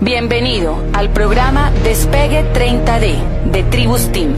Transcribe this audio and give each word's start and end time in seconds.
Bienvenido 0.00 0.80
al 0.94 1.12
programa 1.12 1.72
Despegue 1.82 2.44
30D 2.52 3.50
de 3.50 3.64
Tribus 3.64 4.12
Team. 4.12 4.32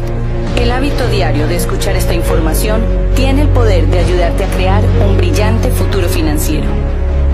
El 0.56 0.72
hábito 0.72 1.06
diario 1.10 1.46
de 1.48 1.56
escuchar 1.56 1.96
esta 1.96 2.14
información 2.14 2.82
tiene 3.14 3.42
el 3.42 3.50
poder 3.50 3.86
de 3.88 3.98
ayudarte 3.98 4.44
a 4.44 4.50
crear 4.52 4.82
un 5.06 5.18
brillante 5.18 5.70
futuro 5.70 6.08
financiero. 6.08 6.66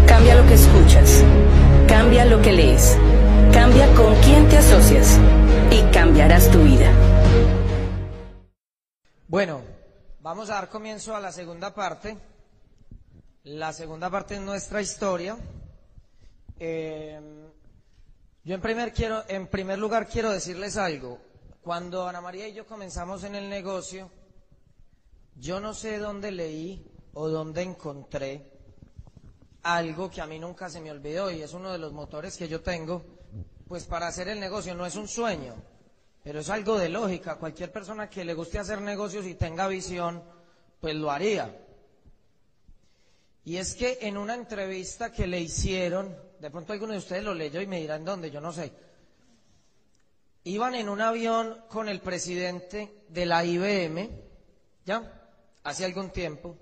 Cambia 0.09 0.35
lo 0.35 0.45
que 0.49 0.55
escuchas, 0.55 1.23
cambia 1.87 2.25
lo 2.25 2.43
que 2.43 2.53
lees, 2.53 2.99
cambia 3.53 3.87
con 3.95 4.13
quién 4.17 4.49
te 4.49 4.59
asocias 4.59 5.21
y 5.71 5.83
cambiarás 5.93 6.51
tu 6.51 6.65
vida. 6.65 6.91
Bueno, 9.29 9.61
vamos 10.19 10.51
a 10.51 10.55
dar 10.55 10.69
comienzo 10.69 11.15
a 11.15 11.21
la 11.21 11.31
segunda 11.31 11.73
parte. 11.73 12.19
La 13.45 13.73
segunda 13.73 14.11
parte 14.11 14.35
de 14.35 14.41
nuestra 14.41 14.83
historia. 14.83 15.37
Eh, 16.59 17.21
yo 18.47 18.55
en 18.55 18.61
primer, 18.61 18.93
quiero, 18.93 19.25
en 19.27 19.49
primer 19.49 19.77
lugar 19.77 20.07
quiero 20.07 20.31
decirles 20.31 20.77
algo. 20.77 21.19
Cuando 21.63 22.07
Ana 22.07 22.21
María 22.21 22.47
y 22.47 22.53
yo 22.53 22.65
comenzamos 22.65 23.25
en 23.25 23.35
el 23.35 23.49
negocio, 23.49 24.09
yo 25.35 25.59
no 25.59 25.75
sé 25.75 25.99
dónde 25.99 26.31
leí 26.31 26.87
o 27.15 27.29
dónde 27.29 27.63
encontré 27.63 28.53
algo 29.65 30.09
que 30.09 30.21
a 30.21 30.29
mí 30.29 30.39
nunca 30.39 30.71
se 30.71 30.81
me 30.81 30.93
olvidó 30.93 31.29
y 31.33 31.43
es 31.43 31.55
uno 31.55 31.73
de 31.73 31.79
los 31.79 31.93
motores 31.93 32.37
que 32.37 32.47
yo 32.47 32.61
tengo, 32.61 33.05
pues 33.67 33.85
para 33.85 34.07
hacer 34.07 34.29
el 34.29 34.39
negocio 34.39 34.77
no 34.77 34.87
es 34.87 34.95
un 34.95 35.09
sueño, 35.09 35.57
pero 36.23 36.39
es 36.39 36.49
algo 36.49 36.79
de 36.79 36.89
lógica. 36.89 37.39
Cualquier 37.39 37.73
persona 37.73 38.09
que 38.09 38.25
le 38.25 38.35
guste 38.35 38.61
hacer 38.61 38.81
negocios 38.81 39.27
y 39.27 39.35
tenga 39.35 39.67
visión, 39.67 40.23
pues 40.81 40.95
lo 40.95 41.11
haría. 41.11 41.67
Y 43.43 43.57
es 43.57 43.75
que 43.75 43.99
en 44.03 44.17
una 44.17 44.35
entrevista 44.35 45.11
que 45.11 45.27
le 45.27 45.41
hicieron, 45.41 46.26
de 46.47 46.51
pronto 46.53 46.73
alguno 46.73 46.93
de 46.93 47.01
ustedes 47.01 47.25
lo 47.25 47.35
leyó 47.35 47.61
y 47.61 47.67
me 47.67 47.81
dirán 47.81 48.05
dónde, 48.05 48.31
yo 48.31 48.41
no 48.41 48.53
sé. 48.53 48.71
Iban 50.45 50.77
en 50.77 50.89
un 50.89 51.01
avión 51.01 51.65
con 51.69 51.89
el 51.89 51.99
presidente 52.01 53.03
de 53.09 53.27
la 53.27 53.45
IBM, 53.45 54.09
¿ya? 54.85 55.29
Hace 55.65 55.85
algún 55.85 56.11
tiempo, 56.11 56.57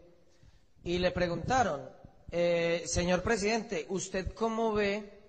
y 0.84 0.96
le 0.96 1.10
preguntaron, 1.10 1.86
eh, 2.30 2.84
señor 2.86 3.22
presidente, 3.22 3.84
¿usted 3.90 4.32
cómo 4.32 4.72
ve, 4.72 5.20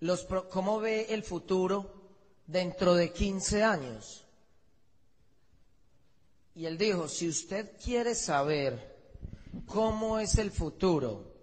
los, 0.00 0.26
cómo 0.50 0.78
ve 0.78 1.06
el 1.08 1.22
futuro 1.22 2.02
dentro 2.46 2.94
de 2.94 3.14
15 3.14 3.62
años? 3.62 4.26
Y 6.54 6.66
él 6.66 6.76
dijo, 6.76 7.08
si 7.08 7.26
usted 7.26 7.78
quiere 7.82 8.14
saber 8.14 8.94
cómo 9.64 10.18
es 10.18 10.36
el 10.36 10.50
futuro 10.50 11.37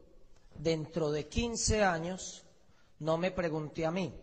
dentro 0.57 1.11
de 1.11 1.27
15 1.27 1.83
años, 1.83 2.43
no 2.99 3.17
me 3.17 3.31
pregunte 3.31 3.85
a 3.85 3.91
mí. 3.91 4.13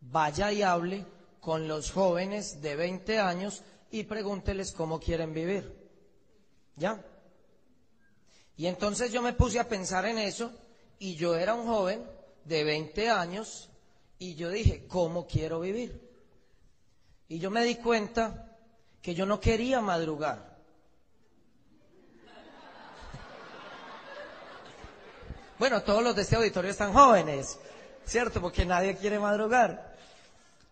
Vaya 0.00 0.52
y 0.52 0.62
hable 0.62 1.06
con 1.40 1.68
los 1.68 1.90
jóvenes 1.90 2.60
de 2.62 2.76
20 2.76 3.18
años 3.20 3.62
y 3.90 4.04
pregúnteles 4.04 4.72
cómo 4.72 4.98
quieren 4.98 5.32
vivir. 5.32 5.72
¿Ya? 6.76 7.04
Y 8.56 8.66
entonces 8.66 9.12
yo 9.12 9.22
me 9.22 9.32
puse 9.32 9.58
a 9.58 9.68
pensar 9.68 10.06
en 10.06 10.18
eso 10.18 10.52
y 10.98 11.14
yo 11.16 11.36
era 11.36 11.54
un 11.54 11.66
joven 11.66 12.04
de 12.44 12.64
20 12.64 13.10
años 13.10 13.68
y 14.18 14.34
yo 14.34 14.50
dije, 14.50 14.86
¿cómo 14.86 15.26
quiero 15.26 15.60
vivir? 15.60 16.00
Y 17.28 17.38
yo 17.38 17.50
me 17.50 17.64
di 17.64 17.76
cuenta 17.76 18.56
que 19.02 19.14
yo 19.14 19.26
no 19.26 19.40
quería 19.40 19.80
madrugar. 19.80 20.53
Bueno, 25.58 25.82
todos 25.82 26.02
los 26.02 26.16
de 26.16 26.22
este 26.22 26.36
auditorio 26.36 26.70
están 26.70 26.92
jóvenes, 26.92 27.58
¿cierto? 28.04 28.40
Porque 28.40 28.66
nadie 28.66 28.96
quiere 28.96 29.18
madrugar. 29.20 29.94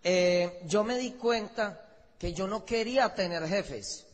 Eh, 0.03 0.61
yo 0.67 0.83
me 0.83 0.99
di 0.99 1.13
cuenta 1.13 1.81
que 2.19 2.33
yo 2.33 2.49
no 2.49 2.65
quería 2.65 3.15
tener 3.15 3.47
jefes. 3.47 4.07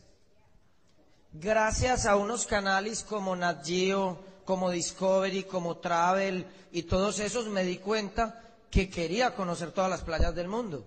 Gracias 1.33 2.05
a 2.05 2.15
unos 2.15 2.45
canales 2.45 3.03
como 3.03 3.35
Nat 3.35 3.65
Geo, 3.65 4.19
como 4.45 4.69
Discovery, 4.69 5.43
como 5.43 5.77
Travel 5.77 6.45
y 6.71 6.83
todos 6.83 7.19
esos 7.19 7.47
me 7.47 7.63
di 7.63 7.77
cuenta 7.77 8.41
que 8.69 8.89
quería 8.89 9.35
conocer 9.35 9.71
todas 9.71 9.89
las 9.89 10.01
playas 10.01 10.35
del 10.35 10.47
mundo, 10.47 10.85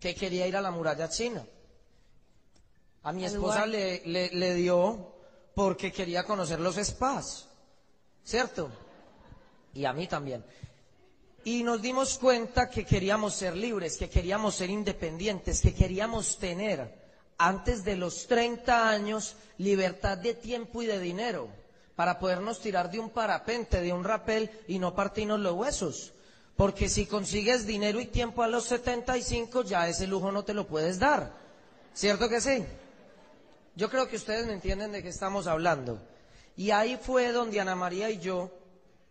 que 0.00 0.14
quería 0.14 0.46
ir 0.48 0.56
a 0.56 0.60
la 0.60 0.70
muralla 0.72 1.08
china. 1.08 1.44
A 3.04 3.12
mi 3.12 3.24
esposa 3.24 3.66
le, 3.66 4.02
le, 4.06 4.30
le 4.30 4.54
dio 4.54 5.14
porque 5.54 5.92
quería 5.92 6.24
conocer 6.24 6.60
los 6.60 6.76
spas, 6.76 7.49
¿cierto? 8.30 8.70
Y 9.74 9.84
a 9.84 9.92
mí 9.92 10.06
también. 10.06 10.44
Y 11.44 11.62
nos 11.62 11.82
dimos 11.82 12.18
cuenta 12.18 12.70
que 12.70 12.84
queríamos 12.84 13.34
ser 13.34 13.56
libres, 13.56 13.96
que 13.96 14.08
queríamos 14.08 14.54
ser 14.54 14.70
independientes, 14.70 15.60
que 15.60 15.74
queríamos 15.74 16.38
tener 16.38 16.94
antes 17.38 17.82
de 17.84 17.96
los 17.96 18.26
30 18.26 18.88
años 18.88 19.34
libertad 19.58 20.18
de 20.18 20.34
tiempo 20.34 20.82
y 20.82 20.86
de 20.86 21.00
dinero 21.00 21.48
para 21.96 22.18
podernos 22.18 22.60
tirar 22.60 22.90
de 22.90 22.98
un 22.98 23.10
parapente, 23.10 23.80
de 23.80 23.92
un 23.92 24.04
rapel 24.04 24.50
y 24.68 24.78
no 24.78 24.94
partirnos 24.94 25.40
los 25.40 25.54
huesos. 25.54 26.12
Porque 26.56 26.88
si 26.88 27.06
consigues 27.06 27.66
dinero 27.66 28.00
y 28.00 28.06
tiempo 28.06 28.42
a 28.42 28.48
los 28.48 28.64
75 28.64 29.64
ya 29.64 29.88
ese 29.88 30.06
lujo 30.06 30.30
no 30.30 30.44
te 30.44 30.54
lo 30.54 30.66
puedes 30.66 30.98
dar. 30.98 31.32
¿Cierto 31.94 32.28
que 32.28 32.40
sí? 32.40 32.64
Yo 33.74 33.88
creo 33.90 34.08
que 34.08 34.16
ustedes 34.16 34.46
me 34.46 34.52
entienden 34.52 34.92
de 34.92 35.02
qué 35.02 35.08
estamos 35.08 35.46
hablando. 35.46 36.00
Y 36.56 36.70
ahí 36.70 36.96
fue 36.96 37.32
donde 37.32 37.60
Ana 37.60 37.74
María 37.74 38.10
y 38.10 38.18
yo, 38.18 38.50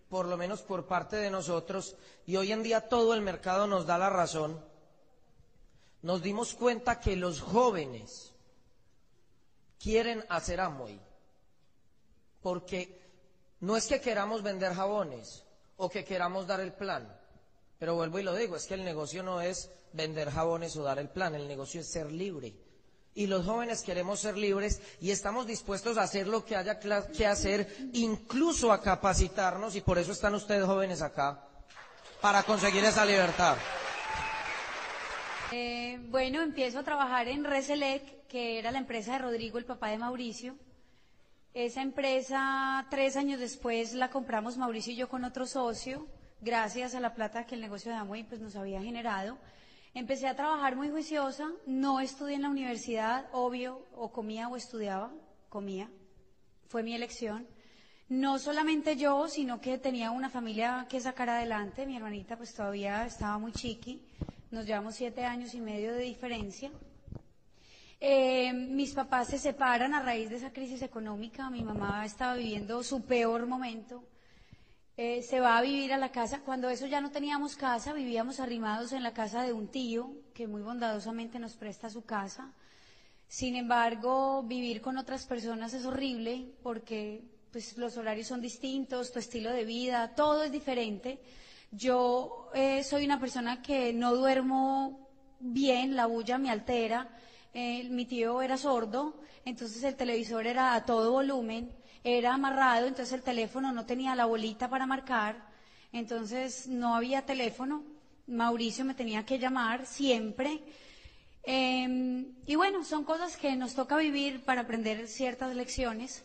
por 0.10 0.28
lo 0.28 0.38
menos 0.38 0.62
por 0.62 0.86
parte 0.86 1.16
de 1.16 1.30
nosotros, 1.30 1.96
y 2.26 2.36
hoy 2.36 2.52
en 2.52 2.64
día 2.64 2.88
todo 2.88 3.14
el 3.14 3.22
mercado 3.22 3.68
nos 3.68 3.86
da 3.86 3.98
la 3.98 4.10
razón, 4.10 4.64
nos 6.02 6.22
dimos 6.22 6.54
cuenta 6.54 7.00
que 7.00 7.16
los 7.16 7.42
jóvenes 7.42 8.32
quieren 9.80 10.24
hacer 10.30 10.60
Amway. 10.60 11.00
Porque 12.42 13.00
no 13.62 13.76
es 13.76 13.88
que 13.88 14.00
queramos 14.00 14.44
vender 14.44 14.74
jabones 14.74 15.44
o 15.78 15.90
que 15.90 16.06
queramos 16.06 16.48
dar 16.48 16.60
el 16.62 16.74
plan. 16.74 17.18
Pero 17.78 17.96
vuelvo 17.96 18.20
y 18.20 18.24
lo 18.24 18.36
digo, 18.36 18.56
es 18.56 18.66
que 18.66 18.74
el 18.74 18.84
negocio 18.84 19.24
no 19.24 19.42
es 19.42 19.72
vender 19.94 20.30
jabones 20.30 20.76
o 20.78 20.84
dar 20.84 21.00
el 21.00 21.10
plan, 21.10 21.36
el 21.36 21.48
negocio 21.48 21.82
es 21.82 21.88
ser 21.88 22.12
libre. 22.12 22.54
Y 23.16 23.28
los 23.28 23.46
jóvenes 23.46 23.82
queremos 23.82 24.20
ser 24.20 24.38
libres 24.38 24.82
y 25.02 25.12
estamos 25.12 25.48
dispuestos 25.48 25.98
a 25.98 26.04
hacer 26.04 26.28
lo 26.28 26.46
que 26.46 26.56
haya 26.56 26.80
que 26.80 27.26
hacer, 27.26 27.68
incluso 27.94 28.72
a 28.72 28.82
capacitarnos, 28.82 29.76
y 29.76 29.82
por 29.82 29.98
eso 29.98 30.12
están 30.12 30.36
ustedes 30.36 30.66
jóvenes 30.66 31.02
acá, 31.02 31.44
para 32.22 32.44
conseguir 32.44 32.84
esa 32.86 33.06
libertad. 33.06 33.58
Eh, 35.52 36.00
bueno, 36.10 36.42
empiezo 36.42 36.80
a 36.80 36.84
trabajar 36.84 37.28
en 37.28 37.44
Reselec, 37.44 38.28
que 38.28 38.60
era 38.60 38.72
la 38.72 38.78
empresa 38.78 39.14
de 39.14 39.20
Rodrigo, 39.20 39.58
el 39.58 39.66
papá 39.66 39.90
de 39.90 39.98
Mauricio. 39.98 40.56
Esa 41.56 41.82
empresa, 41.82 42.86
tres 42.92 43.18
años 43.18 43.40
después, 43.40 43.94
la 43.94 44.12
compramos 44.12 44.58
Mauricio 44.58 44.94
y 44.94 44.98
yo 44.98 45.10
con 45.10 45.24
otro 45.24 45.48
socio, 45.48 46.08
gracias 46.42 46.94
a 46.94 47.00
la 47.00 47.16
plata 47.16 47.48
que 47.48 47.56
el 47.56 47.62
negocio 47.62 47.92
de 47.92 47.98
Amway 47.98 48.24
pues, 48.24 48.40
nos 48.40 48.56
había 48.56 48.82
generado. 48.82 49.40
Empecé 50.00 50.30
a 50.30 50.34
trabajar 50.34 50.78
muy 50.78 50.90
juiciosa, 50.90 51.52
no 51.66 52.00
estudié 52.00 52.36
en 52.36 52.44
la 52.44 52.50
universidad, 52.50 53.26
obvio, 53.34 53.86
o 53.94 54.14
comía 54.14 54.48
o 54.48 54.56
estudiaba, 54.56 55.12
comía, 55.50 55.92
fue 56.70 56.84
mi 56.84 56.96
elección. 56.96 57.46
No 58.08 58.40
solamente 58.40 58.96
yo, 58.96 59.28
sino 59.28 59.60
que 59.60 59.78
tenía 59.78 60.12
una 60.12 60.30
familia 60.30 60.88
que 60.90 61.02
sacar 61.02 61.30
adelante, 61.30 61.86
mi 61.86 61.98
hermanita 61.98 62.38
pues 62.38 62.54
todavía 62.54 63.06
estaba 63.06 63.38
muy 63.40 63.52
chiqui, 63.52 64.02
nos 64.52 64.66
llevamos 64.66 64.96
siete 64.96 65.26
años 65.26 65.54
y 65.54 65.60
medio 65.60 65.92
de 65.92 66.04
diferencia. 66.04 66.72
Eh, 68.00 68.54
mis 68.54 68.94
papás 68.94 69.28
se 69.28 69.38
separan 69.38 69.94
a 69.94 70.02
raíz 70.02 70.30
de 70.30 70.38
esa 70.38 70.54
crisis 70.54 70.82
económica, 70.82 71.50
mi 71.50 71.62
mamá 71.62 72.06
estaba 72.06 72.36
viviendo 72.36 72.82
su 72.84 73.02
peor 73.02 73.46
momento. 73.48 74.06
Eh, 75.02 75.22
se 75.22 75.40
va 75.40 75.58
a 75.58 75.62
vivir 75.62 75.94
a 75.94 75.98
la 75.98 76.12
casa. 76.12 76.42
Cuando 76.42 76.70
eso 76.70 76.86
ya 76.86 77.00
no 77.00 77.10
teníamos 77.10 77.56
casa, 77.56 77.94
vivíamos 77.94 78.42
arrimados 78.42 78.92
en 78.92 79.02
la 79.02 79.14
casa 79.14 79.44
de 79.44 79.54
un 79.54 79.70
tío 79.70 80.12
que 80.34 80.46
muy 80.46 80.62
bondadosamente 80.62 81.40
nos 81.40 81.56
presta 81.56 81.90
su 81.90 82.04
casa. 82.04 82.52
Sin 83.26 83.56
embargo, 83.56 84.44
vivir 84.44 84.82
con 84.82 84.98
otras 84.98 85.26
personas 85.26 85.74
es 85.74 85.86
horrible 85.86 86.52
porque 86.64 87.24
pues, 87.50 87.78
los 87.78 87.96
horarios 87.96 88.28
son 88.28 88.42
distintos, 88.42 89.14
tu 89.14 89.20
estilo 89.20 89.52
de 89.52 89.64
vida, 89.64 90.16
todo 90.16 90.44
es 90.44 90.52
diferente. 90.52 91.22
Yo 91.72 92.50
eh, 92.54 92.84
soy 92.84 93.06
una 93.06 93.22
persona 93.22 93.62
que 93.62 93.94
no 93.94 94.14
duermo 94.14 95.08
bien, 95.40 95.96
la 95.96 96.08
bulla 96.08 96.38
me 96.38 96.52
altera. 96.52 97.08
Eh, 97.54 97.88
mi 97.90 98.04
tío 98.04 98.42
era 98.42 98.58
sordo, 98.58 99.22
entonces 99.46 99.82
el 99.82 99.96
televisor 99.96 100.46
era 100.46 100.74
a 100.74 100.86
todo 100.86 101.14
volumen 101.14 101.79
era 102.04 102.34
amarrado, 102.34 102.88
entonces 102.88 103.14
el 103.14 103.22
teléfono 103.22 103.72
no 103.72 103.86
tenía 103.86 104.16
la 104.16 104.26
bolita 104.26 104.70
para 104.70 104.86
marcar, 104.86 105.48
entonces 105.92 106.68
no 106.68 106.96
había 106.96 107.26
teléfono, 107.26 107.84
Mauricio 108.28 108.86
me 108.86 108.94
tenía 108.94 109.26
que 109.26 109.40
llamar 109.40 109.86
siempre. 109.86 110.62
Eh, 111.44 112.26
y 112.46 112.56
bueno, 112.56 112.84
son 112.84 113.04
cosas 113.04 113.38
que 113.38 113.56
nos 113.56 113.74
toca 113.74 113.98
vivir 113.98 114.44
para 114.44 114.62
aprender 114.62 115.08
ciertas 115.08 115.56
lecciones. 115.56 116.24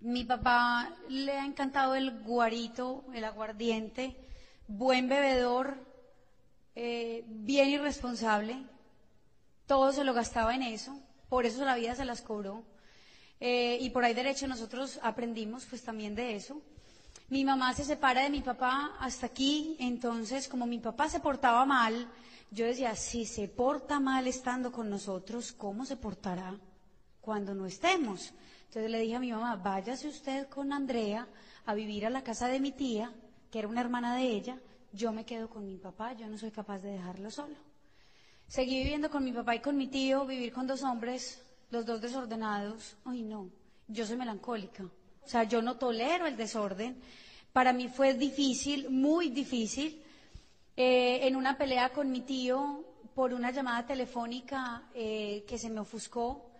Mi 0.00 0.24
papá 0.24 0.94
le 1.08 1.32
ha 1.32 1.46
encantado 1.46 1.94
el 1.94 2.22
guarito, 2.22 3.04
el 3.14 3.24
aguardiente, 3.24 4.16
buen 4.68 5.08
bebedor, 5.08 5.78
eh, 6.76 7.24
bien 7.26 7.70
irresponsable, 7.70 8.64
todo 9.66 9.92
se 9.92 10.04
lo 10.04 10.12
gastaba 10.12 10.54
en 10.54 10.62
eso, 10.62 10.98
por 11.28 11.46
eso 11.46 11.64
la 11.64 11.76
vida 11.76 11.94
se 11.94 12.04
las 12.04 12.20
cobró. 12.20 12.62
Eh, 13.40 13.78
y 13.80 13.90
por 13.90 14.04
ahí 14.04 14.14
derecho 14.14 14.46
nosotros 14.46 14.98
aprendimos 15.02 15.66
pues 15.66 15.82
también 15.82 16.14
de 16.14 16.36
eso. 16.36 16.60
Mi 17.28 17.44
mamá 17.44 17.72
se 17.74 17.84
separa 17.84 18.22
de 18.22 18.30
mi 18.30 18.42
papá 18.42 18.96
hasta 19.00 19.26
aquí, 19.26 19.76
entonces 19.78 20.46
como 20.46 20.66
mi 20.66 20.78
papá 20.78 21.08
se 21.08 21.20
portaba 21.20 21.64
mal, 21.64 22.08
yo 22.50 22.66
decía, 22.66 22.94
si 22.94 23.24
se 23.24 23.48
porta 23.48 23.98
mal 23.98 24.26
estando 24.26 24.70
con 24.70 24.90
nosotros, 24.90 25.52
¿cómo 25.52 25.84
se 25.86 25.96
portará 25.96 26.54
cuando 27.20 27.54
no 27.54 27.66
estemos? 27.66 28.32
Entonces 28.66 28.90
le 28.90 29.00
dije 29.00 29.16
a 29.16 29.20
mi 29.20 29.32
mamá, 29.32 29.56
váyase 29.56 30.08
usted 30.08 30.48
con 30.48 30.72
Andrea 30.72 31.26
a 31.66 31.74
vivir 31.74 32.06
a 32.06 32.10
la 32.10 32.22
casa 32.22 32.46
de 32.48 32.60
mi 32.60 32.72
tía, 32.72 33.12
que 33.50 33.58
era 33.58 33.68
una 33.68 33.80
hermana 33.80 34.14
de 34.16 34.22
ella, 34.22 34.58
yo 34.92 35.10
me 35.10 35.24
quedo 35.24 35.48
con 35.48 35.66
mi 35.66 35.76
papá, 35.76 36.12
yo 36.12 36.28
no 36.28 36.38
soy 36.38 36.50
capaz 36.50 36.78
de 36.78 36.90
dejarlo 36.90 37.30
solo. 37.30 37.56
Seguí 38.46 38.78
viviendo 38.78 39.10
con 39.10 39.24
mi 39.24 39.32
papá 39.32 39.56
y 39.56 39.60
con 39.60 39.76
mi 39.76 39.88
tío, 39.88 40.26
vivir 40.26 40.52
con 40.52 40.66
dos 40.66 40.82
hombres, 40.82 41.43
los 41.74 41.84
dos 41.84 42.00
desordenados. 42.00 42.96
Ay, 43.04 43.22
no, 43.22 43.50
yo 43.88 44.06
soy 44.06 44.16
melancólica. 44.16 44.84
O 44.84 45.28
sea, 45.28 45.44
yo 45.44 45.60
no 45.60 45.76
tolero 45.76 46.26
el 46.26 46.36
desorden. 46.36 46.96
Para 47.52 47.72
mí 47.72 47.88
fue 47.88 48.14
difícil, 48.14 48.88
muy 48.90 49.28
difícil. 49.28 50.02
Eh, 50.76 51.26
en 51.26 51.36
una 51.36 51.56
pelea 51.56 51.90
con 51.90 52.10
mi 52.10 52.22
tío 52.22 52.84
por 53.14 53.32
una 53.32 53.50
llamada 53.50 53.86
telefónica 53.86 54.88
eh, 54.92 55.44
que 55.46 55.56
se 55.56 55.70
me 55.70 55.80
ofuscó, 55.80 56.50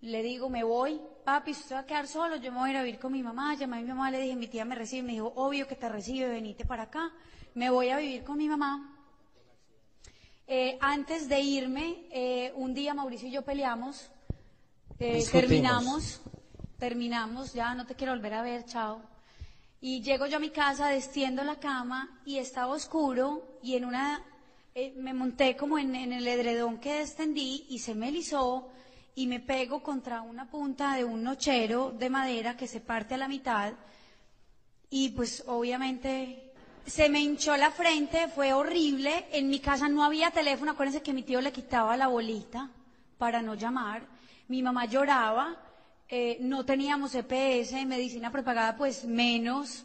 le 0.00 0.22
digo, 0.22 0.48
me 0.48 0.64
voy, 0.64 1.00
papi, 1.24 1.50
usted 1.50 1.74
va 1.74 1.80
a 1.80 1.86
quedar 1.86 2.06
solo, 2.06 2.36
yo 2.36 2.52
me 2.52 2.58
voy 2.58 2.68
a 2.68 2.72
ir 2.72 2.78
a 2.78 2.82
vivir 2.82 3.00
con 3.00 3.12
mi 3.12 3.22
mamá. 3.22 3.54
Llamé 3.54 3.78
a 3.78 3.80
mi 3.80 3.88
mamá, 3.88 4.10
le 4.10 4.20
dije, 4.20 4.36
mi 4.36 4.46
tía 4.46 4.64
me 4.64 4.74
recibe, 4.74 5.02
me 5.02 5.12
dijo, 5.12 5.32
obvio 5.34 5.66
que 5.66 5.74
te 5.74 5.88
recibe, 5.88 6.28
venite 6.28 6.64
para 6.64 6.84
acá. 6.84 7.12
Me 7.54 7.68
voy 7.70 7.88
a 7.88 7.98
vivir 7.98 8.22
con 8.22 8.38
mi 8.38 8.48
mamá. 8.48 8.94
Eh, 10.46 10.78
antes 10.80 11.28
de 11.28 11.40
irme, 11.40 12.06
eh, 12.10 12.52
un 12.54 12.72
día 12.72 12.94
Mauricio 12.94 13.28
y 13.28 13.32
yo 13.32 13.42
peleamos, 13.42 14.10
eh, 15.00 15.24
terminamos, 15.30 16.20
terminamos, 16.78 17.52
ya 17.52 17.74
no 17.74 17.86
te 17.86 17.94
quiero 17.94 18.12
volver 18.12 18.34
a 18.34 18.42
ver, 18.42 18.64
chao. 18.64 19.02
Y 19.80 20.02
llego 20.02 20.26
yo 20.26 20.38
a 20.38 20.40
mi 20.40 20.50
casa, 20.50 20.88
destiendo 20.88 21.44
la 21.44 21.60
cama 21.60 22.20
y 22.24 22.38
estaba 22.38 22.74
oscuro 22.74 23.58
y 23.62 23.76
en 23.76 23.84
una, 23.84 24.24
eh, 24.74 24.92
me 24.96 25.14
monté 25.14 25.56
como 25.56 25.78
en, 25.78 25.94
en 25.94 26.12
el 26.12 26.26
edredón 26.26 26.78
que 26.78 26.94
destendí 26.94 27.66
y 27.68 27.78
se 27.78 27.94
me 27.94 28.08
erizó 28.08 28.68
y 29.14 29.26
me 29.26 29.40
pego 29.40 29.82
contra 29.82 30.22
una 30.22 30.50
punta 30.50 30.94
de 30.94 31.04
un 31.04 31.22
nochero 31.22 31.92
de 31.92 32.10
madera 32.10 32.56
que 32.56 32.66
se 32.66 32.80
parte 32.80 33.14
a 33.14 33.18
la 33.18 33.28
mitad 33.28 33.74
y 34.90 35.10
pues 35.10 35.44
obviamente 35.46 36.52
se 36.86 37.08
me 37.08 37.20
hinchó 37.20 37.56
la 37.56 37.70
frente, 37.70 38.28
fue 38.28 38.52
horrible. 38.52 39.26
En 39.32 39.48
mi 39.48 39.60
casa 39.60 39.88
no 39.88 40.04
había 40.04 40.30
teléfono, 40.30 40.72
acuérdense 40.72 41.02
que 41.02 41.12
mi 41.12 41.22
tío 41.22 41.40
le 41.40 41.52
quitaba 41.52 41.96
la 41.96 42.06
bolita 42.06 42.70
para 43.18 43.42
no 43.42 43.54
llamar. 43.54 44.17
Mi 44.48 44.62
mamá 44.62 44.86
lloraba, 44.86 45.56
eh, 46.08 46.38
no 46.40 46.64
teníamos 46.64 47.14
EPS, 47.14 47.84
medicina 47.86 48.32
prepagada, 48.32 48.76
pues 48.76 49.04
menos. 49.04 49.84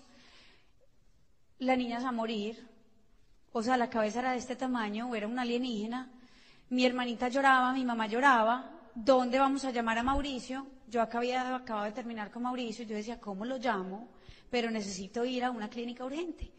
La 1.59 1.75
niña 1.75 1.99
va 1.99 2.09
a 2.09 2.11
morir. 2.13 2.65
O 3.51 3.61
sea, 3.61 3.75
la 3.75 3.89
cabeza 3.89 4.19
era 4.19 4.31
de 4.31 4.37
este 4.37 4.55
tamaño, 4.55 5.13
era 5.13 5.27
una 5.27 5.41
alienígena. 5.41 6.09
Mi 6.69 6.85
hermanita 6.85 7.27
lloraba, 7.27 7.73
mi 7.73 7.83
mamá 7.83 8.07
lloraba. 8.07 8.71
¿Dónde 8.95 9.37
vamos 9.37 9.65
a 9.65 9.71
llamar 9.71 9.97
a 9.97 10.03
Mauricio? 10.03 10.65
Yo 10.87 11.01
había 11.01 11.55
acabado 11.55 11.85
de 11.85 11.91
terminar 11.91 12.31
con 12.31 12.43
Mauricio, 12.43 12.85
yo 12.85 12.95
decía, 12.95 13.19
¿cómo 13.19 13.45
lo 13.45 13.57
llamo? 13.57 14.07
Pero 14.49 14.71
necesito 14.71 15.25
ir 15.25 15.43
a 15.43 15.51
una 15.51 15.69
clínica 15.69 16.05
urgente. 16.05 16.51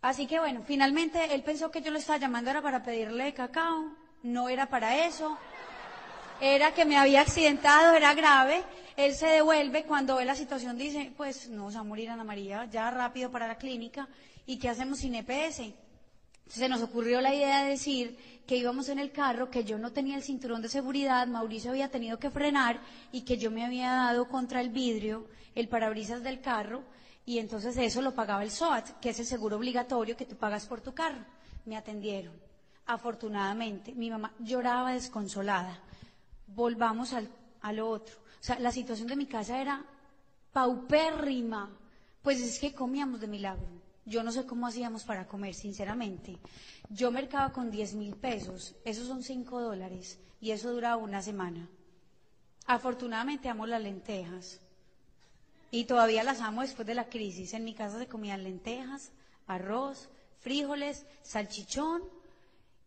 Así 0.00 0.26
que 0.26 0.38
bueno, 0.38 0.62
finalmente 0.62 1.34
él 1.34 1.42
pensó 1.42 1.70
que 1.70 1.82
yo 1.82 1.90
lo 1.90 1.98
estaba 1.98 2.18
llamando 2.18 2.50
era 2.50 2.62
para 2.62 2.82
pedirle 2.82 3.34
cacao, 3.34 3.92
no 4.22 4.48
era 4.48 4.66
para 4.66 5.06
eso, 5.06 5.36
era 6.40 6.72
que 6.72 6.84
me 6.84 6.96
había 6.96 7.20
accidentado, 7.20 7.94
era 7.94 8.14
grave. 8.14 8.62
Él 8.96 9.14
se 9.14 9.26
devuelve 9.26 9.84
cuando 9.84 10.16
ve 10.16 10.24
la 10.24 10.34
situación, 10.34 10.76
dice, 10.76 11.12
pues 11.16 11.48
no, 11.48 11.70
se 11.70 11.78
a 11.78 11.82
morir 11.82 12.10
Ana 12.10 12.24
María, 12.24 12.68
ya 12.70 12.90
rápido 12.90 13.30
para 13.30 13.46
la 13.46 13.56
clínica, 13.56 14.08
¿y 14.44 14.58
qué 14.58 14.68
hacemos 14.68 14.98
sin 14.98 15.14
EPS? 15.14 15.62
Se 16.48 16.68
nos 16.68 16.82
ocurrió 16.82 17.20
la 17.20 17.34
idea 17.34 17.62
de 17.62 17.70
decir 17.70 18.42
que 18.46 18.56
íbamos 18.56 18.88
en 18.88 18.98
el 18.98 19.12
carro, 19.12 19.50
que 19.50 19.62
yo 19.62 19.78
no 19.78 19.92
tenía 19.92 20.16
el 20.16 20.22
cinturón 20.22 20.62
de 20.62 20.68
seguridad, 20.68 21.26
Mauricio 21.26 21.70
había 21.70 21.90
tenido 21.90 22.18
que 22.18 22.30
frenar 22.30 22.80
y 23.12 23.22
que 23.22 23.38
yo 23.38 23.50
me 23.50 23.64
había 23.64 23.92
dado 23.92 24.28
contra 24.28 24.60
el 24.60 24.70
vidrio, 24.70 25.28
el 25.54 25.68
parabrisas 25.68 26.22
del 26.22 26.40
carro, 26.40 26.82
y 27.24 27.38
entonces 27.38 27.76
eso 27.76 28.00
lo 28.00 28.14
pagaba 28.14 28.42
el 28.42 28.50
SOAT, 28.50 29.00
que 29.00 29.10
es 29.10 29.20
el 29.20 29.26
seguro 29.26 29.58
obligatorio 29.58 30.16
que 30.16 30.24
tú 30.24 30.34
pagas 30.36 30.66
por 30.66 30.80
tu 30.80 30.94
carro. 30.94 31.24
Me 31.66 31.76
atendieron. 31.76 32.34
Afortunadamente, 32.86 33.92
mi 33.92 34.08
mamá 34.08 34.32
lloraba 34.38 34.92
desconsolada. 34.92 35.78
Volvamos 36.48 37.12
al, 37.12 37.28
a 37.60 37.72
lo 37.72 37.88
otro. 37.88 38.16
O 38.16 38.42
sea, 38.42 38.58
la 38.58 38.72
situación 38.72 39.08
de 39.08 39.16
mi 39.16 39.26
casa 39.26 39.60
era 39.60 39.84
paupérrima. 40.52 41.70
Pues 42.22 42.40
es 42.40 42.58
que 42.58 42.74
comíamos 42.74 43.20
de 43.20 43.28
milagro. 43.28 43.68
Yo 44.04 44.22
no 44.22 44.32
sé 44.32 44.46
cómo 44.46 44.66
hacíamos 44.66 45.04
para 45.04 45.26
comer, 45.28 45.54
sinceramente. 45.54 46.38
Yo 46.88 47.10
mercaba 47.10 47.52
con 47.52 47.70
10 47.70 47.94
mil 47.94 48.16
pesos, 48.16 48.74
esos 48.84 49.06
son 49.06 49.22
5 49.22 49.60
dólares, 49.60 50.18
y 50.40 50.52
eso 50.52 50.72
duraba 50.72 50.96
una 50.96 51.20
semana. 51.20 51.68
Afortunadamente 52.66 53.50
amo 53.50 53.66
las 53.66 53.82
lentejas. 53.82 54.60
Y 55.70 55.84
todavía 55.84 56.22
las 56.22 56.40
amo 56.40 56.62
después 56.62 56.86
de 56.86 56.94
la 56.94 57.10
crisis. 57.10 57.52
En 57.52 57.64
mi 57.64 57.74
casa 57.74 57.98
se 57.98 58.06
comían 58.06 58.44
lentejas, 58.44 59.12
arroz, 59.46 60.08
frijoles, 60.38 61.04
salchichón 61.22 62.02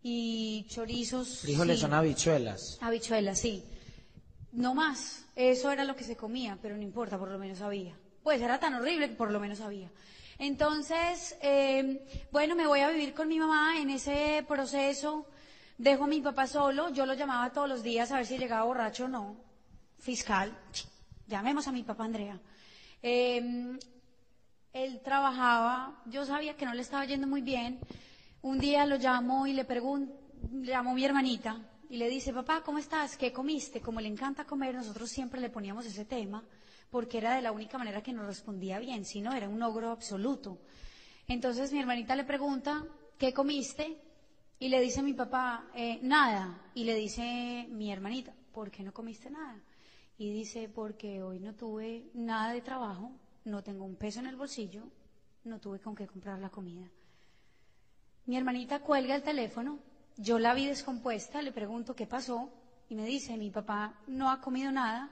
y 0.04 0.66
chorizos. 0.70 1.40
Frijoles 1.40 1.78
sí. 1.78 1.82
son 1.82 1.94
habichuelas. 1.94 2.78
Habichuelas, 2.82 3.40
sí. 3.40 3.64
No 4.52 4.74
más. 4.74 5.26
Eso 5.36 5.72
era 5.72 5.84
lo 5.84 5.96
que 5.96 6.04
se 6.04 6.16
comía, 6.16 6.58
pero 6.62 6.76
no 6.76 6.84
importa, 6.84 7.18
por 7.18 7.30
lo 7.30 7.38
menos 7.38 7.62
había. 7.62 7.96
Pues 8.24 8.42
era 8.42 8.60
tan 8.60 8.74
horrible 8.74 9.10
que 9.10 9.16
por 9.16 9.32
lo 9.32 9.40
menos 9.40 9.62
había. 9.62 9.90
Entonces, 10.38 11.38
eh, 11.42 12.28
bueno, 12.32 12.56
me 12.56 12.68
voy 12.68 12.80
a 12.82 12.90
vivir 12.90 13.14
con 13.14 13.28
mi 13.28 13.40
mamá 13.40 13.80
en 13.80 13.90
ese 13.90 14.44
proceso. 14.48 15.26
Dejo 15.78 16.04
a 16.04 16.08
mi 16.08 16.22
papá 16.22 16.48
solo. 16.48 16.90
Yo 16.90 17.06
lo 17.06 17.14
llamaba 17.14 17.52
todos 17.52 17.70
los 17.70 17.84
días 17.84 18.12
a 18.12 18.18
ver 18.18 18.26
si 18.26 18.38
llegaba 18.38 18.66
borracho 18.66 19.06
o 19.06 19.08
no. 19.08 19.36
Fiscal. 20.00 20.56
Llamemos 21.28 21.68
a 21.68 21.72
mi 21.72 21.84
papá 21.84 22.06
Andrea. 22.06 22.40
Eh, 23.04 23.78
él 24.74 25.02
trabajaba, 25.04 26.02
yo 26.06 26.26
sabía 26.26 26.56
que 26.56 26.66
no 26.66 26.74
le 26.74 26.82
estaba 26.82 27.06
yendo 27.06 27.28
muy 27.28 27.42
bien. 27.42 27.80
Un 28.44 28.58
día 28.58 28.88
lo 28.88 28.98
llamo 28.98 29.46
y 29.46 29.54
le 29.54 29.66
pregunto, 29.66 30.14
llamó 30.64 30.96
mi 30.96 31.06
hermanita 31.06 31.62
y 31.90 31.98
le 31.98 32.10
dice, 32.10 32.34
papá, 32.34 32.64
¿cómo 32.64 32.80
estás? 32.80 33.16
¿Qué 33.16 33.32
comiste? 33.32 33.82
Como 33.82 34.02
le 34.02 34.08
encanta 34.08 34.46
comer, 34.46 34.74
nosotros 34.74 35.12
siempre 35.12 35.40
le 35.40 35.52
poníamos 35.52 35.86
ese 35.86 36.06
tema 36.06 36.44
porque 36.90 37.20
era 37.20 37.36
de 37.36 37.42
la 37.42 37.52
única 37.52 37.78
manera 37.78 38.02
que 38.02 38.14
nos 38.14 38.26
respondía 38.26 38.80
bien, 38.80 39.06
si 39.06 39.22
no, 39.22 39.34
era 39.34 39.48
un 39.48 39.62
ogro 39.62 39.92
absoluto. 39.92 40.60
Entonces 41.28 41.72
mi 41.72 41.80
hermanita 41.80 42.16
le 42.16 42.24
pregunta, 42.24 42.84
¿qué 43.18 43.32
comiste? 43.32 44.02
Y 44.60 44.70
le 44.70 44.82
dice 44.82 45.04
mi 45.04 45.14
papá, 45.14 45.70
eh, 45.76 46.00
nada. 46.02 46.72
Y 46.74 46.84
le 46.84 46.96
dice 46.96 47.68
mi 47.70 47.92
hermanita, 47.92 48.34
¿por 48.52 48.72
qué 48.72 48.84
no 48.84 48.92
comiste 48.92 49.30
nada? 49.30 49.62
Y 50.18 50.32
dice, 50.32 50.68
porque 50.68 51.22
hoy 51.22 51.40
no 51.40 51.54
tuve 51.56 52.10
nada 52.14 52.54
de 52.54 52.62
trabajo, 52.62 53.12
no 53.46 53.64
tengo 53.64 53.86
un 53.86 53.96
peso 53.96 54.20
en 54.20 54.28
el 54.28 54.36
bolsillo, 54.36 54.84
no 55.44 55.60
tuve 55.60 55.80
con 55.80 55.96
qué 55.96 56.08
comprar 56.08 56.40
la 56.40 56.50
comida. 56.50 56.90
Mi 58.32 58.38
hermanita 58.38 58.80
cuelga 58.80 59.14
el 59.14 59.24
teléfono, 59.24 59.78
yo 60.16 60.40
la 60.40 60.54
vi 60.54 60.66
descompuesta, 60.66 61.42
le 61.42 61.52
pregunto 61.52 61.98
qué 61.98 62.08
pasó 62.08 62.50
y 62.88 62.96
me 62.96 63.04
dice, 63.04 63.36
mi 63.36 63.50
papá 63.50 64.00
no 64.08 64.32
ha 64.32 64.40
comido 64.40 64.72
nada 64.72 65.10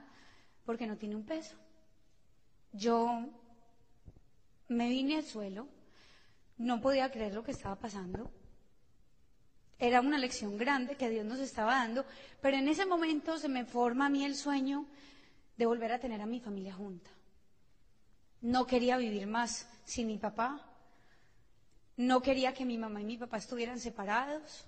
porque 0.64 0.86
no 0.86 0.96
tiene 0.96 1.16
un 1.16 1.26
peso. 1.26 1.54
Yo 2.72 3.28
me 4.68 4.88
vine 4.88 5.16
al 5.16 5.24
suelo, 5.24 5.68
no 6.56 6.80
podía 6.80 7.10
creer 7.10 7.34
lo 7.34 7.44
que 7.44 7.50
estaba 7.50 7.76
pasando. 7.76 8.32
Era 9.78 10.00
una 10.00 10.16
lección 10.16 10.56
grande 10.56 10.96
que 10.96 11.10
Dios 11.10 11.26
nos 11.26 11.40
estaba 11.40 11.74
dando, 11.74 12.06
pero 12.40 12.56
en 12.56 12.68
ese 12.68 12.86
momento 12.86 13.36
se 13.36 13.50
me 13.50 13.66
forma 13.66 14.06
a 14.06 14.08
mí 14.08 14.24
el 14.24 14.34
sueño 14.34 14.86
de 15.58 15.66
volver 15.66 15.92
a 15.92 16.00
tener 16.00 16.22
a 16.22 16.26
mi 16.26 16.40
familia 16.40 16.72
junta. 16.72 17.10
No 18.40 18.66
quería 18.66 18.96
vivir 18.96 19.26
más 19.26 19.68
sin 19.84 20.06
mi 20.06 20.16
papá, 20.16 20.69
no 22.00 22.22
quería 22.22 22.54
que 22.54 22.64
mi 22.64 22.78
mamá 22.78 23.02
y 23.02 23.04
mi 23.04 23.18
papá 23.18 23.36
estuvieran 23.36 23.78
separados 23.78 24.64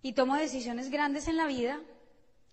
y 0.00 0.14
tomo 0.14 0.34
decisiones 0.36 0.90
grandes 0.90 1.28
en 1.28 1.36
la 1.36 1.46
vida. 1.46 1.78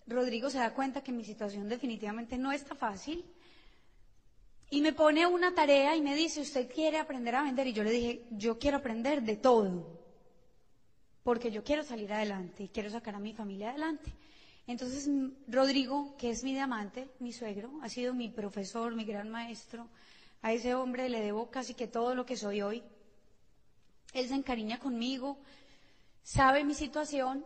Rodrigo 0.06 0.50
se 0.50 0.58
da 0.58 0.74
cuenta 0.74 1.02
que 1.02 1.14
mi 1.14 1.24
situación 1.24 1.70
definitivamente 1.70 2.38
no 2.38 2.52
está 2.52 2.76
fácil 2.76 3.24
y 4.70 4.82
me 4.82 4.92
pone 4.92 5.26
una 5.26 5.56
tarea 5.56 5.96
y 5.96 6.02
me 6.02 6.14
dice, 6.14 6.42
¿usted 6.42 6.70
quiere 6.70 6.98
aprender 6.98 7.36
a 7.36 7.44
vender? 7.44 7.68
Y 7.68 7.74
yo 7.74 7.84
le 7.84 7.92
dije, 7.92 8.26
yo 8.32 8.60
quiero 8.60 8.78
aprender 8.78 9.24
de 9.24 9.38
todo, 9.38 9.88
porque 11.24 11.50
yo 11.50 11.64
quiero 11.64 11.84
salir 11.84 12.12
adelante 12.12 12.64
y 12.64 12.68
quiero 12.68 12.90
sacar 12.90 13.16
a 13.16 13.20
mi 13.20 13.34
familia 13.34 13.70
adelante. 13.70 14.12
Entonces, 14.68 15.10
Rodrigo, 15.48 16.18
que 16.18 16.32
es 16.32 16.44
mi 16.44 16.54
diamante, 16.54 17.08
mi 17.20 17.32
suegro, 17.32 17.80
ha 17.82 17.88
sido 17.88 18.14
mi 18.14 18.28
profesor, 18.28 18.94
mi 18.94 19.06
gran 19.06 19.30
maestro, 19.30 19.88
a 20.42 20.52
ese 20.52 20.76
hombre 20.76 21.08
le 21.08 21.22
debo 21.22 21.50
casi 21.50 21.74
que 21.74 21.88
todo 21.88 22.14
lo 22.14 22.26
que 22.26 22.36
soy 22.36 22.62
hoy. 22.62 22.84
Él 24.13 24.28
se 24.28 24.36
encariña 24.36 24.80
conmigo, 24.80 25.38
sabe 26.24 26.63
mi 26.63 26.74
situación, 26.74 27.46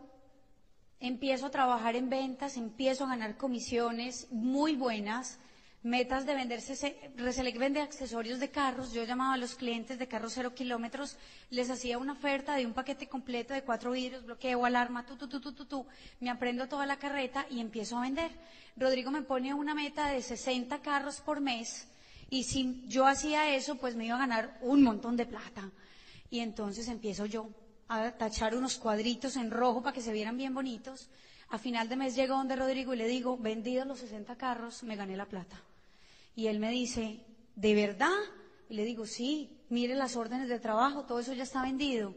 empiezo 1.00 1.46
a 1.46 1.50
trabajar 1.50 1.96
en 1.96 2.08
ventas, 2.08 2.56
empiezo 2.56 3.04
a 3.04 3.08
ganar 3.08 3.36
comisiones 3.36 4.28
muy 4.30 4.74
buenas, 4.74 5.38
metas 5.82 6.24
de 6.24 6.34
venderse, 6.34 6.96
vende 7.58 7.82
accesorios 7.82 8.40
de 8.40 8.50
carros, 8.50 8.94
yo 8.94 9.04
llamaba 9.04 9.34
a 9.34 9.36
los 9.36 9.54
clientes 9.54 9.98
de 9.98 10.08
carros 10.08 10.32
cero 10.34 10.54
kilómetros, 10.54 11.18
les 11.50 11.68
hacía 11.68 11.98
una 11.98 12.14
oferta 12.14 12.56
de 12.56 12.64
un 12.64 12.72
paquete 12.72 13.06
completo 13.06 13.52
de 13.52 13.62
cuatro 13.62 13.90
vidrios, 13.90 14.24
bloqueo, 14.24 14.64
alarma, 14.64 15.04
tu, 15.04 15.16
tu, 15.16 15.28
tu, 15.28 15.40
tu, 15.40 15.52
tu, 15.52 15.66
tu, 15.66 15.86
me 16.20 16.30
aprendo 16.30 16.68
toda 16.68 16.86
la 16.86 16.96
carreta 16.96 17.46
y 17.50 17.60
empiezo 17.60 17.98
a 17.98 18.02
vender. 18.02 18.30
Rodrigo 18.76 19.10
me 19.10 19.20
pone 19.20 19.52
una 19.52 19.74
meta 19.74 20.08
de 20.08 20.22
60 20.22 20.80
carros 20.80 21.20
por 21.20 21.42
mes 21.42 21.86
y 22.30 22.44
si 22.44 22.82
yo 22.88 23.06
hacía 23.06 23.54
eso, 23.54 23.76
pues 23.76 23.94
me 23.94 24.06
iba 24.06 24.16
a 24.16 24.20
ganar 24.20 24.56
un 24.62 24.82
montón 24.82 25.18
de 25.18 25.26
plata. 25.26 25.70
Y 26.34 26.40
entonces 26.40 26.88
empiezo 26.88 27.26
yo 27.26 27.48
a 27.86 28.10
tachar 28.10 28.56
unos 28.56 28.76
cuadritos 28.76 29.36
en 29.36 29.52
rojo 29.52 29.84
para 29.84 29.94
que 29.94 30.02
se 30.02 30.12
vieran 30.12 30.36
bien 30.36 30.52
bonitos. 30.52 31.08
A 31.50 31.58
final 31.58 31.88
de 31.88 31.94
mes 31.94 32.16
llego 32.16 32.34
donde 32.34 32.56
Rodrigo 32.56 32.92
y 32.92 32.96
le 32.96 33.06
digo, 33.06 33.38
vendidos 33.38 33.86
los 33.86 34.00
60 34.00 34.34
carros, 34.36 34.82
me 34.82 34.96
gané 34.96 35.16
la 35.16 35.26
plata. 35.26 35.62
Y 36.34 36.48
él 36.48 36.58
me 36.58 36.72
dice, 36.72 37.24
¿de 37.54 37.74
verdad? 37.76 38.18
Y 38.68 38.74
le 38.74 38.84
digo, 38.84 39.06
sí, 39.06 39.60
mire 39.68 39.94
las 39.94 40.16
órdenes 40.16 40.48
de 40.48 40.58
trabajo, 40.58 41.04
todo 41.04 41.20
eso 41.20 41.34
ya 41.34 41.44
está 41.44 41.62
vendido. 41.62 42.16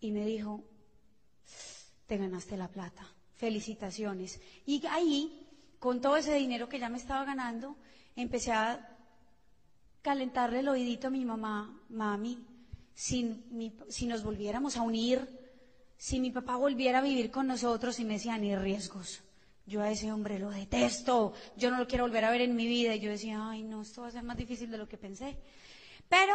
Y 0.00 0.10
me 0.10 0.26
dijo, 0.26 0.62
te 2.06 2.18
ganaste 2.18 2.58
la 2.58 2.68
plata, 2.68 3.10
felicitaciones. 3.36 4.42
Y 4.66 4.84
ahí, 4.88 5.48
con 5.78 6.02
todo 6.02 6.18
ese 6.18 6.34
dinero 6.34 6.68
que 6.68 6.78
ya 6.78 6.90
me 6.90 6.98
estaba 6.98 7.24
ganando, 7.24 7.78
empecé 8.14 8.52
a 8.52 8.94
calentarle 10.02 10.60
el 10.60 10.68
oídito 10.68 11.06
a 11.06 11.10
mi 11.10 11.24
mamá, 11.24 11.80
mami, 11.88 12.57
si, 12.98 14.06
nos 14.06 14.24
volviéramos 14.24 14.76
a 14.76 14.82
unir, 14.82 15.24
si 15.96 16.18
mi 16.18 16.32
papá 16.32 16.56
volviera 16.56 16.98
a 16.98 17.02
vivir 17.02 17.30
con 17.30 17.46
nosotros 17.46 18.00
y 18.00 18.04
me 18.04 18.14
decía, 18.14 18.36
ni 18.38 18.56
riesgos. 18.56 19.22
Yo 19.66 19.82
a 19.82 19.90
ese 19.90 20.10
hombre 20.10 20.40
lo 20.40 20.50
detesto, 20.50 21.32
yo 21.56 21.70
no 21.70 21.78
lo 21.78 21.86
quiero 21.86 22.04
volver 22.04 22.24
a 22.24 22.30
ver 22.32 22.40
en 22.40 22.56
mi 22.56 22.66
vida. 22.66 22.96
Y 22.96 23.00
yo 23.00 23.10
decía, 23.10 23.50
ay, 23.50 23.62
no, 23.62 23.82
esto 23.82 24.02
va 24.02 24.08
a 24.08 24.10
ser 24.10 24.24
más 24.24 24.36
difícil 24.36 24.68
de 24.68 24.78
lo 24.78 24.88
que 24.88 24.96
pensé. 24.96 25.38
Pero 26.08 26.34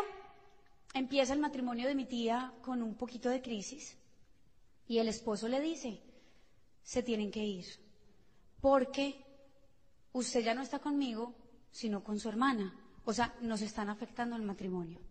empieza 0.93 1.33
el 1.33 1.39
matrimonio 1.39 1.85
de 1.85 1.95
mi 1.95 2.05
tía 2.05 2.53
con 2.61 2.81
un 2.81 2.95
poquito 2.95 3.29
de 3.29 3.41
crisis 3.41 3.97
y 4.87 4.99
el 4.99 5.09
esposo 5.09 5.49
le 5.49 5.59
dice, 5.59 6.01
se 6.81 7.03
tienen 7.03 7.29
que 7.29 7.43
ir, 7.43 7.65
porque 8.61 9.21
usted 10.13 10.41
ya 10.41 10.53
no 10.53 10.61
está 10.61 10.79
conmigo, 10.79 11.35
sino 11.71 12.05
con 12.05 12.21
su 12.21 12.29
hermana. 12.29 12.73
O 13.03 13.11
sea, 13.11 13.35
nos 13.41 13.61
están 13.61 13.89
afectando 13.89 14.37
el 14.37 14.43
matrimonio. 14.43 15.01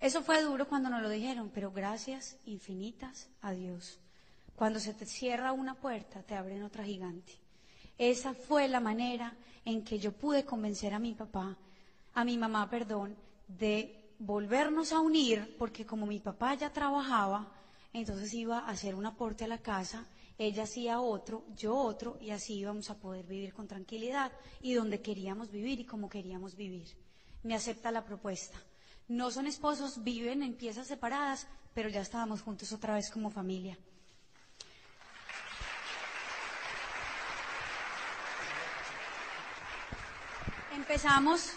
Eso 0.00 0.22
fue 0.22 0.42
duro 0.42 0.68
cuando 0.68 0.90
nos 0.90 1.02
lo 1.02 1.08
dijeron, 1.08 1.50
pero 1.52 1.72
gracias 1.72 2.36
infinitas 2.44 3.28
a 3.40 3.52
Dios. 3.52 3.98
Cuando 4.54 4.78
se 4.78 4.94
te 4.94 5.06
cierra 5.06 5.52
una 5.52 5.74
puerta, 5.74 6.22
te 6.22 6.34
abren 6.34 6.62
otra 6.62 6.84
gigante. 6.84 7.32
Esa 7.98 8.34
fue 8.34 8.68
la 8.68 8.80
manera 8.80 9.34
en 9.64 9.82
que 9.84 9.98
yo 9.98 10.12
pude 10.12 10.44
convencer 10.44 10.92
a 10.92 10.98
mi 10.98 11.14
papá, 11.14 11.56
a 12.14 12.24
mi 12.24 12.36
mamá, 12.36 12.68
perdón, 12.68 13.16
de 13.48 14.12
volvernos 14.18 14.92
a 14.92 15.00
unir, 15.00 15.56
porque 15.58 15.86
como 15.86 16.06
mi 16.06 16.20
papá 16.20 16.54
ya 16.54 16.72
trabajaba, 16.72 17.52
entonces 17.92 18.32
iba 18.34 18.60
a 18.60 18.68
hacer 18.68 18.94
un 18.94 19.06
aporte 19.06 19.44
a 19.44 19.48
la 19.48 19.58
casa, 19.58 20.06
ella 20.38 20.64
hacía 20.64 21.00
otro, 21.00 21.44
yo 21.56 21.74
otro, 21.74 22.18
y 22.20 22.30
así 22.30 22.54
íbamos 22.58 22.90
a 22.90 22.98
poder 22.98 23.26
vivir 23.26 23.54
con 23.54 23.66
tranquilidad 23.66 24.30
y 24.60 24.74
donde 24.74 25.00
queríamos 25.00 25.50
vivir 25.50 25.80
y 25.80 25.86
como 25.86 26.10
queríamos 26.10 26.54
vivir. 26.54 26.88
Me 27.42 27.54
acepta 27.54 27.90
la 27.90 28.04
propuesta. 28.04 28.58
No 29.08 29.30
son 29.30 29.46
esposos, 29.46 30.02
viven 30.02 30.42
en 30.42 30.54
piezas 30.54 30.88
separadas, 30.88 31.46
pero 31.74 31.88
ya 31.88 32.00
estábamos 32.00 32.42
juntos 32.42 32.72
otra 32.72 32.94
vez 32.94 33.10
como 33.10 33.30
familia. 33.30 33.78
Empezamos 40.74 41.52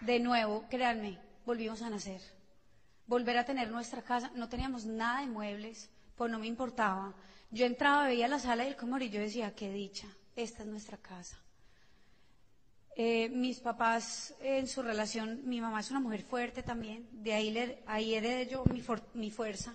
de 0.00 0.20
nuevo, 0.20 0.66
créanme, 0.70 1.18
volvimos 1.44 1.82
a 1.82 1.90
nacer. 1.90 2.20
Volver 3.06 3.38
a 3.38 3.44
tener 3.44 3.70
nuestra 3.70 4.02
casa, 4.02 4.30
no 4.34 4.48
teníamos 4.48 4.84
nada 4.86 5.20
de 5.20 5.26
muebles, 5.26 5.90
pues 6.16 6.30
no 6.30 6.38
me 6.38 6.46
importaba. 6.46 7.14
Yo 7.50 7.66
entraba, 7.66 8.06
veía 8.06 8.28
la 8.28 8.38
sala 8.38 8.64
del 8.64 8.76
comedor 8.76 9.02
y 9.02 9.10
yo 9.10 9.20
decía, 9.20 9.54
qué 9.54 9.70
dicha, 9.70 10.08
esta 10.34 10.62
es 10.62 10.68
nuestra 10.68 10.96
casa. 10.98 11.38
Eh, 12.98 13.28
mis 13.28 13.60
papás 13.60 14.34
en 14.40 14.66
su 14.66 14.80
relación, 14.80 15.42
mi 15.44 15.60
mamá 15.60 15.80
es 15.80 15.90
una 15.90 16.00
mujer 16.00 16.22
fuerte 16.22 16.62
también, 16.62 17.06
de 17.12 17.34
ahí, 17.34 17.50
le, 17.50 17.82
ahí 17.86 18.14
heredé 18.14 18.46
yo 18.46 18.64
mi, 19.12 19.30
fuerza, 19.30 19.74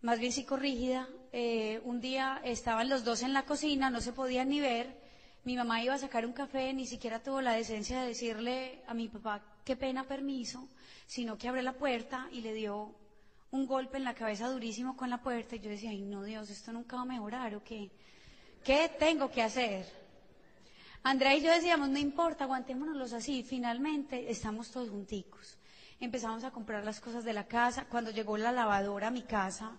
más 0.00 0.18
bien 0.18 0.32
psicorrígida. 0.32 1.08
Eh, 1.32 1.80
un 1.84 2.00
día 2.00 2.40
estaban 2.42 2.88
los 2.88 3.04
dos 3.04 3.22
en 3.22 3.32
la 3.32 3.44
cocina, 3.44 3.88
no 3.88 4.00
se 4.00 4.12
podían 4.12 4.48
ni 4.48 4.58
ver, 4.58 4.96
mi 5.44 5.56
mamá 5.56 5.80
iba 5.80 5.94
a 5.94 5.98
sacar 5.98 6.26
un 6.26 6.32
café, 6.32 6.72
ni 6.72 6.86
siquiera 6.86 7.22
tuvo 7.22 7.40
la 7.40 7.52
decencia 7.52 8.00
de 8.00 8.08
decirle 8.08 8.82
a 8.88 8.94
mi 8.94 9.06
papá 9.06 9.40
qué 9.64 9.76
pena 9.76 10.02
permiso, 10.02 10.68
sino 11.06 11.38
que 11.38 11.46
abrió 11.46 11.62
la 11.62 11.74
puerta 11.74 12.28
y 12.32 12.40
le 12.40 12.52
dio 12.52 12.96
un 13.52 13.64
golpe 13.64 13.98
en 13.98 14.04
la 14.04 14.14
cabeza 14.14 14.48
durísimo 14.48 14.96
con 14.96 15.08
la 15.08 15.22
puerta. 15.22 15.54
Y 15.54 15.60
yo 15.60 15.70
decía, 15.70 15.90
ay 15.90 16.00
no 16.00 16.24
Dios, 16.24 16.50
esto 16.50 16.72
nunca 16.72 16.96
va 16.96 17.02
a 17.02 17.04
mejorar 17.04 17.54
o 17.54 17.62
qué. 17.62 17.92
¿Qué 18.64 18.90
tengo 18.98 19.30
que 19.30 19.42
hacer? 19.42 20.01
Andrea 21.04 21.36
y 21.36 21.42
yo 21.42 21.50
decíamos, 21.50 21.88
no 21.88 21.98
importa, 21.98 22.44
aguantémonos 22.44 23.12
así. 23.12 23.42
Finalmente 23.42 24.30
estamos 24.30 24.70
todos 24.70 24.90
junticos. 24.90 25.58
Empezamos 25.98 26.44
a 26.44 26.50
comprar 26.50 26.84
las 26.84 27.00
cosas 27.00 27.24
de 27.24 27.32
la 27.32 27.46
casa. 27.46 27.86
Cuando 27.88 28.10
llegó 28.10 28.36
la 28.36 28.52
lavadora 28.52 29.08
a 29.08 29.10
mi 29.10 29.22
casa, 29.22 29.76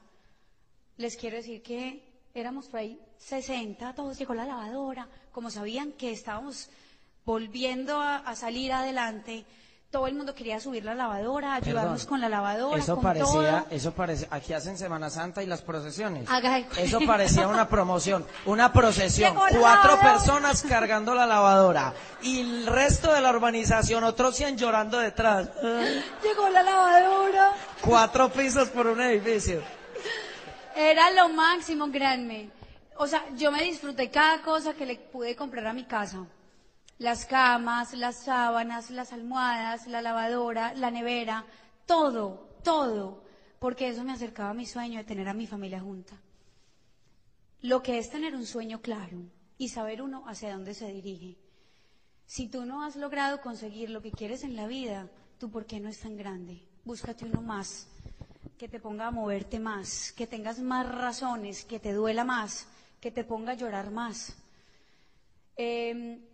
les 0.98 1.15
quiero 1.15 1.38
decir 1.38 1.62
que 1.62 2.13
éramos 2.34 2.68
por 2.68 2.80
ahí 2.82 3.00
60, 3.18 3.94
todos 3.94 4.18
llegó 4.18 4.34
la 4.34 4.46
lavadora, 4.46 5.08
como 5.32 5.50
sabían 5.50 5.94
que 5.94 6.12
estábamos 6.12 6.70
volviendo 7.25 8.00
a, 8.01 8.36
salir 8.36 8.74
adelante, 8.74 9.46
todo 9.93 10.07
el 10.07 10.15
mundo 10.15 10.33
quería 10.33 10.59
subir 10.59 10.83
la 10.83 10.95
lavadora, 10.95 11.53
ayudarnos 11.53 12.07
con 12.07 12.19
la 12.19 12.27
lavadora. 12.27 12.79
Eso 12.79 13.00
parecía, 13.00 13.65
eso 13.69 13.91
parecía, 13.91 14.27
aquí 14.31 14.51
hacen 14.51 14.75
Semana 14.75 15.12
Santa 15.12 15.43
y 15.43 15.45
las 15.45 15.62
procesiones. 15.62 16.27
eso 16.77 17.00
parecía 17.05 17.47
una 17.47 17.69
promoción, 17.69 18.25
una 18.45 18.73
procesión, 18.73 19.35
cuatro 19.35 20.00
personas 20.00 20.63
cargando 20.63 21.13
la 21.13 21.27
lavadora 21.27 21.93
y 22.23 22.39
el 22.39 22.65
resto 22.65 23.13
de 23.13 23.21
la 23.21 23.29
urbanización, 23.29 24.03
otros 24.03 24.35
100 24.35 24.57
llorando 24.57 24.97
detrás. 24.97 25.51
Llegó 25.62 26.50
la 26.50 26.63
lavadora. 26.63 27.51
Cuatro 27.79 28.29
pisos 28.29 28.69
por 28.69 28.88
un 28.88 29.00
edificio. 29.00 29.62
Era 30.75 31.12
lo 31.12 31.29
máximo, 31.29 31.91
créanme. 31.91 32.50
O 32.97 33.05
sea, 33.05 33.23
yo 33.35 33.51
me 33.51 33.62
disfruté 33.62 34.09
cada 34.09 34.41
cosa 34.41 34.73
que 34.73 34.88
le 34.88 34.95
pude 34.95 35.35
comprar 35.35 35.67
a 35.67 35.73
mi 35.73 35.83
casa. 35.83 36.25
Las 37.03 37.25
camas, 37.25 37.93
las 37.95 38.24
sábanas, 38.24 38.89
las 38.89 39.12
almohadas, 39.12 39.88
la 39.88 40.01
lavadora, 40.01 40.74
la 40.74 40.89
nevera, 40.89 41.45
todo, 41.86 42.48
todo. 42.63 43.25
Porque 43.60 43.89
eso 43.89 44.05
me 44.05 44.13
acercaba 44.13 44.51
a 44.51 44.53
mi 44.53 44.65
sueño 44.65 45.00
de 45.00 45.03
tener 45.03 45.27
a 45.27 45.33
mi 45.33 45.45
familia 45.45 45.81
junta. 45.81 46.17
Lo 47.60 47.83
que 47.83 47.98
es 47.98 48.10
tener 48.10 48.33
un 48.33 48.45
sueño 48.45 48.81
claro 48.81 49.17
y 49.57 49.67
saber 49.67 50.01
uno 50.01 50.24
hacia 50.29 50.53
dónde 50.53 50.74
se 50.74 50.88
dirige. 50.93 51.36
Si 52.25 52.48
tú 52.48 52.63
no 52.63 52.86
has 52.86 52.95
logrado 52.95 53.41
conseguir 53.41 53.89
lo 53.89 54.01
que 54.01 54.12
quieres 54.12 54.45
en 54.45 54.55
la 54.55 54.67
vida, 54.67 55.10
tú 55.39 55.51
por 55.51 55.65
qué 55.65 55.81
no 55.81 55.89
es 55.89 56.00
tan 56.00 56.15
grande. 56.15 56.63
Búscate 56.86 57.25
uno 57.25 57.41
más 57.41 57.89
que 58.57 58.69
te 58.69 58.79
ponga 58.79 59.07
a 59.07 59.12
moverte 59.12 59.60
más, 59.60 60.13
que 60.13 60.25
tengas 60.25 60.60
más 60.60 60.88
razones, 60.88 61.65
que 61.65 61.79
te 61.79 61.91
duela 61.91 62.24
más, 62.24 62.65
que 63.01 63.12
te 63.12 63.25
ponga 63.25 63.51
a 63.51 63.55
llorar 63.55 63.91
más. 63.91 64.38
Em, 65.57 66.33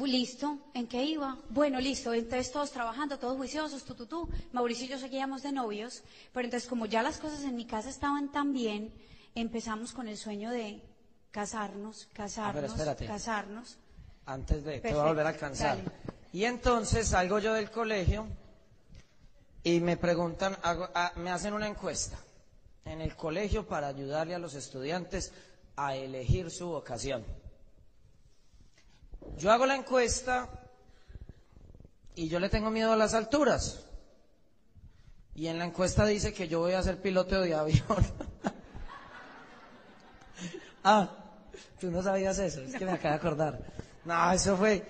listo, 0.00 0.58
¿en 0.74 0.86
qué 0.86 1.04
iba? 1.04 1.38
Bueno, 1.50 1.80
listo, 1.80 2.14
entonces 2.14 2.50
todos 2.50 2.70
trabajando, 2.70 3.18
todos 3.18 3.36
juiciosos, 3.36 3.84
tú, 3.84 3.94
tú, 3.94 4.06
tú. 4.06 4.28
Mauricio 4.52 4.86
y 4.86 4.88
yo 4.88 4.98
seguíamos 4.98 5.42
de 5.42 5.52
novios, 5.52 6.02
pero 6.32 6.46
entonces 6.46 6.68
como 6.68 6.86
ya 6.86 7.02
las 7.02 7.18
cosas 7.18 7.42
en 7.42 7.56
mi 7.56 7.66
casa 7.66 7.90
estaban 7.90 8.32
tan 8.32 8.52
bien, 8.52 8.92
empezamos 9.34 9.92
con 9.92 10.08
el 10.08 10.16
sueño 10.16 10.50
de 10.50 10.82
casarnos, 11.30 12.08
casarnos, 12.12 12.72
casarnos. 13.06 13.76
Antes 14.24 14.64
de, 14.64 14.80
te 14.80 14.92
voy 14.92 15.00
a 15.00 15.08
volver 15.08 15.26
a 15.26 15.30
alcanzar. 15.30 15.78
Y 16.32 16.44
entonces 16.44 17.08
salgo 17.08 17.38
yo 17.38 17.52
del 17.52 17.70
colegio 17.70 18.26
y 19.62 19.80
me 19.80 19.96
preguntan, 19.96 20.56
ah, 20.62 21.12
me 21.16 21.30
hacen 21.30 21.52
una 21.52 21.68
encuesta 21.68 22.18
en 22.84 23.00
el 23.00 23.14
colegio 23.14 23.66
para 23.66 23.88
ayudarle 23.88 24.34
a 24.34 24.38
los 24.38 24.54
estudiantes 24.54 25.32
a 25.76 25.94
elegir 25.96 26.50
su 26.50 26.68
vocación. 26.68 27.24
Yo 29.38 29.50
hago 29.50 29.66
la 29.66 29.76
encuesta 29.76 30.48
y 32.14 32.28
yo 32.28 32.38
le 32.38 32.48
tengo 32.48 32.70
miedo 32.70 32.92
a 32.92 32.96
las 32.96 33.14
alturas. 33.14 33.84
Y 35.34 35.46
en 35.46 35.58
la 35.58 35.64
encuesta 35.64 36.04
dice 36.04 36.34
que 36.34 36.46
yo 36.48 36.60
voy 36.60 36.72
a 36.74 36.82
ser 36.82 37.00
piloto 37.00 37.40
de 37.40 37.54
avión. 37.54 37.82
ah, 40.84 41.08
tú 41.80 41.90
no 41.90 42.02
sabías 42.02 42.38
eso, 42.38 42.60
es 42.60 42.74
que 42.76 42.84
me 42.84 42.92
acabo 42.92 43.12
de 43.14 43.18
acordar. 43.18 43.58
No, 44.04 44.32
eso 44.32 44.56
fue. 44.56 44.84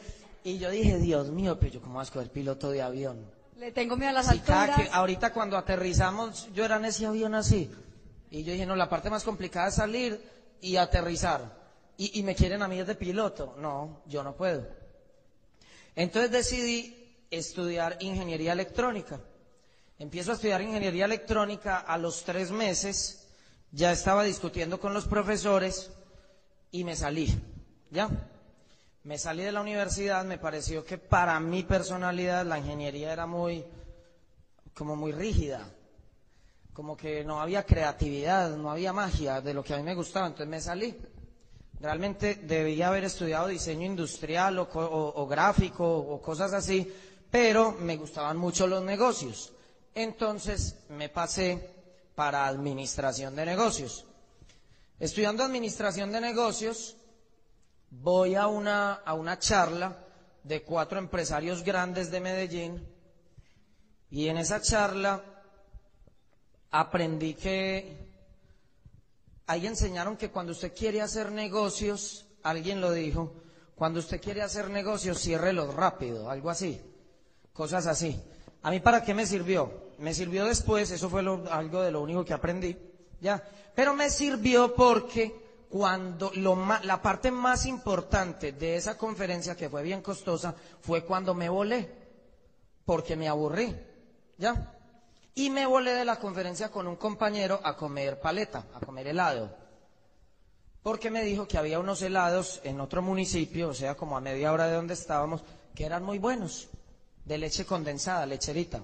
Y 0.45 0.59
yo 0.59 0.71
dije, 0.71 0.99
Dios 0.99 1.31
mío, 1.31 1.59
pero 1.61 1.75
yo 1.75 1.81
cómo 1.81 1.95
voy 1.95 2.01
a 2.01 2.05
escoger 2.05 2.31
piloto 2.31 2.71
de 2.71 2.83
avión 2.83 3.25
Le 3.57 3.71
tengo 3.71 3.97
miedo 3.97 4.11
a 4.11 4.15
las 4.15 4.27
Sí, 4.27 4.33
alturas. 4.39 4.77
que- 4.81 4.89
ahorita 4.91 5.33
cuando 5.33 5.57
aterrizamos, 5.57 6.49
yo 6.53 6.65
era 6.65 6.77
en 6.77 6.87
ese 6.87 7.07
avión 7.07 7.35
así. 7.37 7.71
Y 8.31 8.43
yo 8.43 8.53
dije, 8.53 8.67
no, 8.67 8.75
la 8.75 8.89
parte 8.89 9.11
más 9.11 9.23
complicada 9.23 9.69
es 9.69 9.75
salir 9.77 10.21
y 10.61 10.77
aterrizar. 10.77 11.62
Y, 12.04 12.23
me 12.25 12.35
quieren 12.35 12.62
a 12.62 12.68
mí 12.68 12.82
de 12.82 12.97
piloto. 12.97 13.54
No, 13.59 14.02
yo 14.06 14.25
no 14.25 14.35
puedo. 14.35 14.66
Entonces 15.94 16.32
decidí 16.32 17.16
estudiar 17.30 17.97
ingeniería 18.00 18.52
electrónica. 18.52 19.21
Empiezo 20.00 20.32
a 20.32 20.35
estudiar 20.35 20.62
ingeniería 20.62 21.04
electrónica 21.04 21.78
a 21.78 21.97
los 21.99 22.25
tres 22.25 22.50
meses. 22.50 23.28
Ya 23.71 23.92
estaba 23.92 24.25
discutiendo 24.25 24.80
con 24.80 24.92
los 24.94 25.06
profesores 25.06 25.92
y 26.73 26.82
me 26.82 26.97
salí. 26.97 27.32
¿Ya? 27.92 28.11
Me 29.04 29.16
salí 29.16 29.44
de 29.44 29.52
la 29.52 29.61
universidad, 29.61 30.25
me 30.25 30.38
pareció 30.38 30.85
que 30.85 30.99
para 30.99 31.38
mi 31.38 31.62
personalidad 31.62 32.44
la 32.44 32.59
ingeniería 32.59 33.12
era 33.12 33.26
muy, 33.26 33.64
como 34.75 34.97
muy 34.97 35.12
rígida, 35.12 35.68
como 36.73 36.97
que 36.97 37.25
no 37.25 37.40
había 37.40 37.64
creatividad, 37.64 38.56
no 38.56 38.73
había 38.73 38.92
magia 38.92 39.40
de 39.40 39.54
lo 39.54 39.62
que 39.62 39.75
a 39.75 39.76
mí 39.76 39.85
me 39.85 39.94
gustaba, 39.94 40.26
entonces 40.26 40.49
me 40.49 40.61
salí. 40.61 40.97
Realmente 41.83 42.37
debía 42.37 42.87
haber 42.87 43.03
estudiado 43.03 43.49
diseño 43.49 43.85
industrial 43.85 44.57
o 44.61 45.27
gráfico 45.27 45.85
o 45.85 46.23
cosas 46.23 46.53
así, 46.53 46.87
pero 47.29 47.73
me 47.73 47.97
gustaban 47.97 48.37
mucho 48.37 48.69
los 48.69 48.85
negocios. 48.85 49.53
Entonces 49.93 50.77
me 50.91 51.09
pasé 51.09 51.71
para 52.15 52.47
administración 52.47 53.35
de 53.35 53.47
negocios. 53.47 54.07
Estudiando 55.01 55.43
administración 55.43 56.12
de 56.12 56.21
negocios, 56.21 56.95
voy 57.91 58.37
a 58.37 58.47
una, 58.47 58.95
a 59.05 59.15
una 59.15 59.41
charla 59.41 59.99
de 60.45 60.62
cuatro 60.62 61.01
empresarios 61.01 61.65
grandes 61.65 62.12
de 62.12 62.21
Medellín 62.21 62.87
y 64.09 64.29
en 64.29 64.37
esa 64.37 64.61
charla 64.61 65.21
aprendí 66.71 67.35
que 67.35 68.12
ahí 69.52 69.66
enseñaron 69.66 70.16
que 70.16 70.30
cuando 70.30 70.52
usted 70.52 70.73
quiere 70.75 71.02
hacer 71.02 71.30
negocios, 71.30 72.26
alguien 72.42 72.80
lo 72.80 72.90
dijo, 72.90 73.35
cuando 73.75 74.00
usted 74.00 74.21
quiere 74.21 74.42
hacer 74.42 74.71
negocios, 74.71 75.18
ciérrelos 75.21 75.75
rápido, 75.75 76.30
algo 76.30 76.49
así, 76.50 76.80
cosas 77.52 77.87
así. 77.87 78.18
¿A 78.62 78.71
mí 78.71 78.80
para 78.80 79.02
qué 79.02 79.12
me 79.12 79.26
sirvió? 79.26 79.90
Me 79.99 80.14
sirvió 80.14 80.47
después, 80.47 80.90
eso 80.90 81.11
fue 81.11 81.23
lo- 81.23 81.44
algo 81.52 81.82
de 81.82 81.90
lo 81.90 82.00
único 82.00 82.25
que 82.25 82.32
aprendí, 82.32 82.76
ya. 83.21 83.42
Pero 83.75 83.92
me 83.92 84.09
sirvió 84.09 84.75
porque 84.75 85.66
cuando 85.68 86.30
lo 86.35 86.56
la 86.82 87.00
parte 87.02 87.30
más 87.30 87.66
importante 87.66 88.52
de 88.52 88.76
esa 88.76 88.97
conferencia, 88.97 89.54
que 89.56 89.68
fue 89.68 89.82
bien 89.82 90.00
costosa, 90.00 90.54
fue 90.80 91.02
cuando 91.04 91.35
me 91.35 91.49
volé, 91.49 91.88
porque 92.85 93.16
me 93.16 93.28
aburrí, 93.28 93.75
ya. 94.38 94.78
Y 95.35 95.51
me 95.51 95.67
volé 95.67 95.93
de 95.93 96.05
la 96.05 96.19
conferencia 96.19 96.71
con 96.71 96.87
un 96.87 96.97
compañero 96.97 97.61
a 97.65 97.77
comer 97.77 98.21
paleta, 98.21 98.67
a 98.75 98.81
comer 98.81 99.07
helado. 99.07 99.55
Porque 100.83 101.11
me 101.11 101.25
dijo 101.25 101.47
que 101.47 101.59
había 101.59 101.79
unos 101.79 102.03
helados 102.03 102.61
en 102.65 102.81
otro 102.81 103.03
municipio, 103.03 103.69
o 103.69 103.75
sea, 103.75 103.95
como 103.95 104.17
a 104.17 104.21
media 104.21 104.53
hora 104.53 104.67
de 104.67 104.75
donde 104.75 104.95
estábamos, 104.95 105.43
que 105.75 105.87
eran 105.87 106.03
muy 106.03 106.19
buenos, 106.19 106.69
de 107.25 107.39
leche 107.39 107.65
condensada, 107.65 108.27
lecherita. 108.27 108.83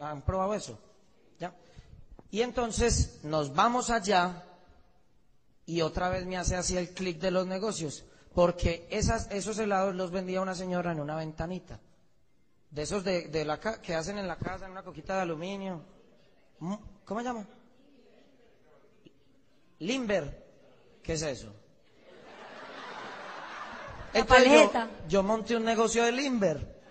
¿Han 0.00 0.22
probado 0.22 0.54
eso? 0.54 0.78
¿Ya? 1.38 1.54
Y 2.30 2.40
entonces 2.40 3.20
nos 3.24 3.52
vamos 3.54 3.90
allá 3.90 4.44
y 5.66 5.82
otra 5.82 6.08
vez 6.08 6.24
me 6.26 6.36
hace 6.36 6.56
así 6.56 6.76
el 6.76 6.90
clic 6.90 7.18
de 7.18 7.30
los 7.30 7.46
negocios, 7.46 8.04
porque 8.34 8.86
esas, 8.90 9.30
esos 9.30 9.58
helados 9.58 9.94
los 9.94 10.10
vendía 10.10 10.40
una 10.40 10.54
señora 10.54 10.92
en 10.92 11.00
una 11.00 11.16
ventanita. 11.16 11.80
De 12.72 12.82
esos 12.82 13.04
de, 13.04 13.28
de 13.28 13.44
la 13.44 13.60
ca- 13.60 13.80
que 13.80 13.94
hacen 13.94 14.18
en 14.18 14.26
la 14.26 14.36
casa, 14.36 14.64
en 14.64 14.72
una 14.72 14.82
coquita 14.82 15.14
de 15.16 15.20
aluminio. 15.22 15.84
Mm, 16.58 16.74
¿Cómo 17.04 17.20
se 17.20 17.26
llama? 17.26 17.46
Limber. 19.78 20.42
¿Qué 21.02 21.12
es 21.14 21.22
eso? 21.22 21.52
Entonces 24.14 24.44
yo- 24.52 24.70
yo 25.08 25.22
monté 25.22 25.56
un 25.56 25.64
negocio 25.64 26.04
de 26.04 26.12
Limber. 26.12 26.82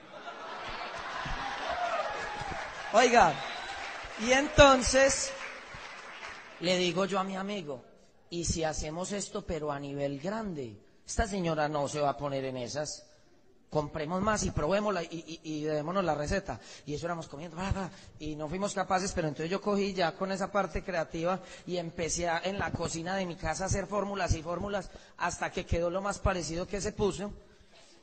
Oiga, 2.93 3.33
y 4.19 4.31
entonces 4.33 5.31
le 6.59 6.77
digo 6.77 7.05
yo 7.05 7.19
a 7.19 7.23
mi 7.23 7.37
amigo, 7.37 7.83
¿y 8.29 8.43
si 8.45 8.63
hacemos 8.63 9.11
esto 9.13 9.43
pero 9.45 9.71
a 9.71 9.79
nivel 9.79 10.19
grande? 10.19 10.77
Esta 11.07 11.25
señora 11.25 11.67
no 11.69 11.87
se 11.87 12.01
va 12.01 12.09
a 12.09 12.17
poner 12.17 12.43
en 12.45 12.57
esas. 12.57 13.07
Compremos 13.71 14.21
más 14.21 14.43
y 14.43 14.51
probémosla 14.51 15.01
y, 15.01 15.07
y, 15.11 15.39
y 15.43 15.63
démonos 15.63 16.03
la 16.03 16.13
receta. 16.13 16.59
Y 16.85 16.93
eso 16.93 17.05
éramos 17.05 17.29
comiendo, 17.29 17.55
bla, 17.55 17.89
y 18.19 18.35
no 18.35 18.49
fuimos 18.49 18.73
capaces, 18.73 19.13
pero 19.13 19.29
entonces 19.29 19.49
yo 19.49 19.61
cogí 19.61 19.93
ya 19.93 20.11
con 20.11 20.29
esa 20.33 20.51
parte 20.51 20.83
creativa 20.83 21.39
y 21.65 21.77
empecé 21.77 22.27
a- 22.27 22.41
en 22.43 22.59
la 22.59 22.71
cocina 22.71 23.15
de 23.15 23.25
mi 23.25 23.37
casa 23.37 23.63
a 23.63 23.67
hacer 23.67 23.87
fórmulas 23.87 24.35
y 24.35 24.43
fórmulas 24.43 24.89
hasta 25.19 25.53
que 25.53 25.65
quedó 25.65 25.89
lo 25.89 26.01
más 26.01 26.19
parecido 26.19 26.67
que 26.67 26.81
se 26.81 26.91
puso. 26.91 27.31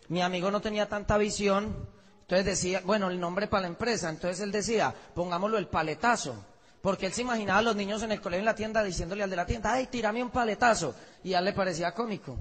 Mi 0.09 0.23
amigo 0.23 0.51
no 0.51 0.63
tenía 0.63 0.89
tanta 0.89 1.19
visión, 1.19 1.87
entonces 2.23 2.47
decía, 2.47 2.81
bueno, 2.87 3.11
el 3.11 3.21
nombre 3.21 3.47
para 3.47 3.61
la 3.63 3.69
empresa, 3.69 4.09
entonces 4.09 4.41
él 4.41 4.51
decía, 4.51 4.95
pongámoslo 5.15 5.59
el 5.59 5.67
paletazo, 5.69 6.35
porque 6.81 7.05
él 7.05 7.13
se 7.13 7.21
imaginaba 7.21 7.59
a 7.59 7.63
los 7.63 7.77
niños 7.77 8.03
en 8.03 8.13
el 8.13 8.23
colegio 8.23 8.39
en 8.41 8.47
la 8.47 8.55
tienda 8.55 8.83
diciéndole 8.83 9.23
al 9.23 9.29
de 9.29 9.37
la 9.37 9.45
tienda, 9.45 9.75
ay, 9.75 9.89
tírame 9.89 10.23
un 10.23 10.31
paletazo, 10.31 10.95
y 11.23 11.35
a 11.35 11.41
él 11.41 11.45
le 11.45 11.53
parecía 11.53 11.93
cómico. 11.93 12.39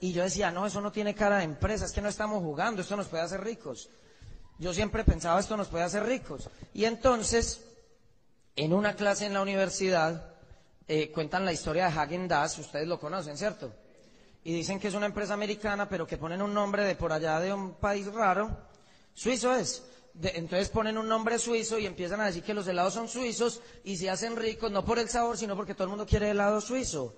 Y 0.00 0.12
yo 0.12 0.22
decía, 0.22 0.50
no, 0.50 0.66
eso 0.66 0.80
no 0.80 0.92
tiene 0.92 1.14
cara 1.14 1.38
de 1.38 1.44
empresa, 1.44 1.84
es 1.84 1.92
que 1.92 2.00
no 2.00 2.08
estamos 2.08 2.42
jugando, 2.42 2.82
esto 2.82 2.96
nos 2.96 3.08
puede 3.08 3.24
hacer 3.24 3.42
ricos. 3.42 3.90
Yo 4.58 4.72
siempre 4.72 5.04
pensaba, 5.04 5.40
esto 5.40 5.56
nos 5.56 5.68
puede 5.68 5.84
hacer 5.84 6.04
ricos. 6.04 6.48
Y 6.72 6.84
entonces, 6.84 7.64
en 8.56 8.72
una 8.72 8.94
clase 8.94 9.26
en 9.26 9.34
la 9.34 9.42
universidad, 9.42 10.34
eh, 10.86 11.10
cuentan 11.12 11.44
la 11.44 11.52
historia 11.52 11.88
de 11.88 11.98
Hagen 11.98 12.28
Dazs, 12.28 12.58
ustedes 12.58 12.86
lo 12.86 12.98
conocen, 12.98 13.36
¿cierto? 13.36 13.72
Y 14.44 14.52
dicen 14.52 14.80
que 14.80 14.88
es 14.88 14.94
una 14.94 15.06
empresa 15.06 15.34
americana, 15.34 15.88
pero 15.88 16.06
que 16.06 16.16
ponen 16.16 16.42
un 16.42 16.54
nombre 16.54 16.84
de 16.84 16.94
por 16.94 17.12
allá 17.12 17.38
de 17.40 17.52
un 17.52 17.74
país 17.74 18.06
raro. 18.12 18.56
Suizo 19.14 19.54
es. 19.54 19.82
Entonces 20.20 20.68
ponen 20.68 20.98
un 20.98 21.08
nombre 21.08 21.38
suizo 21.38 21.78
y 21.78 21.86
empiezan 21.86 22.20
a 22.20 22.26
decir 22.26 22.42
que 22.42 22.54
los 22.54 22.66
helados 22.66 22.94
son 22.94 23.08
suizos 23.08 23.60
y 23.84 23.96
se 23.96 24.10
hacen 24.10 24.36
ricos 24.36 24.70
no 24.72 24.84
por 24.84 24.98
el 24.98 25.08
sabor, 25.08 25.36
sino 25.36 25.54
porque 25.54 25.74
todo 25.74 25.84
el 25.84 25.90
mundo 25.90 26.06
quiere 26.06 26.30
helado 26.30 26.60
suizo. 26.60 27.14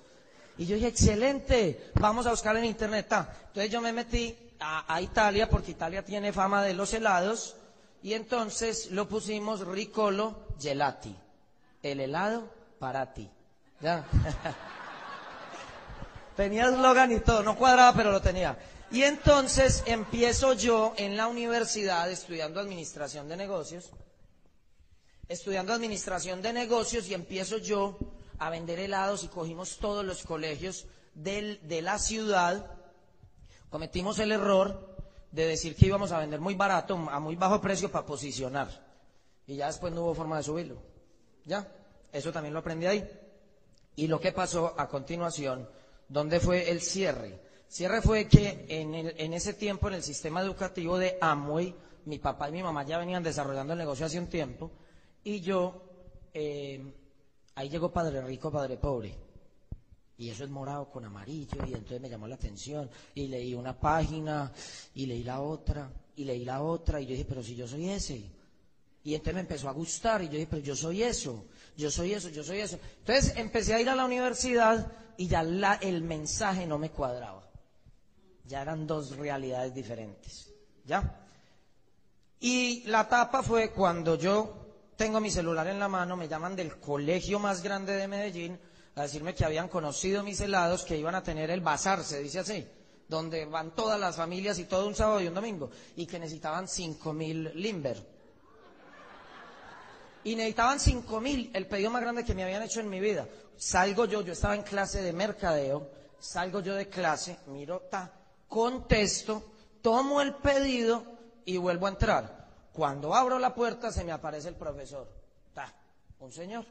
Y 0.60 0.66
yo 0.66 0.74
dije, 0.74 0.88
excelente, 0.88 1.90
vamos 1.94 2.26
a 2.26 2.32
buscar 2.32 2.54
en 2.54 2.66
internet. 2.66 3.06
Entonces 3.10 3.70
yo 3.70 3.80
me 3.80 3.94
metí 3.94 4.36
a, 4.60 4.94
a 4.94 5.00
Italia, 5.00 5.48
porque 5.48 5.70
Italia 5.70 6.04
tiene 6.04 6.34
fama 6.34 6.62
de 6.62 6.74
los 6.74 6.92
helados, 6.92 7.56
y 8.02 8.12
entonces 8.12 8.90
lo 8.90 9.08
pusimos 9.08 9.66
Ricolo 9.66 10.48
Gelati, 10.60 11.16
el 11.82 12.00
helado 12.00 12.46
para 12.78 13.10
ti. 13.14 13.26
¿Ya? 13.80 14.04
Tenía 16.36 16.68
eslogan 16.68 17.10
y 17.12 17.20
todo, 17.20 17.42
no 17.42 17.56
cuadraba, 17.56 17.94
pero 17.96 18.12
lo 18.12 18.20
tenía. 18.20 18.58
Y 18.90 19.04
entonces 19.04 19.82
empiezo 19.86 20.52
yo 20.52 20.92
en 20.98 21.16
la 21.16 21.28
universidad 21.28 22.10
estudiando 22.10 22.60
administración 22.60 23.30
de 23.30 23.38
negocios, 23.38 23.88
estudiando 25.26 25.72
administración 25.72 26.42
de 26.42 26.52
negocios 26.52 27.08
y 27.08 27.14
empiezo 27.14 27.56
yo 27.56 27.96
a 28.40 28.50
vender 28.50 28.80
helados 28.80 29.22
y 29.22 29.28
cogimos 29.28 29.76
todos 29.78 30.04
los 30.04 30.24
colegios 30.24 30.86
de 31.14 31.80
la 31.82 31.98
ciudad. 31.98 32.66
Cometimos 33.68 34.18
el 34.18 34.32
error 34.32 34.96
de 35.30 35.46
decir 35.46 35.76
que 35.76 35.86
íbamos 35.86 36.10
a 36.10 36.18
vender 36.18 36.40
muy 36.40 36.54
barato, 36.56 36.94
a 37.10 37.20
muy 37.20 37.36
bajo 37.36 37.60
precio 37.60 37.90
para 37.92 38.04
posicionar. 38.06 38.68
Y 39.46 39.56
ya 39.56 39.66
después 39.68 39.92
no 39.92 40.02
hubo 40.02 40.14
forma 40.14 40.38
de 40.38 40.42
subirlo. 40.42 40.82
¿Ya? 41.44 41.68
Eso 42.12 42.32
también 42.32 42.52
lo 42.54 42.60
aprendí 42.60 42.86
ahí. 42.86 43.08
Y 43.94 44.06
lo 44.08 44.18
que 44.18 44.32
pasó 44.32 44.74
a 44.76 44.88
continuación, 44.88 45.68
¿dónde 46.08 46.40
fue 46.40 46.70
el 46.70 46.80
cierre? 46.80 47.38
Cierre 47.68 48.00
fue 48.02 48.26
que 48.26 48.64
en, 48.68 48.94
el- 48.94 49.14
en 49.18 49.34
ese 49.34 49.54
tiempo, 49.54 49.88
en 49.88 49.94
el 49.94 50.02
sistema 50.02 50.40
educativo 50.40 50.98
de 50.98 51.18
Amway, 51.20 51.74
mi 52.06 52.18
papá 52.18 52.48
y 52.48 52.52
mi 52.52 52.62
mamá 52.62 52.84
ya 52.84 52.98
venían 52.98 53.22
desarrollando 53.22 53.74
el 53.74 53.78
negocio 53.78 54.06
hace 54.06 54.18
un 54.18 54.26
tiempo, 54.28 54.70
y 55.22 55.40
yo, 55.40 55.82
eh, 56.32 56.94
ahí 57.60 57.68
llegó 57.68 57.92
Padre 57.92 58.22
Rico, 58.22 58.50
Padre 58.50 58.76
Pobre. 58.76 59.14
Y 60.18 60.28
eso 60.28 60.44
es 60.44 60.50
morado 60.50 60.90
con 60.90 61.04
amarillo, 61.04 61.64
y 61.66 61.72
entonces 61.72 62.00
me 62.00 62.10
llamó 62.10 62.26
la 62.26 62.34
atención, 62.34 62.90
y 63.14 63.26
leí 63.26 63.54
una 63.54 63.78
página, 63.78 64.52
y 64.94 65.06
leí 65.06 65.22
la 65.22 65.40
otra, 65.40 65.90
y 66.16 66.24
leí 66.24 66.44
la 66.44 66.62
otra, 66.62 67.00
y 67.00 67.06
yo 67.06 67.12
dije, 67.12 67.24
pero 67.26 67.42
si 67.42 67.54
yo 67.54 67.66
soy 67.66 67.88
ese. 67.88 68.30
Y 69.02 69.14
entonces 69.14 69.34
me 69.34 69.40
empezó 69.40 69.68
a 69.68 69.72
gustar 69.72 70.20
y 70.22 70.26
yo 70.26 70.32
dije, 70.32 70.48
pero 70.50 70.62
yo 70.62 70.76
soy 70.76 71.02
eso, 71.02 71.46
yo 71.76 71.90
soy 71.90 72.12
eso, 72.12 72.28
yo 72.28 72.44
soy 72.44 72.58
eso. 72.58 72.78
Entonces 72.98 73.34
empecé 73.36 73.72
a 73.72 73.80
ir 73.80 73.88
a 73.88 73.96
la 73.96 74.04
universidad 74.04 74.92
y 75.16 75.26
ya 75.26 75.40
el 75.80 76.02
mensaje 76.02 76.66
no 76.66 76.78
me 76.78 76.90
cuadraba. 76.90 77.48
Ya 78.44 78.60
eran 78.60 78.86
dos 78.86 79.16
realidades 79.16 79.74
diferentes. 79.74 80.52
¿Ya? 80.84 81.26
Y 82.40 82.82
la 82.86 83.08
tapa 83.08 83.42
fue 83.42 83.70
cuando 83.72 84.16
yo 84.16 84.59
tengo 85.00 85.18
mi 85.18 85.30
celular 85.30 85.66
en 85.66 85.78
la 85.78 85.88
mano, 85.88 86.14
me 86.14 86.28
llaman 86.28 86.54
del 86.54 86.78
colegio 86.78 87.38
más 87.38 87.62
grande 87.62 87.94
de 87.94 88.06
Medellín 88.06 88.60
a 88.96 89.00
decirme 89.00 89.34
que 89.34 89.46
habían 89.46 89.66
conocido 89.66 90.22
mis 90.22 90.38
helados, 90.42 90.84
que 90.84 90.98
iban 90.98 91.14
a 91.14 91.22
tener 91.22 91.50
el 91.50 91.62
bazar, 91.62 92.04
se 92.04 92.20
dice 92.20 92.40
así, 92.40 92.68
donde 93.08 93.46
van 93.46 93.74
todas 93.74 93.98
las 93.98 94.16
familias 94.16 94.58
y 94.58 94.64
todo 94.64 94.86
un 94.86 94.94
sábado 94.94 95.22
y 95.22 95.26
un 95.26 95.32
domingo, 95.32 95.70
y 95.96 96.04
que 96.04 96.18
necesitaban 96.18 96.68
cinco 96.68 97.14
mil 97.14 97.50
limber. 97.54 97.96
y 100.22 100.36
necesitaban 100.36 100.78
cinco 100.78 101.18
mil, 101.18 101.50
el 101.54 101.66
pedido 101.66 101.90
más 101.90 102.02
grande 102.02 102.22
que 102.22 102.34
me 102.34 102.44
habían 102.44 102.62
hecho 102.62 102.80
en 102.80 102.90
mi 102.90 103.00
vida. 103.00 103.26
Salgo 103.56 104.04
yo, 104.04 104.20
yo 104.20 104.34
estaba 104.34 104.54
en 104.54 104.64
clase 104.64 105.00
de 105.00 105.14
mercadeo, 105.14 105.90
salgo 106.18 106.60
yo 106.60 106.74
de 106.74 106.90
clase, 106.90 107.38
miro, 107.46 107.80
ta, 107.90 108.12
contesto, 108.46 109.50
tomo 109.80 110.20
el 110.20 110.34
pedido 110.34 111.04
y 111.46 111.56
vuelvo 111.56 111.86
a 111.86 111.88
entrar. 111.88 112.39
Cuando 112.72 113.14
abro 113.14 113.38
la 113.38 113.54
puerta 113.54 113.90
se 113.90 114.04
me 114.04 114.12
aparece 114.12 114.48
el 114.48 114.56
profesor, 114.56 115.08
un 116.20 116.30
señor, 116.30 116.66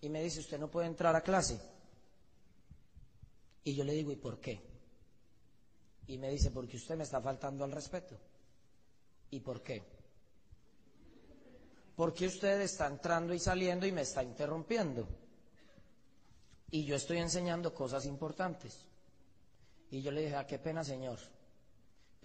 y 0.00 0.08
me 0.08 0.22
dice, 0.22 0.40
usted 0.40 0.58
no 0.58 0.70
puede 0.70 0.86
entrar 0.86 1.16
a 1.16 1.22
clase. 1.22 1.58
Y 3.64 3.74
yo 3.74 3.82
le 3.82 3.94
digo, 3.94 4.12
¿y 4.12 4.16
por 4.16 4.38
qué? 4.38 4.60
Y 6.06 6.18
me 6.18 6.30
dice, 6.30 6.50
porque 6.50 6.76
usted 6.76 6.96
me 6.96 7.02
está 7.02 7.20
faltando 7.20 7.64
al 7.64 7.72
respeto. 7.72 8.16
¿Y 9.30 9.40
por 9.40 9.62
qué? 9.62 9.82
Porque 11.96 12.26
usted 12.26 12.60
está 12.60 12.86
entrando 12.86 13.34
y 13.34 13.40
saliendo 13.40 13.86
y 13.86 13.92
me 13.92 14.02
está 14.02 14.22
interrumpiendo. 14.22 15.08
Y 16.70 16.84
yo 16.84 16.94
estoy 16.94 17.18
enseñando 17.18 17.74
cosas 17.74 18.06
importantes. 18.06 18.86
Y 19.90 20.02
yo 20.02 20.10
le 20.10 20.22
dije, 20.22 20.36
ah, 20.36 20.46
qué 20.46 20.58
pena, 20.58 20.84
señor. 20.84 21.18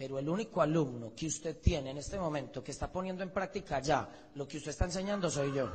Pero 0.02 0.18
el 0.18 0.28
único 0.28 0.60
alumno 0.60 1.12
que 1.14 1.28
usted 1.28 1.58
tiene 1.58 1.90
en 1.90 1.98
este 1.98 2.18
momento 2.18 2.64
que 2.64 2.72
está 2.72 2.90
poniendo 2.90 3.22
en 3.22 3.30
práctica 3.30 3.78
ya 3.78 4.08
lo 4.34 4.48
que 4.48 4.56
usted 4.56 4.72
está 4.72 4.84
enseñando 4.86 5.30
soy 5.30 5.54
yo. 5.54 5.70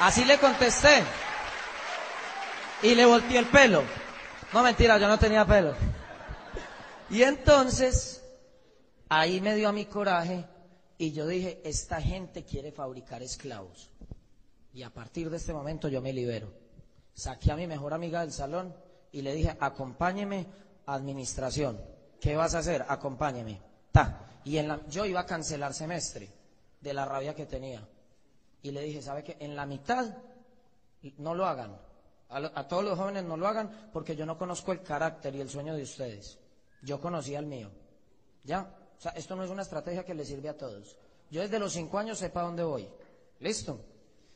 Así 0.00 0.24
le 0.24 0.38
contesté. 0.38 1.04
Y 2.82 2.94
le 2.94 3.04
volteé 3.04 3.40
el 3.40 3.46
pelo. 3.48 3.82
No, 4.54 4.62
mentira, 4.62 4.96
yo 4.96 5.06
no 5.06 5.18
tenía 5.18 5.44
pelo. 5.44 5.74
Y 7.10 7.22
entonces, 7.22 8.24
ahí 9.10 9.42
me 9.42 9.54
dio 9.54 9.68
a 9.68 9.72
mi 9.72 9.84
coraje 9.84 10.46
y 10.96 11.12
yo 11.12 11.26
dije, 11.26 11.60
esta 11.62 12.00
gente 12.00 12.42
quiere 12.42 12.72
fabricar 12.72 13.22
esclavos. 13.22 13.90
Y 14.72 14.82
a 14.82 14.88
partir 14.88 15.28
de 15.28 15.36
este 15.36 15.52
momento 15.52 15.88
yo 15.88 16.00
me 16.00 16.14
libero. 16.14 16.54
Saqué 17.12 17.52
a 17.52 17.56
mi 17.56 17.66
mejor 17.66 17.92
amiga 17.92 18.22
del 18.22 18.32
salón 18.32 18.74
y 19.12 19.20
le 19.20 19.34
dije, 19.34 19.54
acompáñeme 19.60 20.46
administración. 20.86 21.80
¿Qué 22.20 22.36
vas 22.36 22.54
a 22.54 22.58
hacer? 22.58 22.84
Acompáñeme. 22.88 23.60
Y 24.44 24.58
en 24.58 24.68
la, 24.68 24.80
yo 24.88 25.04
iba 25.04 25.20
a 25.20 25.26
cancelar 25.26 25.74
semestre 25.74 26.28
de 26.80 26.94
la 26.94 27.04
rabia 27.04 27.34
que 27.34 27.46
tenía. 27.46 27.86
Y 28.62 28.70
le 28.70 28.82
dije, 28.82 29.02
¿sabe 29.02 29.24
qué? 29.24 29.36
En 29.40 29.56
la 29.56 29.66
mitad 29.66 30.16
no 31.18 31.34
lo 31.34 31.46
hagan. 31.46 31.76
A, 32.28 32.40
lo- 32.40 32.52
a 32.54 32.66
todos 32.68 32.84
los 32.84 32.98
jóvenes 32.98 33.24
no 33.24 33.36
lo 33.36 33.46
hagan 33.48 33.90
porque 33.92 34.14
yo 34.16 34.26
no 34.26 34.38
conozco 34.38 34.72
el 34.72 34.82
carácter 34.82 35.34
y 35.34 35.40
el 35.40 35.48
sueño 35.50 35.74
de 35.74 35.82
ustedes. 35.82 36.38
Yo 36.82 37.00
conocía 37.00 37.38
el 37.38 37.46
mío. 37.46 37.70
¿Ya? 38.44 38.70
O 38.98 39.00
sea, 39.00 39.12
esto 39.12 39.34
no 39.36 39.42
es 39.44 39.50
una 39.50 39.62
estrategia 39.62 40.04
que 40.04 40.14
le 40.14 40.24
sirve 40.24 40.48
a 40.48 40.56
todos. 40.56 40.96
Yo 41.30 41.40
desde 41.42 41.58
los 41.58 41.72
cinco 41.72 41.98
años 41.98 42.18
sé 42.18 42.30
para 42.30 42.46
dónde 42.46 42.62
voy. 42.62 42.88
¿Listo? 43.40 43.80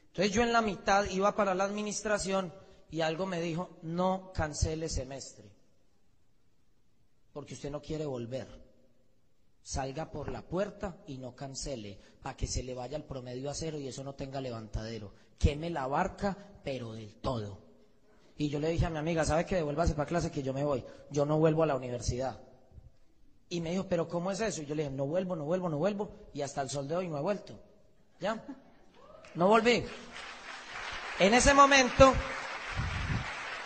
Entonces 0.08 0.32
yo 0.32 0.42
en 0.42 0.52
la 0.52 0.60
mitad 0.60 1.04
iba 1.10 1.34
para 1.36 1.54
la 1.54 1.64
administración 1.64 2.52
y 2.90 3.00
algo 3.02 3.26
me 3.26 3.40
dijo, 3.40 3.70
no 3.82 4.32
cancele 4.34 4.88
semestre. 4.88 5.44
Porque 7.32 7.54
usted 7.54 7.70
no 7.70 7.80
quiere 7.80 8.06
volver. 8.06 8.48
Salga 9.62 10.10
por 10.10 10.30
la 10.30 10.42
puerta 10.42 10.96
y 11.06 11.18
no 11.18 11.34
cancele, 11.34 11.98
para 12.22 12.36
que 12.36 12.46
se 12.46 12.62
le 12.62 12.74
vaya 12.74 12.96
el 12.96 13.04
promedio 13.04 13.50
a 13.50 13.54
cero 13.54 13.78
y 13.78 13.88
eso 13.88 14.02
no 14.02 14.14
tenga 14.14 14.40
levantadero. 14.40 15.12
Queme 15.38 15.70
la 15.70 15.86
barca, 15.86 16.36
pero 16.64 16.92
del 16.92 17.14
todo. 17.14 17.58
Y 18.36 18.48
yo 18.48 18.58
le 18.58 18.70
dije 18.70 18.86
a 18.86 18.90
mi 18.90 18.98
amiga, 18.98 19.24
¿sabe 19.24 19.44
que 19.44 19.56
devuélvase 19.56 19.94
para 19.94 20.08
clase 20.08 20.30
que 20.30 20.42
yo 20.42 20.54
me 20.54 20.64
voy? 20.64 20.82
Yo 21.10 21.26
no 21.26 21.38
vuelvo 21.38 21.62
a 21.62 21.66
la 21.66 21.76
universidad. 21.76 22.40
Y 23.50 23.60
me 23.60 23.72
dijo, 23.72 23.86
¿pero 23.86 24.08
cómo 24.08 24.30
es 24.30 24.40
eso? 24.40 24.62
Y 24.62 24.66
yo 24.66 24.74
le 24.74 24.84
dije, 24.84 24.94
no 24.94 25.06
vuelvo, 25.06 25.36
no 25.36 25.44
vuelvo, 25.44 25.68
no 25.68 25.76
vuelvo. 25.76 26.10
Y 26.32 26.40
hasta 26.40 26.62
el 26.62 26.70
sol 26.70 26.88
de 26.88 26.96
hoy 26.96 27.08
no 27.08 27.18
he 27.18 27.20
vuelto. 27.20 27.60
¿Ya? 28.18 28.42
No 29.34 29.48
volví. 29.48 29.84
En 31.18 31.34
ese 31.34 31.52
momento, 31.52 32.14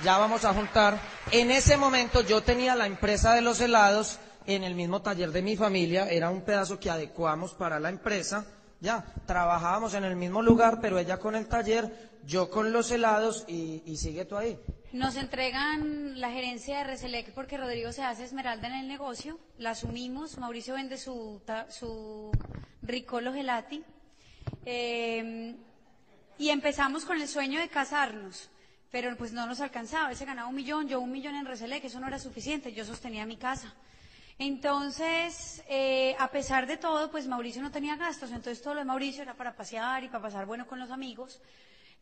ya 0.04 0.18
vamos 0.18 0.44
a 0.44 0.52
juntar. 0.52 1.00
En 1.32 1.50
ese 1.50 1.78
momento 1.78 2.20
yo 2.20 2.42
tenía 2.42 2.74
la 2.74 2.86
empresa 2.86 3.34
de 3.34 3.40
los 3.40 3.60
helados 3.60 4.18
en 4.46 4.62
el 4.62 4.74
mismo 4.74 5.00
taller 5.00 5.32
de 5.32 5.40
mi 5.40 5.56
familia. 5.56 6.06
Era 6.10 6.28
un 6.28 6.42
pedazo 6.42 6.78
que 6.78 6.90
adecuamos 6.90 7.54
para 7.54 7.80
la 7.80 7.88
empresa. 7.88 8.44
Ya, 8.80 9.02
trabajábamos 9.24 9.94
en 9.94 10.04
el 10.04 10.14
mismo 10.14 10.42
lugar, 10.42 10.78
pero 10.82 10.98
ella 10.98 11.18
con 11.18 11.34
el 11.34 11.46
taller, 11.46 12.10
yo 12.26 12.50
con 12.50 12.70
los 12.70 12.90
helados 12.90 13.44
y, 13.48 13.96
sigue 13.96 14.26
tú 14.26 14.36
ahí. 14.36 14.58
Nos 14.92 15.16
entregan 15.16 16.20
la 16.20 16.30
gerencia 16.30 16.78
de 16.78 16.84
Reselec 16.84 17.32
porque 17.32 17.56
Rodrigo 17.56 17.90
se 17.90 18.02
hace 18.02 18.24
esmeralda 18.24 18.68
en 18.68 18.74
el 18.74 18.88
negocio, 18.88 19.38
la 19.56 19.70
asumimos, 19.70 20.36
Mauricio 20.38 20.74
vende 20.74 20.98
su, 20.98 21.40
su 21.70 22.30
Ricolo 22.82 23.32
Gelati 23.32 23.82
eh, 24.66 25.56
y 26.38 26.50
empezamos 26.50 27.04
con 27.06 27.20
el 27.20 27.26
sueño 27.26 27.58
de 27.58 27.68
casarnos, 27.68 28.50
pero 28.94 29.16
pues 29.16 29.32
no 29.32 29.44
nos 29.44 29.60
alcanzaba, 29.60 30.12
él 30.12 30.16
se 30.16 30.24
ganaba 30.24 30.46
un 30.46 30.54
millón, 30.54 30.86
yo 30.86 31.00
un 31.00 31.10
millón 31.10 31.34
en 31.34 31.46
Reselec, 31.46 31.82
eso 31.82 31.98
no 31.98 32.06
era 32.06 32.20
suficiente, 32.20 32.72
yo 32.72 32.84
sostenía 32.84 33.26
mi 33.26 33.36
casa. 33.36 33.74
Entonces, 34.38 35.64
eh, 35.68 36.14
a 36.16 36.30
pesar 36.30 36.68
de 36.68 36.76
todo, 36.76 37.10
pues 37.10 37.26
Mauricio 37.26 37.60
no 37.60 37.72
tenía 37.72 37.96
gastos, 37.96 38.30
entonces 38.30 38.62
todo 38.62 38.74
lo 38.74 38.80
de 38.82 38.86
Mauricio 38.86 39.24
era 39.24 39.34
para 39.34 39.56
pasear 39.56 40.04
y 40.04 40.08
para 40.08 40.22
pasar 40.22 40.46
bueno 40.46 40.68
con 40.68 40.78
los 40.78 40.92
amigos. 40.92 41.40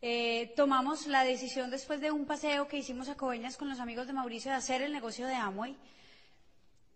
Eh, 0.03 0.53
tomamos 0.55 1.07
la 1.07 1.25
decisión 1.25 1.71
después 1.71 1.99
de 2.03 2.11
un 2.11 2.27
paseo 2.27 2.69
que 2.69 2.77
hicimos 2.77 3.09
a 3.09 3.17
Coveñas 3.17 3.57
con 3.57 3.71
los 3.71 3.81
amigos 3.81 4.07
de 4.07 4.13
Mauricio 4.13 4.51
de 4.51 4.59
hacer 4.59 4.83
el 4.83 4.93
negocio 4.93 5.27
de 5.27 5.35
Amway. 5.35 5.75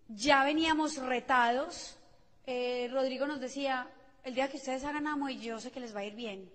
Ya 0.08 0.44
veníamos 0.44 0.98
retados. 0.98 1.96
Eh, 2.46 2.90
Rodrigo 2.92 3.26
nos 3.26 3.40
decía, 3.40 3.88
el 4.24 4.34
día 4.34 4.50
que 4.50 4.58
ustedes 4.58 4.84
hagan 4.84 5.06
Amway 5.06 5.38
yo 5.38 5.58
sé 5.58 5.70
que 5.70 5.80
les 5.80 5.96
va 5.96 6.00
a 6.00 6.04
ir 6.04 6.14
bien. 6.14 6.50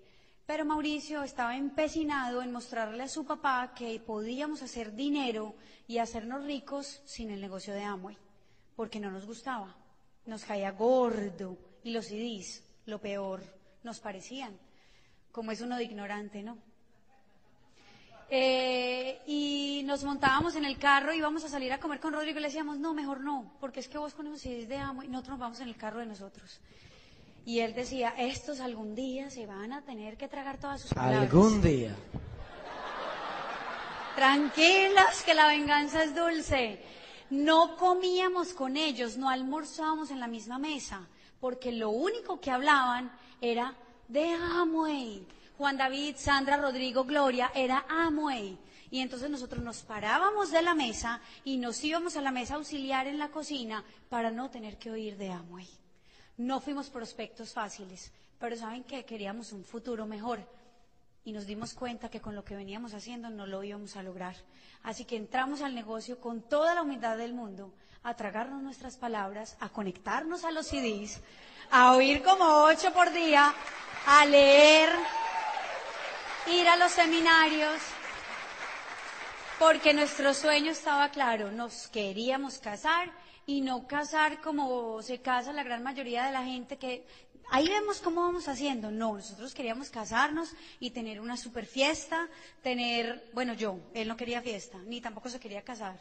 Pero 0.46 0.64
Mauricio 0.64 1.22
estaba 1.22 1.56
empecinado 1.56 2.42
en 2.42 2.52
mostrarle 2.52 3.04
a 3.04 3.08
su 3.08 3.24
papá 3.24 3.72
que 3.74 4.00
podíamos 4.00 4.62
hacer 4.62 4.94
dinero 4.94 5.54
y 5.86 5.98
hacernos 5.98 6.44
ricos 6.44 7.00
sin 7.04 7.30
el 7.30 7.40
negocio 7.40 7.74
de 7.74 7.84
Amway, 7.84 8.18
porque 8.76 9.00
no 9.00 9.10
nos 9.10 9.26
gustaba. 9.26 9.76
Nos 10.26 10.44
caía 10.44 10.72
gordo 10.72 11.56
y 11.82 11.92
los 11.92 12.06
CDs, 12.06 12.62
lo 12.86 13.00
peor, 13.00 13.42
nos 13.82 14.00
parecían 14.00 14.58
como 15.32 15.50
es 15.50 15.62
uno 15.62 15.76
de 15.76 15.84
ignorante, 15.84 16.42
¿no? 16.42 16.58
Eh, 18.34 19.20
y 19.26 19.82
nos 19.84 20.04
montábamos 20.04 20.54
en 20.56 20.64
el 20.64 20.78
carro 20.78 21.12
y 21.12 21.18
íbamos 21.18 21.44
a 21.44 21.48
salir 21.48 21.72
a 21.72 21.80
comer 21.80 22.00
con 22.00 22.14
Rodrigo 22.14 22.38
y 22.38 22.42
le 22.42 22.48
decíamos, 22.48 22.78
no, 22.78 22.94
mejor 22.94 23.20
no, 23.20 23.56
porque 23.60 23.80
es 23.80 23.88
que 23.88 23.98
vos 23.98 24.14
con 24.14 24.26
esos 24.26 24.40
CDs 24.40 24.68
de 24.68 24.78
amo 24.78 25.02
y 25.02 25.08
nosotros 25.08 25.32
nos 25.32 25.40
vamos 25.40 25.60
en 25.60 25.68
el 25.68 25.76
carro 25.76 26.00
de 26.00 26.06
nosotros. 26.06 26.60
Y 27.44 27.60
él 27.60 27.74
decía, 27.74 28.14
estos 28.16 28.60
algún 28.60 28.94
día 28.94 29.30
se 29.30 29.46
van 29.46 29.72
a 29.72 29.82
tener 29.82 30.16
que 30.16 30.28
tragar 30.28 30.58
todas 30.58 30.82
sus 30.82 30.94
palabras. 30.94 31.22
Algún 31.22 31.60
día. 31.60 31.94
Tranquilos, 34.14 35.22
que 35.24 35.34
la 35.34 35.48
venganza 35.48 36.04
es 36.04 36.14
dulce. 36.14 36.80
No 37.30 37.76
comíamos 37.76 38.52
con 38.52 38.76
ellos, 38.76 39.16
no 39.16 39.28
almorzábamos 39.28 40.10
en 40.10 40.20
la 40.20 40.28
misma 40.28 40.58
mesa, 40.58 41.08
porque 41.40 41.72
lo 41.72 41.90
único 41.90 42.40
que 42.40 42.50
hablaban 42.50 43.10
era 43.40 43.74
de 44.06 44.32
Amway. 44.34 45.26
Juan 45.56 45.76
David, 45.76 46.16
Sandra, 46.18 46.56
Rodrigo, 46.58 47.04
Gloria, 47.04 47.50
era 47.54 47.86
Amway. 47.88 48.58
Y 48.90 49.00
entonces 49.00 49.30
nosotros 49.30 49.64
nos 49.64 49.82
parábamos 49.82 50.50
de 50.50 50.60
la 50.60 50.74
mesa 50.74 51.20
y 51.44 51.56
nos 51.56 51.82
íbamos 51.82 52.16
a 52.16 52.20
la 52.20 52.30
mesa 52.30 52.56
auxiliar 52.56 53.06
en 53.06 53.18
la 53.18 53.30
cocina 53.30 53.82
para 54.10 54.30
no 54.30 54.50
tener 54.50 54.76
que 54.76 54.90
oír 54.90 55.16
de 55.16 55.30
Amway. 55.30 55.81
No 56.36 56.60
fuimos 56.60 56.88
prospectos 56.88 57.52
fáciles, 57.52 58.10
pero 58.40 58.56
saben 58.56 58.84
que 58.84 59.04
queríamos 59.04 59.52
un 59.52 59.64
futuro 59.64 60.06
mejor 60.06 60.40
y 61.24 61.32
nos 61.32 61.46
dimos 61.46 61.74
cuenta 61.74 62.08
que 62.08 62.20
con 62.20 62.34
lo 62.34 62.44
que 62.44 62.56
veníamos 62.56 62.94
haciendo 62.94 63.30
no 63.30 63.46
lo 63.46 63.62
íbamos 63.62 63.96
a 63.96 64.02
lograr. 64.02 64.34
Así 64.82 65.04
que 65.04 65.16
entramos 65.16 65.62
al 65.62 65.74
negocio 65.74 66.18
con 66.18 66.42
toda 66.42 66.74
la 66.74 66.82
humildad 66.82 67.16
del 67.16 67.34
mundo, 67.34 67.72
a 68.02 68.14
tragarnos 68.14 68.62
nuestras 68.62 68.96
palabras, 68.96 69.56
a 69.60 69.68
conectarnos 69.68 70.44
a 70.44 70.50
los 70.50 70.66
CDs, 70.66 71.20
a 71.70 71.92
oír 71.92 72.22
como 72.22 72.64
ocho 72.64 72.92
por 72.92 73.12
día, 73.12 73.54
a 74.06 74.26
leer, 74.26 74.90
ir 76.48 76.66
a 76.66 76.76
los 76.76 76.90
seminarios, 76.90 77.80
porque 79.60 79.94
nuestro 79.94 80.34
sueño 80.34 80.72
estaba 80.72 81.10
claro, 81.10 81.52
nos 81.52 81.86
queríamos 81.86 82.58
casar 82.58 83.12
y 83.46 83.60
no 83.60 83.86
casar 83.86 84.40
como 84.40 85.02
se 85.02 85.20
casa 85.20 85.52
la 85.52 85.62
gran 85.62 85.82
mayoría 85.82 86.24
de 86.24 86.32
la 86.32 86.44
gente 86.44 86.76
que 86.78 87.06
ahí 87.50 87.68
vemos 87.68 88.00
cómo 88.00 88.22
vamos 88.22 88.48
haciendo. 88.48 88.90
No, 88.90 89.14
nosotros 89.14 89.54
queríamos 89.54 89.90
casarnos 89.90 90.52
y 90.80 90.90
tener 90.90 91.20
una 91.20 91.36
super 91.36 91.66
fiesta, 91.66 92.28
tener, 92.62 93.30
bueno, 93.34 93.54
yo, 93.54 93.78
él 93.94 94.08
no 94.08 94.16
quería 94.16 94.42
fiesta, 94.42 94.78
ni 94.86 95.00
tampoco 95.00 95.28
se 95.28 95.40
quería 95.40 95.62
casar. 95.62 95.98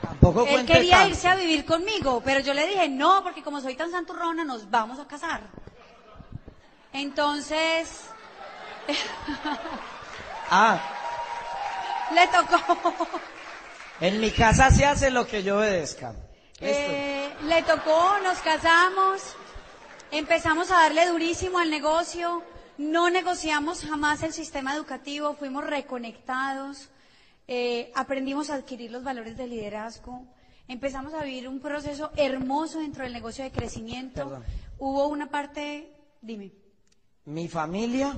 Tampoco 0.00 0.46
Él 0.46 0.64
quería 0.64 0.98
tanto. 0.98 1.08
irse 1.10 1.28
a 1.28 1.34
vivir 1.34 1.64
conmigo, 1.64 2.22
pero 2.24 2.38
yo 2.40 2.54
le 2.54 2.66
dije, 2.68 2.88
no, 2.88 3.22
porque 3.24 3.42
como 3.42 3.60
soy 3.60 3.74
tan 3.74 3.90
santurrona, 3.90 4.44
nos 4.44 4.70
vamos 4.70 5.00
a 5.00 5.06
casar. 5.08 5.42
Entonces, 6.92 8.04
Ah, 10.50 10.80
le 12.14 12.26
tocó. 12.28 12.56
En 14.00 14.20
mi 14.20 14.30
casa 14.30 14.70
se 14.70 14.84
hace 14.84 15.10
lo 15.10 15.26
que 15.26 15.42
yo 15.42 15.58
obedezca. 15.58 16.14
Eh, 16.60 17.28
le 17.44 17.62
tocó, 17.62 18.18
nos 18.22 18.38
casamos 18.38 19.36
Empezamos 20.10 20.70
a 20.70 20.76
darle 20.76 21.06
durísimo 21.06 21.58
al 21.58 21.68
negocio, 21.68 22.42
no 22.78 23.10
negociamos 23.10 23.84
jamás 23.84 24.22
el 24.22 24.32
sistema 24.32 24.74
educativo, 24.74 25.34
fuimos 25.34 25.66
reconectados, 25.66 26.88
eh, 27.46 27.92
aprendimos 27.94 28.48
a 28.48 28.54
adquirir 28.54 28.90
los 28.90 29.04
valores 29.04 29.36
de 29.36 29.46
liderazgo, 29.46 30.24
empezamos 30.66 31.12
a 31.12 31.24
vivir 31.24 31.46
un 31.46 31.60
proceso 31.60 32.10
hermoso 32.16 32.80
dentro 32.80 33.04
del 33.04 33.12
negocio 33.12 33.44
de 33.44 33.50
crecimiento. 33.50 34.14
Perdón. 34.14 34.44
Hubo 34.78 35.08
una 35.08 35.30
parte, 35.30 35.92
dime. 36.22 36.52
Mi 37.26 37.48
familia 37.48 38.14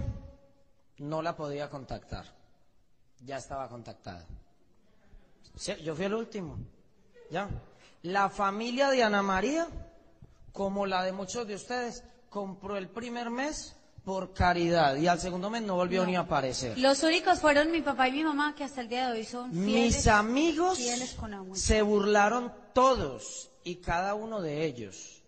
no 0.98 1.22
la 1.22 1.34
podía 1.34 1.68
contactar. 1.68 2.24
Ya 3.24 3.38
estaba 3.38 3.68
contactada. 3.68 4.24
Yo 5.84 5.94
fui 5.94 6.04
el 6.04 6.14
último. 6.14 6.58
Ya. 7.30 7.48
La 8.02 8.30
familia 8.30 8.88
de 8.90 9.02
Ana 9.02 9.22
María, 9.22 9.68
como 10.52 10.86
la 10.86 11.02
de 11.02 11.12
muchos 11.12 11.46
de 11.46 11.54
ustedes, 11.54 12.02
compró 12.28 12.76
el 12.76 12.88
primer 12.88 13.30
mes 13.30 13.76
por 14.04 14.32
caridad 14.32 14.96
y 14.96 15.06
al 15.06 15.20
segundo 15.20 15.50
mes 15.50 15.62
no 15.62 15.74
volvió 15.74 16.06
ni 16.06 16.16
a 16.16 16.20
aparecer. 16.20 16.78
Los 16.78 17.02
únicos 17.02 17.40
fueron 17.40 17.70
mi 17.70 17.82
papá 17.82 18.08
y 18.08 18.12
mi 18.12 18.24
mamá 18.24 18.54
que 18.54 18.64
hasta 18.64 18.80
el 18.80 18.88
día 18.88 19.08
de 19.10 19.18
hoy 19.18 19.24
son 19.24 19.52
fieles. 19.52 19.96
Mis 19.96 20.06
amigos 20.06 20.78
fieles 20.78 21.14
con 21.14 21.34
amor. 21.34 21.56
se 21.56 21.82
burlaron 21.82 22.52
todos 22.72 23.50
y 23.62 23.76
cada 23.76 24.14
uno 24.14 24.40
de 24.40 24.64
ellos. 24.64 25.22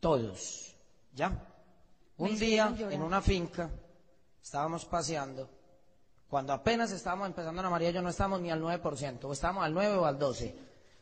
Todos. 0.00 0.76
¿Ya? 1.14 1.44
Un 2.18 2.38
día 2.38 2.74
en 2.90 3.02
una 3.02 3.20
finca 3.20 3.70
estábamos 4.42 4.84
paseando. 4.84 5.57
Cuando 6.28 6.52
apenas 6.52 6.90
estábamos 6.90 7.28
empezando 7.28 7.60
Ana 7.60 7.70
María, 7.70 7.90
yo 7.90 8.02
no 8.02 8.10
estábamos 8.10 8.40
ni 8.42 8.50
al 8.50 8.60
9%, 8.60 9.24
o 9.24 9.32
estábamos 9.32 9.64
al 9.64 9.72
9 9.72 9.96
o 9.96 10.04
al 10.04 10.18
12. 10.18 10.54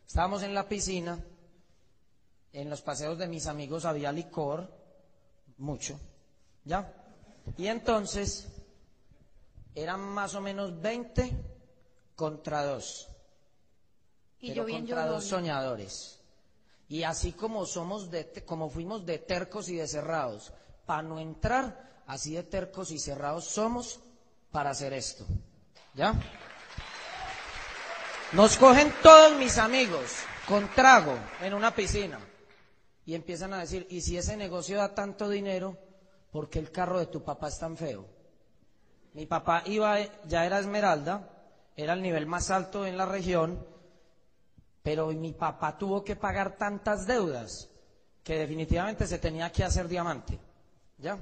Estábamos 0.06 0.42
en 0.44 0.54
la 0.54 0.68
piscina, 0.68 1.18
en 2.52 2.70
los 2.70 2.80
paseos 2.80 3.18
de 3.18 3.26
mis 3.26 3.46
amigos 3.46 3.84
había 3.84 4.12
licor, 4.12 4.72
mucho, 5.58 5.98
¿ya? 6.64 6.92
Y 7.56 7.66
entonces 7.66 8.46
eran 9.74 10.00
más 10.00 10.34
o 10.36 10.40
menos 10.40 10.80
20 10.80 11.32
contra 12.14 12.64
2 12.64 13.08
Y 14.40 14.48
pero 14.48 14.62
yo 14.62 14.64
bien 14.64 14.82
contra 14.82 15.06
dos 15.06 15.24
soñadores. 15.24 16.20
Y 16.88 17.02
así 17.02 17.32
como 17.32 17.66
somos 17.66 18.10
de, 18.12 18.44
como 18.44 18.70
fuimos 18.70 19.04
de 19.04 19.18
tercos 19.18 19.68
y 19.68 19.76
de 19.76 19.88
cerrados 19.88 20.52
para 20.86 21.02
no 21.02 21.18
entrar, 21.18 22.02
así 22.06 22.34
de 22.34 22.44
tercos 22.44 22.92
y 22.92 23.00
cerrados 23.00 23.46
somos 23.46 24.00
para 24.56 24.70
hacer 24.70 24.94
esto. 24.94 25.26
¿Ya? 25.92 26.14
Nos 28.32 28.56
cogen 28.56 28.90
todos 29.02 29.36
mis 29.36 29.58
amigos 29.58 30.14
con 30.48 30.66
trago 30.68 31.14
en 31.42 31.52
una 31.52 31.74
piscina 31.74 32.18
y 33.04 33.14
empiezan 33.14 33.52
a 33.52 33.58
decir, 33.58 33.86
¿y 33.90 34.00
si 34.00 34.16
ese 34.16 34.34
negocio 34.34 34.78
da 34.78 34.94
tanto 34.94 35.28
dinero, 35.28 35.76
por 36.32 36.48
qué 36.48 36.58
el 36.58 36.72
carro 36.72 36.98
de 36.98 37.04
tu 37.04 37.22
papá 37.22 37.48
es 37.48 37.58
tan 37.58 37.76
feo? 37.76 38.06
Mi 39.12 39.26
papá 39.26 39.62
iba, 39.66 39.98
ya 40.24 40.46
era 40.46 40.58
Esmeralda, 40.58 41.28
era 41.76 41.92
el 41.92 42.00
nivel 42.00 42.24
más 42.24 42.50
alto 42.50 42.86
en 42.86 42.96
la 42.96 43.04
región, 43.04 43.62
pero 44.82 45.08
mi 45.08 45.34
papá 45.34 45.76
tuvo 45.76 46.02
que 46.02 46.16
pagar 46.16 46.56
tantas 46.56 47.06
deudas 47.06 47.68
que 48.24 48.38
definitivamente 48.38 49.06
se 49.06 49.18
tenía 49.18 49.52
que 49.52 49.64
hacer 49.64 49.86
diamante. 49.86 50.40
¿Ya? 50.96 51.18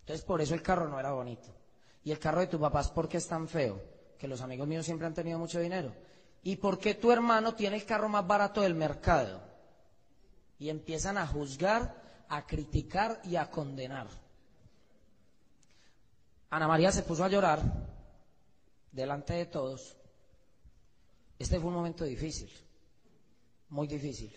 Entonces 0.00 0.24
por 0.24 0.40
eso 0.40 0.54
el 0.54 0.62
carro 0.62 0.88
no 0.88 0.98
era 0.98 1.12
bonito. 1.12 1.55
Y 2.06 2.12
el 2.12 2.20
carro 2.20 2.38
de 2.38 2.46
tu 2.46 2.60
papá 2.60 2.82
es 2.82 2.88
porque 2.88 3.16
es 3.16 3.26
tan 3.26 3.48
feo, 3.48 3.82
que 4.16 4.28
los 4.28 4.40
amigos 4.40 4.68
míos 4.68 4.86
siempre 4.86 5.08
han 5.08 5.12
tenido 5.12 5.40
mucho 5.40 5.58
dinero. 5.58 5.92
¿Y 6.44 6.54
por 6.54 6.78
qué 6.78 6.94
tu 6.94 7.10
hermano 7.10 7.56
tiene 7.56 7.74
el 7.74 7.84
carro 7.84 8.08
más 8.08 8.24
barato 8.24 8.60
del 8.60 8.76
mercado? 8.76 9.42
Y 10.60 10.68
empiezan 10.68 11.18
a 11.18 11.26
juzgar, 11.26 12.24
a 12.28 12.46
criticar 12.46 13.20
y 13.24 13.34
a 13.34 13.50
condenar. 13.50 14.06
Ana 16.50 16.68
María 16.68 16.92
se 16.92 17.02
puso 17.02 17.24
a 17.24 17.28
llorar 17.28 17.60
delante 18.92 19.32
de 19.32 19.46
todos. 19.46 19.96
Este 21.40 21.58
fue 21.58 21.70
un 21.70 21.74
momento 21.74 22.04
difícil, 22.04 22.52
muy 23.70 23.88
difícil. 23.88 24.32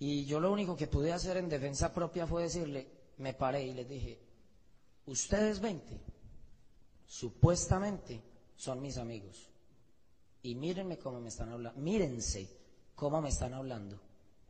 Y 0.00 0.24
yo 0.24 0.40
lo 0.40 0.50
único 0.50 0.76
que 0.76 0.88
pude 0.88 1.12
hacer 1.12 1.36
en 1.36 1.48
defensa 1.48 1.94
propia 1.94 2.26
fue 2.26 2.42
decirle, 2.42 2.88
me 3.18 3.34
paré 3.34 3.62
y 3.62 3.72
les 3.72 3.88
dije, 3.88 4.18
ustedes 5.06 5.60
20, 5.60 6.10
supuestamente 7.10 8.22
son 8.56 8.80
mis 8.80 8.96
amigos. 8.96 9.48
Y 10.42 10.54
mírenme 10.54 10.96
cómo 10.96 11.20
me 11.20 11.28
están 11.28 11.50
hablando, 11.50 11.80
mírense 11.80 12.48
cómo 12.94 13.20
me 13.20 13.30
están 13.30 13.52
hablando. 13.52 14.00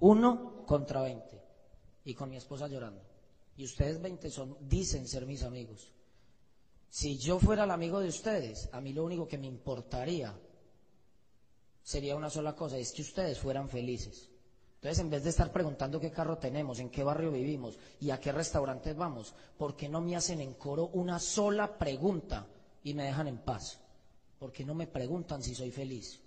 Uno 0.01 0.65
contra 0.67 1.01
20. 1.01 1.41
Y 2.05 2.15
con 2.15 2.29
mi 2.31 2.37
esposa 2.37 2.69
llorando. 2.69 3.03
Y 3.57 3.65
ustedes 3.65 4.01
20 4.01 4.31
son, 4.31 4.57
dicen 4.61 5.09
ser 5.09 5.27
mis 5.27 5.43
amigos. 5.43 5.93
Si 6.91 7.19
yo 7.19 7.39
fuera 7.39 7.65
el 7.65 7.71
amigo 7.71 8.01
de 8.01 8.09
ustedes, 8.09 8.69
a 8.73 8.81
mí 8.81 8.93
lo 8.93 9.05
único 9.05 9.27
que 9.27 9.39
me 9.39 9.47
importaría 9.47 10.39
sería 11.83 12.17
una 12.17 12.31
sola 12.31 12.55
cosa, 12.55 12.79
es 12.79 12.93
que 12.93 13.03
ustedes 13.03 13.39
fueran 13.39 13.69
felices. 13.69 14.30
Entonces, 14.81 15.01
en 15.01 15.11
vez 15.11 15.23
de 15.23 15.29
estar 15.29 15.53
preguntando 15.53 16.01
qué 16.01 16.11
carro 16.11 16.39
tenemos, 16.39 16.79
en 16.79 16.89
qué 16.89 17.05
barrio 17.05 17.31
vivimos 17.31 17.79
y 18.01 18.11
a 18.11 18.19
qué 18.19 18.33
restaurantes 18.33 18.97
vamos, 18.97 19.35
¿por 19.59 19.77
qué 19.77 19.91
no 19.91 20.01
me 20.01 20.17
hacen 20.17 20.41
en 20.41 20.55
coro 20.55 20.87
una 20.95 21.19
sola 21.19 21.77
pregunta 21.77 22.47
y 22.83 22.95
me 22.95 23.05
dejan 23.05 23.29
en 23.29 23.37
paz? 23.37 23.79
¿Por 24.39 24.51
qué 24.51 24.65
no 24.65 24.75
me 24.75 24.87
preguntan 24.87 25.43
si 25.43 25.55
soy 25.55 25.71
feliz? 25.71 26.19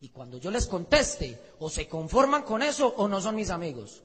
Y 0.00 0.08
cuando 0.08 0.38
yo 0.38 0.50
les 0.50 0.66
conteste, 0.66 1.38
o 1.58 1.68
se 1.68 1.86
conforman 1.86 2.44
con 2.44 2.62
eso 2.62 2.94
o 2.96 3.06
no 3.08 3.20
son 3.20 3.36
mis 3.36 3.50
amigos. 3.50 4.02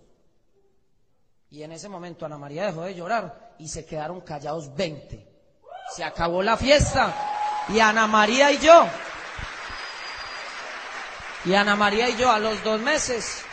Y 1.49 1.63
en 1.63 1.71
ese 1.71 1.87
momento 1.87 2.25
Ana 2.25 2.37
María 2.37 2.65
dejó 2.65 2.81
de 2.81 2.93
llorar 2.93 3.55
y 3.57 3.69
se 3.69 3.85
quedaron 3.85 4.19
callados 4.19 4.75
20. 4.75 5.25
Se 5.95 6.03
acabó 6.03 6.43
la 6.43 6.57
fiesta 6.57 7.15
y 7.69 7.79
Ana 7.79 8.05
María 8.05 8.51
y 8.51 8.57
yo, 8.57 8.85
y 11.45 11.53
Ana 11.53 11.77
María 11.77 12.09
y 12.09 12.17
yo 12.17 12.29
a 12.29 12.37
los 12.37 12.61
dos 12.65 12.81
meses 12.81 13.45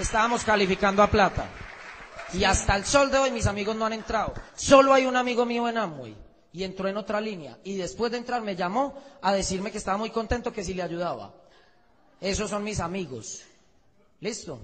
estábamos 0.00 0.44
calificando 0.44 1.02
a 1.02 1.10
plata. 1.10 1.46
Y 2.32 2.44
hasta 2.44 2.76
el 2.76 2.84
sol 2.84 3.10
de 3.10 3.18
hoy 3.18 3.30
mis 3.30 3.46
amigos 3.46 3.76
no 3.76 3.86
han 3.86 3.92
entrado. 3.92 4.34
Solo 4.54 4.94
hay 4.94 5.06
un 5.06 5.16
amigo 5.16 5.44
mío 5.44 5.68
en 5.68 5.78
Amway 5.78 6.16
y 6.52 6.64
entró 6.64 6.88
en 6.88 6.96
otra 6.96 7.20
línea. 7.20 7.58
Y 7.64 7.76
después 7.76 8.12
de 8.12 8.18
entrar 8.18 8.42
me 8.42 8.56
llamó 8.56 8.94
a 9.20 9.32
decirme 9.32 9.70
que 9.70 9.78
estaba 9.78 9.98
muy 9.98 10.10
contento 10.10 10.52
que 10.52 10.64
si 10.64 10.74
le 10.74 10.82
ayudaba. 10.82 11.34
Esos 12.20 12.50
son 12.50 12.62
mis 12.62 12.80
amigos. 12.80 13.42
¿Listo? 14.20 14.60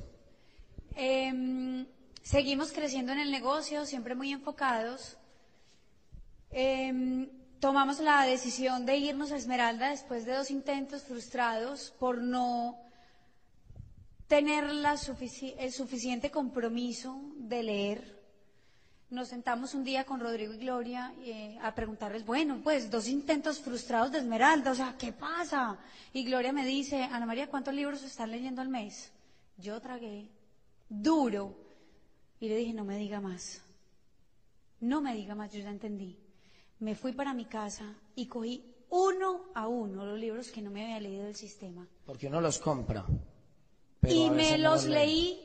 Em, 0.94 1.86
seguimos 2.22 2.72
creciendo 2.72 3.12
en 3.12 3.18
el 3.18 3.30
negocio, 3.30 3.84
siempre 3.86 4.14
muy 4.14 4.32
enfocados. 4.32 5.16
Em, 6.50 7.28
tomamos 7.58 7.98
la 7.98 8.22
decisión 8.24 8.86
de 8.86 8.96
irnos 8.96 9.32
a 9.32 9.36
Esmeralda 9.36 9.90
después 9.90 10.24
de 10.24 10.34
dos 10.34 10.50
intentos 10.50 11.02
frustrados 11.02 11.92
por 11.98 12.18
no 12.18 12.85
tener 14.28 14.64
el 14.64 15.72
suficiente 15.72 16.30
compromiso 16.30 17.20
de 17.36 17.62
leer. 17.62 18.16
Nos 19.08 19.28
sentamos 19.28 19.74
un 19.74 19.84
día 19.84 20.04
con 20.04 20.18
Rodrigo 20.18 20.52
y 20.52 20.58
Gloria 20.58 21.14
eh, 21.20 21.56
a 21.62 21.72
preguntarles, 21.74 22.26
bueno, 22.26 22.60
pues 22.64 22.90
dos 22.90 23.06
intentos 23.06 23.60
frustrados 23.60 24.10
de 24.10 24.18
Esmeralda, 24.18 24.72
o 24.72 24.74
sea, 24.74 24.96
¿qué 24.98 25.12
pasa? 25.12 25.78
Y 26.12 26.24
Gloria 26.24 26.52
me 26.52 26.66
dice, 26.66 27.04
Ana 27.04 27.24
María, 27.24 27.48
¿cuántos 27.48 27.72
libros 27.72 28.02
están 28.02 28.32
leyendo 28.32 28.62
al 28.62 28.68
mes? 28.68 29.12
Yo 29.58 29.80
tragué 29.80 30.28
duro 30.88 31.56
y 32.40 32.48
le 32.48 32.56
dije, 32.56 32.72
no 32.72 32.84
me 32.84 32.98
diga 32.98 33.20
más, 33.20 33.62
no 34.80 35.00
me 35.00 35.14
diga 35.14 35.36
más, 35.36 35.52
yo 35.52 35.60
ya 35.60 35.70
entendí. 35.70 36.18
Me 36.80 36.96
fui 36.96 37.12
para 37.12 37.32
mi 37.32 37.44
casa 37.44 37.94
y 38.16 38.26
cogí 38.26 38.74
uno 38.90 39.44
a 39.54 39.68
uno 39.68 40.04
los 40.04 40.18
libros 40.18 40.50
que 40.50 40.62
no 40.62 40.70
me 40.70 40.82
había 40.82 41.00
leído 41.00 41.24
del 41.24 41.36
sistema. 41.36 41.86
Porque 42.04 42.26
uno 42.26 42.40
los 42.40 42.58
compra. 42.58 43.06
Pero 44.00 44.14
Y 44.14 44.30
me 44.30 44.58
no 44.58 44.70
los 44.70 44.84
leí 44.84 45.42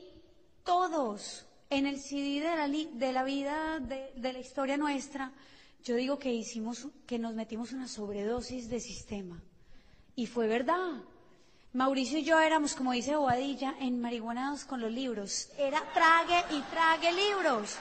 todos 0.64 1.46
en 1.70 1.86
el 1.86 1.98
CD 2.00 2.40
de 2.40 2.56
la, 2.56 2.66
li- 2.68 2.90
de 2.92 3.12
la 3.12 3.24
vida, 3.24 3.78
de, 3.80 4.12
de 4.16 4.32
la 4.32 4.38
historia 4.38 4.76
nuestra. 4.76 5.32
Yo 5.84 5.96
digo 5.96 6.18
que 6.18 6.32
hicimos, 6.32 6.86
que 7.06 7.18
nos 7.18 7.34
metimos 7.34 7.72
una 7.72 7.88
sobredosis 7.88 8.68
de 8.68 8.78
sistema. 8.80 9.40
Y 10.14 10.26
fue 10.26 10.46
verdad. 10.46 10.92
Mauricio 11.72 12.18
y 12.18 12.24
yo 12.24 12.38
éramos, 12.38 12.74
como 12.74 12.92
dice 12.92 13.16
Bobadilla, 13.16 13.74
enmarihuanados 13.80 14.64
con 14.64 14.80
los 14.80 14.92
libros. 14.92 15.48
Era 15.58 15.82
trague 15.94 16.44
y 16.54 16.60
trague 16.70 17.10
libros. 17.12 17.76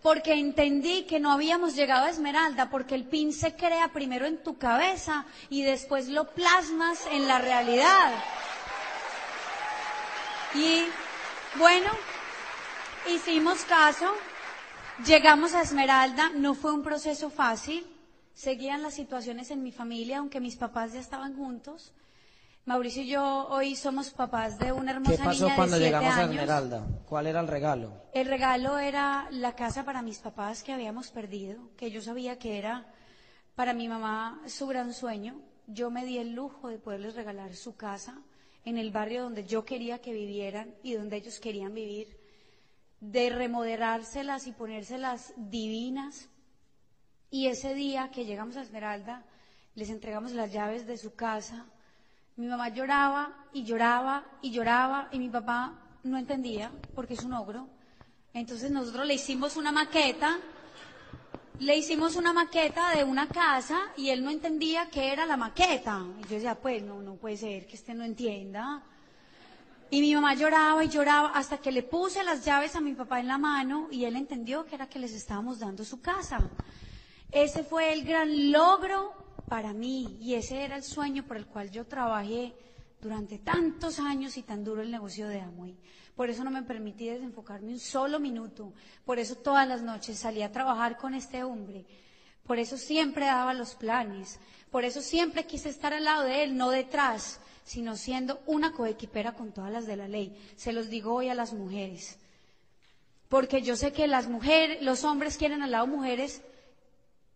Porque 0.00 0.34
entendí 0.34 1.04
que 1.04 1.18
no 1.18 1.32
habíamos 1.32 1.74
llegado 1.74 2.04
a 2.04 2.10
Esmeralda, 2.10 2.70
porque 2.70 2.94
el 2.94 3.04
pin 3.04 3.32
se 3.32 3.56
crea 3.56 3.88
primero 3.88 4.26
en 4.26 4.42
tu 4.42 4.58
cabeza 4.58 5.24
y 5.48 5.62
después 5.62 6.08
lo 6.08 6.28
plasmas 6.30 7.00
en 7.10 7.26
la 7.26 7.38
realidad. 7.38 8.12
Y 10.54 10.84
bueno, 11.58 11.90
hicimos 13.12 13.64
caso, 13.64 14.06
llegamos 15.04 15.52
a 15.52 15.62
Esmeralda, 15.62 16.30
no 16.30 16.54
fue 16.54 16.72
un 16.72 16.84
proceso 16.84 17.28
fácil, 17.28 17.84
seguían 18.34 18.82
las 18.82 18.94
situaciones 18.94 19.50
en 19.50 19.64
mi 19.64 19.72
familia, 19.72 20.18
aunque 20.18 20.38
mis 20.40 20.54
papás 20.54 20.92
ya 20.92 21.00
estaban 21.00 21.36
juntos. 21.36 21.92
Mauricio 22.66 23.02
y 23.02 23.08
yo 23.08 23.48
hoy 23.48 23.74
somos 23.74 24.10
papás 24.10 24.58
de 24.58 24.70
una 24.70 24.92
hermosa 24.92 25.16
¿Qué 25.16 25.24
pasó 25.24 25.44
niña 25.44 25.56
cuando 25.56 25.76
de 25.76 25.82
siete 25.82 25.96
llegamos 25.98 26.18
a 26.18 26.20
años. 26.20 26.34
Esmeralda? 26.34 26.86
¿Cuál 27.04 27.26
era 27.26 27.40
el 27.40 27.48
regalo? 27.48 27.92
El 28.14 28.26
regalo 28.28 28.78
era 28.78 29.26
la 29.32 29.56
casa 29.56 29.84
para 29.84 30.02
mis 30.02 30.20
papás 30.20 30.62
que 30.62 30.72
habíamos 30.72 31.10
perdido, 31.10 31.58
que 31.76 31.90
yo 31.90 32.00
sabía 32.00 32.38
que 32.38 32.58
era 32.58 32.86
para 33.56 33.74
mi 33.74 33.88
mamá 33.88 34.40
su 34.46 34.68
gran 34.68 34.94
sueño. 34.94 35.34
Yo 35.66 35.90
me 35.90 36.04
di 36.04 36.18
el 36.18 36.32
lujo 36.32 36.68
de 36.68 36.78
poderles 36.78 37.16
regalar 37.16 37.54
su 37.54 37.76
casa 37.76 38.20
en 38.64 38.78
el 38.78 38.90
barrio 38.90 39.22
donde 39.22 39.44
yo 39.44 39.64
quería 39.64 40.00
que 40.00 40.12
vivieran 40.12 40.74
y 40.82 40.94
donde 40.94 41.16
ellos 41.16 41.38
querían 41.40 41.74
vivir, 41.74 42.16
de 43.00 43.30
remodelárselas 43.30 44.46
y 44.46 44.52
ponérselas 44.52 45.34
divinas. 45.36 46.28
Y 47.30 47.48
ese 47.48 47.74
día 47.74 48.10
que 48.10 48.24
llegamos 48.24 48.56
a 48.56 48.62
Esmeralda, 48.62 49.24
les 49.74 49.90
entregamos 49.90 50.32
las 50.32 50.52
llaves 50.52 50.86
de 50.86 50.96
su 50.96 51.14
casa. 51.14 51.66
Mi 52.36 52.46
mamá 52.46 52.68
lloraba 52.70 53.46
y 53.52 53.64
lloraba 53.64 54.24
y 54.40 54.50
lloraba 54.50 55.08
y 55.12 55.18
mi 55.18 55.28
papá 55.28 55.78
no 56.02 56.16
entendía 56.16 56.72
porque 56.94 57.14
es 57.14 57.22
un 57.24 57.34
ogro. 57.34 57.68
Entonces 58.32 58.70
nosotros 58.70 59.06
le 59.06 59.14
hicimos 59.14 59.56
una 59.56 59.72
maqueta, 59.72 60.38
le 61.60 61.76
hicimos 61.76 62.16
una 62.16 62.32
maqueta 62.32 62.94
de 62.96 63.04
una 63.04 63.28
casa 63.28 63.78
y 63.96 64.08
él 64.10 64.24
no 64.24 64.30
entendía 64.30 64.88
qué 64.90 65.12
era 65.12 65.24
la 65.24 65.36
maqueta. 65.36 66.04
Y 66.18 66.22
yo 66.22 66.34
decía, 66.34 66.54
pues 66.56 66.82
no, 66.82 67.00
no 67.00 67.14
puede 67.14 67.36
ser 67.36 67.66
que 67.66 67.76
este 67.76 67.94
no 67.94 68.04
entienda. 68.04 68.82
Y 69.90 70.00
mi 70.00 70.14
mamá 70.14 70.34
lloraba 70.34 70.84
y 70.84 70.88
lloraba 70.88 71.28
hasta 71.28 71.58
que 71.58 71.70
le 71.70 71.84
puse 71.84 72.24
las 72.24 72.44
llaves 72.44 72.74
a 72.74 72.80
mi 72.80 72.94
papá 72.94 73.20
en 73.20 73.28
la 73.28 73.38
mano 73.38 73.88
y 73.90 74.04
él 74.04 74.16
entendió 74.16 74.64
que 74.64 74.74
era 74.74 74.88
que 74.88 74.98
les 74.98 75.12
estábamos 75.12 75.60
dando 75.60 75.84
su 75.84 76.00
casa. 76.00 76.38
Ese 77.30 77.62
fue 77.62 77.92
el 77.92 78.04
gran 78.04 78.50
logro 78.50 79.12
para 79.48 79.72
mí 79.72 80.18
y 80.20 80.34
ese 80.34 80.64
era 80.64 80.76
el 80.76 80.82
sueño 80.82 81.24
por 81.24 81.36
el 81.36 81.46
cual 81.46 81.70
yo 81.70 81.86
trabajé 81.86 82.54
durante 83.00 83.38
tantos 83.38 84.00
años 84.00 84.36
y 84.36 84.42
tan 84.42 84.64
duro 84.64 84.82
el 84.82 84.90
negocio 84.90 85.28
de 85.28 85.40
Amway. 85.40 85.76
Por 86.14 86.30
eso 86.30 86.44
no 86.44 86.50
me 86.50 86.62
permití 86.62 87.08
desenfocarme 87.08 87.72
un 87.72 87.80
solo 87.80 88.20
minuto. 88.20 88.72
Por 89.04 89.18
eso 89.18 89.36
todas 89.36 89.66
las 89.66 89.82
noches 89.82 90.18
salí 90.18 90.42
a 90.42 90.52
trabajar 90.52 90.96
con 90.96 91.14
este 91.14 91.42
hombre. 91.42 91.84
Por 92.46 92.58
eso 92.58 92.76
siempre 92.76 93.26
daba 93.26 93.54
los 93.54 93.74
planes. 93.74 94.38
Por 94.70 94.84
eso 94.84 95.00
siempre 95.00 95.46
quise 95.46 95.68
estar 95.68 95.92
al 95.92 96.04
lado 96.04 96.24
de 96.24 96.44
él, 96.44 96.56
no 96.56 96.70
detrás, 96.70 97.40
sino 97.64 97.96
siendo 97.96 98.42
una 98.46 98.72
coequipera 98.72 99.32
con 99.34 99.52
todas 99.52 99.72
las 99.72 99.86
de 99.86 99.96
la 99.96 100.08
ley. 100.08 100.36
Se 100.56 100.72
los 100.72 100.88
digo 100.88 101.14
hoy 101.14 101.28
a 101.28 101.34
las 101.34 101.52
mujeres. 101.52 102.18
Porque 103.28 103.62
yo 103.62 103.76
sé 103.76 103.92
que 103.92 104.06
las 104.06 104.28
mujeres, 104.28 104.82
los 104.82 105.02
hombres 105.04 105.36
quieren 105.36 105.62
al 105.62 105.72
lado 105.72 105.86
mujeres 105.86 106.42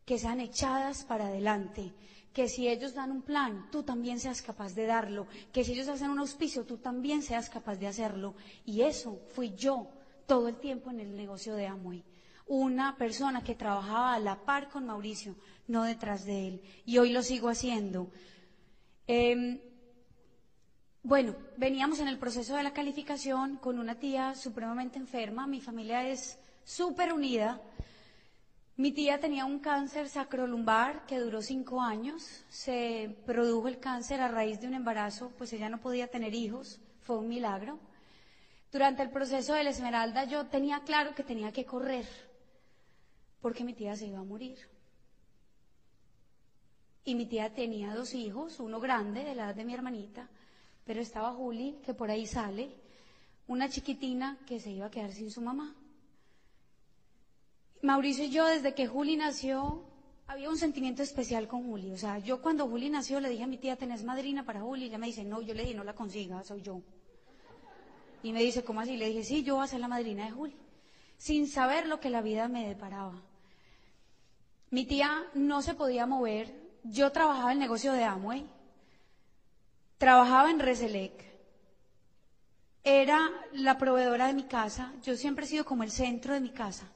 que 0.04 0.18
sean 0.18 0.40
echadas 0.40 1.04
para 1.04 1.26
adelante, 1.26 1.92
que 2.32 2.48
si 2.48 2.68
ellos 2.68 2.94
dan 2.94 3.10
un 3.10 3.22
plan, 3.22 3.68
tú 3.70 3.82
también 3.82 4.20
seas 4.20 4.42
capaz 4.42 4.74
de 4.74 4.86
darlo, 4.86 5.26
que 5.52 5.64
si 5.64 5.72
ellos 5.72 5.88
hacen 5.88 6.10
un 6.10 6.18
auspicio, 6.18 6.64
tú 6.64 6.78
también 6.78 7.22
seas 7.22 7.48
capaz 7.48 7.76
de 7.76 7.86
hacerlo. 7.86 8.34
Y 8.64 8.82
eso 8.82 9.20
fui 9.34 9.54
yo 9.54 9.88
todo 10.26 10.48
el 10.48 10.56
tiempo 10.56 10.90
en 10.90 11.00
el 11.00 11.16
negocio 11.16 11.54
de 11.54 11.66
Amway. 11.66 12.04
Una 12.46 12.96
persona 12.96 13.42
que 13.42 13.54
trabajaba 13.54 14.14
a 14.14 14.18
la 14.18 14.44
par 14.44 14.68
con 14.68 14.86
Mauricio, 14.86 15.36
no 15.66 15.82
detrás 15.84 16.24
de 16.24 16.48
él. 16.48 16.62
Y 16.84 16.98
hoy 16.98 17.12
lo 17.12 17.22
sigo 17.22 17.48
haciendo. 17.48 18.10
Eh, 19.06 19.62
bueno, 21.02 21.36
veníamos 21.56 22.00
en 22.00 22.08
el 22.08 22.18
proceso 22.18 22.56
de 22.56 22.62
la 22.62 22.74
calificación 22.74 23.56
con 23.56 23.78
una 23.78 23.94
tía 23.94 24.34
supremamente 24.34 24.98
enferma. 24.98 25.46
Mi 25.46 25.60
familia 25.60 26.06
es 26.06 26.38
súper 26.64 27.12
unida. 27.12 27.62
Mi 28.78 28.92
tía 28.92 29.18
tenía 29.18 29.44
un 29.44 29.58
cáncer 29.58 30.08
sacrolumbar 30.08 31.04
que 31.04 31.18
duró 31.18 31.42
cinco 31.42 31.80
años. 31.82 32.44
Se 32.48 33.12
produjo 33.26 33.66
el 33.66 33.80
cáncer 33.80 34.20
a 34.20 34.28
raíz 34.28 34.60
de 34.60 34.68
un 34.68 34.74
embarazo, 34.74 35.32
pues 35.36 35.52
ella 35.52 35.68
no 35.68 35.80
podía 35.80 36.06
tener 36.06 36.32
hijos. 36.32 36.80
Fue 37.00 37.18
un 37.18 37.28
milagro. 37.28 37.80
Durante 38.70 39.02
el 39.02 39.10
proceso 39.10 39.54
de 39.54 39.64
la 39.64 39.70
Esmeralda 39.70 40.26
yo 40.26 40.46
tenía 40.46 40.84
claro 40.84 41.12
que 41.16 41.24
tenía 41.24 41.50
que 41.50 41.64
correr 41.64 42.06
porque 43.40 43.64
mi 43.64 43.74
tía 43.74 43.96
se 43.96 44.06
iba 44.06 44.20
a 44.20 44.22
morir. 44.24 44.58
Y 47.04 47.16
mi 47.16 47.26
tía 47.26 47.52
tenía 47.52 47.96
dos 47.96 48.14
hijos, 48.14 48.60
uno 48.60 48.78
grande 48.78 49.24
de 49.24 49.34
la 49.34 49.46
edad 49.46 49.54
de 49.56 49.64
mi 49.64 49.74
hermanita, 49.74 50.28
pero 50.84 51.00
estaba 51.00 51.32
Juli, 51.32 51.80
que 51.84 51.94
por 51.94 52.12
ahí 52.12 52.26
sale, 52.26 52.70
una 53.48 53.68
chiquitina 53.68 54.38
que 54.46 54.60
se 54.60 54.70
iba 54.70 54.86
a 54.86 54.90
quedar 54.90 55.10
sin 55.10 55.32
su 55.32 55.40
mamá. 55.40 55.74
Mauricio 57.82 58.24
y 58.24 58.30
yo, 58.30 58.46
desde 58.46 58.74
que 58.74 58.86
Juli 58.86 59.16
nació, 59.16 59.84
había 60.26 60.50
un 60.50 60.58
sentimiento 60.58 61.02
especial 61.02 61.46
con 61.46 61.64
Juli. 61.64 61.92
O 61.92 61.96
sea, 61.96 62.18
yo 62.18 62.42
cuando 62.42 62.68
Juli 62.68 62.90
nació 62.90 63.20
le 63.20 63.30
dije 63.30 63.44
a 63.44 63.46
mi 63.46 63.58
tía, 63.58 63.76
¿tenés 63.76 64.04
madrina 64.04 64.44
para 64.44 64.60
Juli? 64.60 64.84
Y 64.84 64.86
ella 64.88 64.98
me 64.98 65.06
dice, 65.06 65.24
no, 65.24 65.40
yo 65.40 65.54
le 65.54 65.62
dije, 65.62 65.74
no 65.74 65.84
la 65.84 65.94
consiga, 65.94 66.42
soy 66.44 66.62
yo. 66.62 66.80
Y 68.22 68.32
me 68.32 68.42
dice, 68.42 68.64
¿cómo 68.64 68.80
así? 68.80 68.96
Le 68.96 69.08
dije, 69.08 69.24
sí, 69.24 69.42
yo 69.42 69.54
voy 69.56 69.64
a 69.64 69.68
ser 69.68 69.80
la 69.80 69.88
madrina 69.88 70.24
de 70.24 70.32
Juli. 70.32 70.56
Sin 71.16 71.48
saber 71.48 71.86
lo 71.86 72.00
que 72.00 72.10
la 72.10 72.20
vida 72.20 72.48
me 72.48 72.66
deparaba. 72.66 73.22
Mi 74.70 74.84
tía 74.84 75.24
no 75.34 75.62
se 75.62 75.74
podía 75.74 76.06
mover. 76.06 76.52
Yo 76.82 77.10
trabajaba 77.12 77.52
en 77.52 77.58
el 77.58 77.60
negocio 77.60 77.92
de 77.92 78.04
Amway. 78.04 78.44
Trabajaba 79.98 80.50
en 80.50 80.58
Reselec. 80.58 81.24
Era 82.84 83.30
la 83.52 83.78
proveedora 83.78 84.26
de 84.26 84.34
mi 84.34 84.44
casa. 84.44 84.92
Yo 85.02 85.16
siempre 85.16 85.44
he 85.44 85.48
sido 85.48 85.64
como 85.64 85.84
el 85.84 85.90
centro 85.90 86.34
de 86.34 86.40
mi 86.40 86.50
casa. 86.50 86.90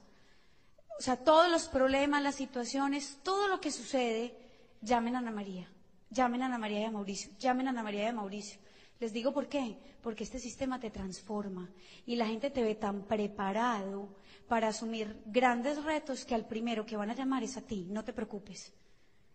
O 0.99 1.01
sea, 1.01 1.17
todos 1.17 1.49
los 1.49 1.67
problemas, 1.67 2.21
las 2.21 2.35
situaciones, 2.35 3.19
todo 3.23 3.47
lo 3.47 3.59
que 3.59 3.71
sucede, 3.71 4.37
llamen 4.81 5.15
a 5.15 5.19
Ana 5.19 5.31
María. 5.31 5.69
Llamen 6.09 6.43
a 6.43 6.45
Ana 6.45 6.57
María 6.57 6.81
y 6.81 6.83
a 6.83 6.91
Mauricio. 6.91 7.31
Llamen 7.39 7.67
a 7.67 7.69
Ana 7.71 7.83
María 7.83 8.03
y 8.03 8.07
a 8.07 8.13
Mauricio. 8.13 8.59
Les 8.99 9.11
digo 9.11 9.33
por 9.33 9.47
qué. 9.47 9.77
Porque 10.01 10.23
este 10.23 10.37
sistema 10.37 10.79
te 10.79 10.91
transforma 10.91 11.69
y 12.05 12.17
la 12.17 12.27
gente 12.27 12.49
te 12.49 12.61
ve 12.61 12.75
tan 12.75 13.03
preparado 13.03 14.09
para 14.47 14.67
asumir 14.67 15.21
grandes 15.25 15.81
retos 15.83 16.25
que 16.25 16.35
al 16.35 16.45
primero 16.45 16.85
que 16.85 16.97
van 16.97 17.09
a 17.09 17.15
llamar 17.15 17.41
es 17.41 17.57
a 17.57 17.61
ti. 17.61 17.87
No 17.89 18.03
te 18.03 18.13
preocupes. 18.13 18.73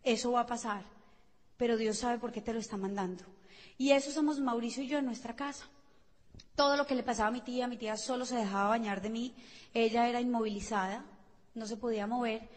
Eso 0.04 0.32
va 0.32 0.40
a 0.40 0.46
pasar. 0.46 0.84
Pero 1.56 1.76
Dios 1.76 1.98
sabe 1.98 2.18
por 2.18 2.32
qué 2.32 2.40
te 2.40 2.52
lo 2.52 2.60
está 2.60 2.76
mandando. 2.76 3.24
Y 3.78 3.92
eso 3.92 4.10
somos 4.10 4.38
Mauricio 4.40 4.82
y 4.82 4.88
yo 4.88 4.98
en 4.98 5.06
nuestra 5.06 5.34
casa. 5.34 5.66
Todo 6.54 6.76
lo 6.76 6.86
que 6.86 6.94
le 6.94 7.02
pasaba 7.02 7.28
a 7.28 7.32
mi 7.32 7.40
tía, 7.40 7.66
mi 7.66 7.76
tía 7.76 7.96
solo 7.96 8.24
se 8.26 8.36
dejaba 8.36 8.68
bañar 8.68 9.00
de 9.00 9.10
mí. 9.10 9.34
Ella 9.72 10.08
era 10.08 10.20
inmovilizada, 10.20 11.04
no 11.58 11.66
se 11.66 11.76
podía 11.76 12.06
mover. 12.06 12.48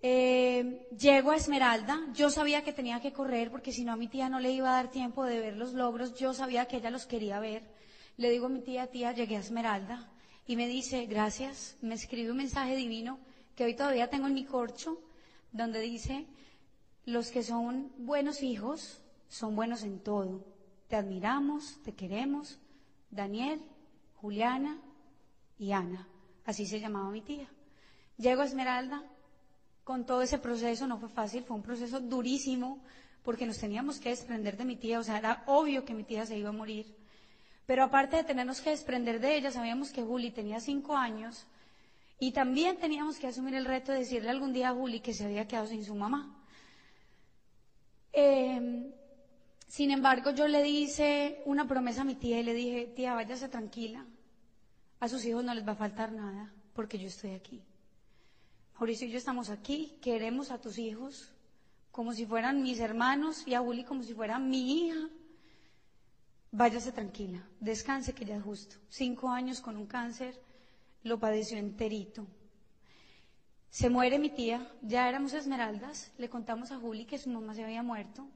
Eh, 0.00 0.86
llego 0.96 1.32
a 1.32 1.36
Esmeralda, 1.36 1.98
yo 2.14 2.30
sabía 2.30 2.62
que 2.62 2.72
tenía 2.72 3.00
que 3.00 3.12
correr 3.12 3.50
porque 3.50 3.72
si 3.72 3.84
no 3.84 3.92
a 3.92 3.96
mi 3.96 4.06
tía 4.06 4.28
no 4.28 4.38
le 4.38 4.52
iba 4.52 4.70
a 4.70 4.74
dar 4.74 4.90
tiempo 4.90 5.24
de 5.24 5.40
ver 5.40 5.56
los 5.56 5.72
logros, 5.72 6.14
yo 6.14 6.32
sabía 6.34 6.66
que 6.66 6.76
ella 6.76 6.90
los 6.90 7.06
quería 7.06 7.40
ver. 7.40 7.62
Le 8.16 8.30
digo 8.30 8.46
a 8.46 8.48
mi 8.48 8.60
tía, 8.60 8.88
tía, 8.88 9.12
llegué 9.12 9.36
a 9.36 9.40
Esmeralda 9.40 10.10
y 10.46 10.56
me 10.56 10.68
dice, 10.68 11.06
gracias, 11.06 11.76
me 11.80 11.94
escribe 11.94 12.30
un 12.30 12.36
mensaje 12.36 12.76
divino 12.76 13.18
que 13.56 13.64
hoy 13.64 13.74
todavía 13.74 14.08
tengo 14.08 14.28
en 14.28 14.34
mi 14.34 14.44
corcho, 14.44 15.00
donde 15.50 15.80
dice, 15.80 16.26
los 17.04 17.30
que 17.30 17.42
son 17.42 17.92
buenos 17.98 18.42
hijos 18.42 19.02
son 19.28 19.56
buenos 19.56 19.82
en 19.82 19.98
todo. 20.00 20.44
Te 20.88 20.96
admiramos, 20.96 21.82
te 21.82 21.92
queremos, 21.92 22.58
Daniel, 23.10 23.60
Juliana 24.16 24.80
y 25.58 25.72
Ana. 25.72 26.08
Así 26.44 26.66
se 26.66 26.80
llamaba 26.80 27.10
mi 27.10 27.22
tía. 27.22 27.48
Llego 28.18 28.42
a 28.42 28.46
Esmeralda, 28.46 29.02
con 29.84 30.04
todo 30.04 30.22
ese 30.22 30.38
proceso 30.38 30.86
no 30.86 30.98
fue 30.98 31.08
fácil, 31.08 31.44
fue 31.44 31.56
un 31.56 31.62
proceso 31.62 32.00
durísimo, 32.00 32.82
porque 33.22 33.46
nos 33.46 33.58
teníamos 33.58 34.00
que 34.00 34.08
desprender 34.10 34.56
de 34.56 34.64
mi 34.64 34.76
tía, 34.76 34.98
o 34.98 35.04
sea, 35.04 35.18
era 35.18 35.44
obvio 35.46 35.84
que 35.84 35.94
mi 35.94 36.02
tía 36.02 36.26
se 36.26 36.36
iba 36.36 36.48
a 36.48 36.52
morir. 36.52 36.96
Pero 37.64 37.84
aparte 37.84 38.16
de 38.16 38.24
tenernos 38.24 38.60
que 38.60 38.70
desprender 38.70 39.20
de 39.20 39.36
ella, 39.36 39.52
sabíamos 39.52 39.92
que 39.92 40.02
Juli 40.02 40.30
tenía 40.30 40.58
cinco 40.58 40.96
años 40.96 41.46
y 42.18 42.32
también 42.32 42.78
teníamos 42.78 43.18
que 43.18 43.28
asumir 43.28 43.54
el 43.54 43.66
reto 43.66 43.92
de 43.92 43.98
decirle 43.98 44.30
algún 44.30 44.52
día 44.52 44.70
a 44.70 44.74
Juli 44.74 45.00
que 45.00 45.14
se 45.14 45.24
había 45.24 45.46
quedado 45.46 45.68
sin 45.68 45.84
su 45.84 45.94
mamá. 45.94 46.42
Eh, 48.12 48.92
sin 49.68 49.90
embargo, 49.90 50.32
yo 50.32 50.48
le 50.48 50.66
hice 50.66 51.40
una 51.44 51.68
promesa 51.68 52.00
a 52.00 52.04
mi 52.04 52.16
tía 52.16 52.40
y 52.40 52.42
le 52.42 52.54
dije, 52.54 52.86
tía, 52.96 53.14
váyase 53.14 53.48
tranquila, 53.48 54.04
a 54.98 55.08
sus 55.08 55.24
hijos 55.24 55.44
no 55.44 55.54
les 55.54 55.66
va 55.66 55.72
a 55.72 55.76
faltar 55.76 56.10
nada, 56.10 56.52
porque 56.72 56.98
yo 56.98 57.06
estoy 57.06 57.34
aquí. 57.34 57.62
Mauricio 58.78 59.08
y 59.08 59.10
yo 59.10 59.18
estamos 59.18 59.50
aquí, 59.50 59.98
queremos 60.00 60.52
a 60.52 60.60
tus 60.60 60.78
hijos 60.78 61.32
como 61.90 62.12
si 62.12 62.26
fueran 62.26 62.62
mis 62.62 62.78
hermanos 62.78 63.44
y 63.44 63.54
a 63.54 63.60
Juli 63.60 63.82
como 63.82 64.04
si 64.04 64.14
fuera 64.14 64.38
mi 64.38 64.86
hija. 64.86 65.08
Váyase 66.52 66.92
tranquila, 66.92 67.44
descanse 67.58 68.14
que 68.14 68.24
ya 68.24 68.40
justo. 68.40 68.76
Cinco 68.88 69.30
años 69.30 69.60
con 69.60 69.76
un 69.76 69.86
cáncer, 69.88 70.40
lo 71.02 71.18
padeció 71.18 71.58
enterito. 71.58 72.24
Se 73.68 73.90
muere 73.90 74.20
mi 74.20 74.30
tía, 74.30 74.70
ya 74.82 75.08
éramos 75.08 75.32
esmeraldas, 75.32 76.12
le 76.16 76.28
contamos 76.28 76.70
a 76.70 76.78
Juli 76.78 77.04
que 77.04 77.18
su 77.18 77.30
mamá 77.30 77.54
se 77.54 77.64
había 77.64 77.82
muerto. 77.82 78.28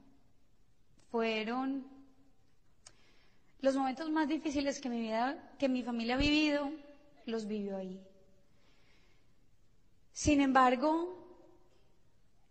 Fueron 1.09 1.87
los 3.61 3.77
momentos 3.77 4.09
más 4.11 4.27
difíciles 4.27 4.81
que 4.81 4.89
mi 4.89 4.99
vida, 4.99 5.55
que 5.57 5.69
mi 5.69 5.83
familia 5.83 6.15
ha 6.15 6.17
vivido, 6.17 6.69
los 7.25 7.47
vivió 7.47 7.77
ahí. 7.77 7.97
Sin 10.13 10.39
embargo, 10.41 11.17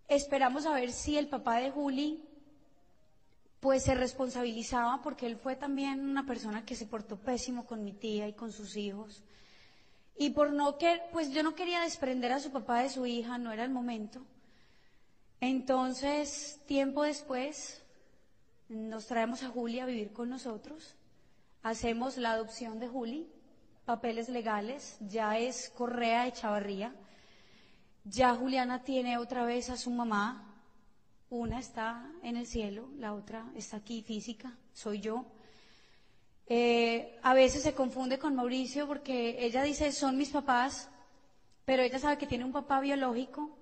esperamos 0.08 0.66
a 0.66 0.74
ver 0.74 0.92
si 0.92 1.16
el 1.16 1.28
papá 1.28 1.58
de 1.58 1.70
Juli 1.70 2.28
pues 3.60 3.84
se 3.84 3.94
responsabilizaba 3.94 5.00
porque 5.02 5.24
él 5.26 5.36
fue 5.36 5.54
también 5.54 6.00
una 6.00 6.26
persona 6.26 6.64
que 6.64 6.74
se 6.74 6.86
portó 6.86 7.16
pésimo 7.16 7.64
con 7.64 7.84
mi 7.84 7.92
tía 7.92 8.26
y 8.26 8.32
con 8.32 8.50
sus 8.50 8.76
hijos. 8.76 9.22
Y 10.18 10.30
por 10.30 10.52
no 10.52 10.78
que, 10.78 11.00
pues 11.12 11.30
yo 11.30 11.44
no 11.44 11.54
quería 11.54 11.80
desprender 11.82 12.32
a 12.32 12.40
su 12.40 12.50
papá 12.50 12.80
de 12.82 12.90
su 12.90 13.06
hija, 13.06 13.38
no 13.38 13.52
era 13.52 13.62
el 13.62 13.70
momento. 13.70 14.26
Entonces, 15.40 16.60
tiempo 16.66 17.04
después, 17.04 17.82
nos 18.68 19.06
traemos 19.06 19.44
a 19.44 19.48
Juli 19.48 19.78
a 19.78 19.86
vivir 19.86 20.12
con 20.12 20.28
nosotros, 20.28 20.96
hacemos 21.62 22.16
la 22.16 22.32
adopción 22.32 22.80
de 22.80 22.88
Juli, 22.88 23.28
papeles 23.84 24.28
legales, 24.28 24.96
ya 25.00 25.38
es 25.38 25.70
Correa 25.70 26.24
de 26.24 26.32
Chavarría, 26.32 26.94
ya 28.04 28.34
Juliana 28.34 28.82
tiene 28.82 29.18
otra 29.18 29.44
vez 29.44 29.70
a 29.70 29.76
su 29.76 29.90
mamá, 29.90 30.48
una 31.30 31.58
está 31.58 32.10
en 32.22 32.36
el 32.36 32.46
cielo, 32.46 32.88
la 32.98 33.14
otra 33.14 33.46
está 33.54 33.78
aquí 33.78 34.02
física, 34.02 34.56
soy 34.72 35.00
yo. 35.00 35.24
Eh, 36.46 37.18
a 37.22 37.32
veces 37.34 37.62
se 37.62 37.74
confunde 37.74 38.18
con 38.18 38.34
Mauricio 38.34 38.86
porque 38.86 39.44
ella 39.44 39.62
dice 39.62 39.92
son 39.92 40.18
mis 40.18 40.30
papás, 40.30 40.88
pero 41.64 41.82
ella 41.82 41.98
sabe 41.98 42.18
que 42.18 42.26
tiene 42.26 42.44
un 42.44 42.52
papá 42.52 42.80
biológico, 42.80 43.56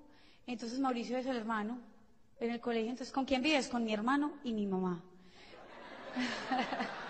entonces 0.46 0.80
Mauricio 0.80 1.18
es 1.18 1.26
el 1.26 1.36
hermano 1.36 1.78
en 2.40 2.50
el 2.50 2.60
colegio. 2.60 2.90
Entonces, 2.90 3.12
¿con 3.12 3.24
quién 3.24 3.42
vives? 3.42 3.68
Con 3.68 3.84
mi 3.84 3.92
hermano 3.92 4.32
y 4.42 4.52
mi 4.52 4.66
mamá. 4.66 5.02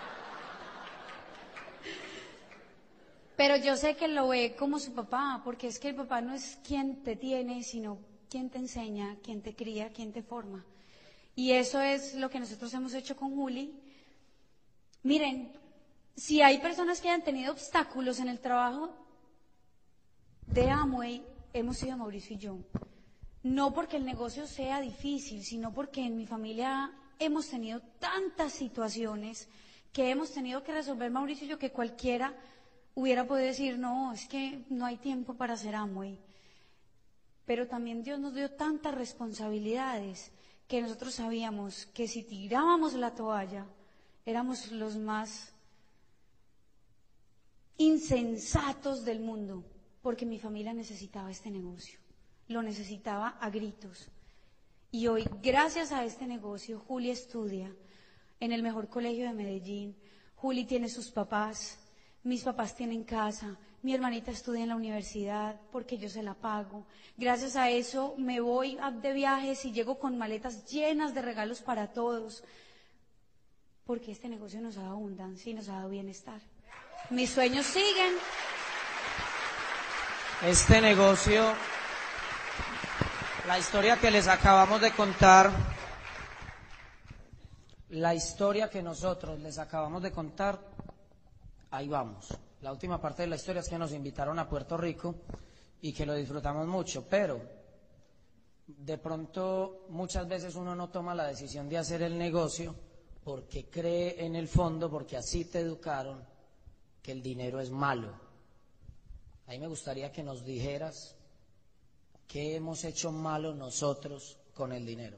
Pero 3.41 3.55
yo 3.55 3.75
sé 3.75 3.95
que 3.95 4.07
lo 4.07 4.27
ve 4.27 4.55
como 4.55 4.77
su 4.77 4.93
papá, 4.93 5.41
porque 5.43 5.65
es 5.65 5.79
que 5.79 5.89
el 5.89 5.95
papá 5.95 6.21
no 6.21 6.35
es 6.35 6.59
quien 6.63 7.01
te 7.01 7.15
tiene, 7.15 7.63
sino 7.63 7.97
quien 8.29 8.51
te 8.51 8.59
enseña, 8.59 9.17
quien 9.23 9.41
te 9.41 9.55
cría, 9.55 9.89
quien 9.89 10.13
te 10.13 10.21
forma. 10.21 10.63
Y 11.35 11.53
eso 11.53 11.81
es 11.81 12.13
lo 12.13 12.29
que 12.29 12.39
nosotros 12.39 12.71
hemos 12.75 12.93
hecho 12.93 13.15
con 13.15 13.33
Juli. 13.33 13.73
Miren, 15.01 15.51
si 16.15 16.43
hay 16.43 16.59
personas 16.59 17.01
que 17.01 17.09
hayan 17.09 17.23
tenido 17.23 17.51
obstáculos 17.51 18.19
en 18.19 18.27
el 18.27 18.39
trabajo 18.39 18.93
de 20.45 20.69
Amway, 20.69 21.25
hemos 21.51 21.77
sido 21.77 21.97
Mauricio 21.97 22.35
y 22.35 22.39
yo. 22.39 22.59
No 23.41 23.73
porque 23.73 23.97
el 23.97 24.05
negocio 24.05 24.45
sea 24.45 24.81
difícil, 24.81 25.43
sino 25.43 25.73
porque 25.73 26.05
en 26.05 26.15
mi 26.15 26.27
familia 26.27 26.91
hemos 27.17 27.49
tenido 27.49 27.81
tantas 27.97 28.53
situaciones 28.53 29.49
que 29.91 30.11
hemos 30.11 30.31
tenido 30.31 30.63
que 30.63 30.73
resolver, 30.73 31.09
Mauricio 31.09 31.47
y 31.47 31.49
yo, 31.49 31.57
que 31.57 31.71
cualquiera 31.71 32.35
hubiera 32.95 33.25
podido 33.25 33.47
decir, 33.47 33.77
no, 33.77 34.13
es 34.13 34.27
que 34.27 34.63
no 34.69 34.85
hay 34.85 34.97
tiempo 34.97 35.33
para 35.35 35.53
hacer 35.53 35.75
Amway. 35.75 36.19
Pero 37.45 37.67
también 37.67 38.03
Dios 38.03 38.19
nos 38.19 38.33
dio 38.33 38.51
tantas 38.51 38.93
responsabilidades 38.95 40.31
que 40.67 40.81
nosotros 40.81 41.15
sabíamos 41.15 41.87
que 41.87 42.07
si 42.07 42.23
tirábamos 42.23 42.93
la 42.93 43.13
toalla, 43.13 43.65
éramos 44.25 44.71
los 44.71 44.95
más 44.95 45.53
insensatos 47.77 49.03
del 49.03 49.19
mundo, 49.19 49.65
porque 50.01 50.25
mi 50.25 50.39
familia 50.39 50.73
necesitaba 50.73 51.31
este 51.31 51.49
negocio, 51.49 51.99
lo 52.47 52.61
necesitaba 52.61 53.29
a 53.39 53.49
gritos. 53.49 54.07
Y 54.91 55.07
hoy, 55.07 55.25
gracias 55.41 55.91
a 55.91 56.05
este 56.05 56.27
negocio, 56.27 56.79
Juli 56.79 57.09
estudia 57.09 57.73
en 58.39 58.51
el 58.51 58.61
mejor 58.61 58.87
colegio 58.87 59.25
de 59.25 59.33
Medellín, 59.33 59.95
Juli 60.35 60.65
tiene 60.65 60.89
sus 60.89 61.11
papás, 61.11 61.80
mis 62.23 62.43
papás 62.43 62.75
tienen 62.75 63.03
casa, 63.03 63.57
mi 63.83 63.95
hermanita 63.95 64.29
estudia 64.29 64.61
en 64.61 64.69
la 64.69 64.75
universidad 64.75 65.59
porque 65.71 65.97
yo 65.97 66.07
se 66.07 66.21
la 66.21 66.35
pago. 66.35 66.85
Gracias 67.17 67.55
a 67.55 67.69
eso 67.69 68.13
me 68.17 68.39
voy 68.39 68.77
de 69.01 69.13
viajes 69.13 69.65
y 69.65 69.71
llego 69.71 69.97
con 69.97 70.17
maletas 70.17 70.65
llenas 70.65 71.13
de 71.15 71.21
regalos 71.21 71.61
para 71.61 71.87
todos. 71.87 72.43
Porque 73.85 74.11
este 74.11 74.29
negocio 74.29 74.61
nos 74.61 74.77
ha 74.77 74.81
dado 74.81 74.93
abundancia 74.93 75.49
y 75.49 75.55
nos 75.55 75.67
ha 75.69 75.73
dado 75.73 75.89
bienestar. 75.89 76.39
Mis 77.09 77.31
sueños 77.31 77.65
siguen. 77.65 78.13
Este 80.45 80.79
negocio, 80.79 81.53
la 83.47 83.57
historia 83.57 83.97
que 83.97 84.11
les 84.11 84.27
acabamos 84.27 84.79
de 84.81 84.91
contar, 84.91 85.51
la 87.89 88.13
historia 88.15 88.69
que 88.69 88.81
nosotros 88.81 89.39
les 89.39 89.57
acabamos 89.57 90.01
de 90.01 90.11
contar, 90.11 90.59
ahí 91.71 91.87
vamos. 91.87 92.27
La 92.61 92.71
última 92.71 93.01
parte 93.01 93.23
de 93.23 93.29
la 93.29 93.37
historia 93.37 93.61
es 93.61 93.69
que 93.69 93.77
nos 93.77 93.91
invitaron 93.91 94.37
a 94.37 94.47
Puerto 94.47 94.77
Rico 94.77 95.15
y 95.81 95.91
que 95.93 96.05
lo 96.05 96.13
disfrutamos 96.13 96.67
mucho, 96.67 97.07
pero 97.09 97.41
de 98.67 98.97
pronto 98.97 99.85
muchas 99.89 100.27
veces 100.27 100.55
uno 100.55 100.75
no 100.75 100.89
toma 100.89 101.15
la 101.15 101.27
decisión 101.27 101.67
de 101.67 101.79
hacer 101.79 102.03
el 102.03 102.17
negocio 102.17 102.75
porque 103.23 103.69
cree 103.69 104.23
en 104.23 104.35
el 104.35 104.47
fondo, 104.47 104.89
porque 104.89 105.17
así 105.17 105.45
te 105.45 105.59
educaron, 105.59 106.23
que 107.01 107.11
el 107.11 107.23
dinero 107.23 107.59
es 107.59 107.71
malo. 107.71 108.13
A 109.47 109.51
mí 109.51 109.59
me 109.59 109.67
gustaría 109.67 110.11
que 110.11 110.23
nos 110.23 110.45
dijeras 110.45 111.15
qué 112.27 112.55
hemos 112.55 112.83
hecho 112.83 113.11
malo 113.11 113.53
nosotros 113.55 114.37
con 114.53 114.71
el 114.71 114.85
dinero, 114.85 115.17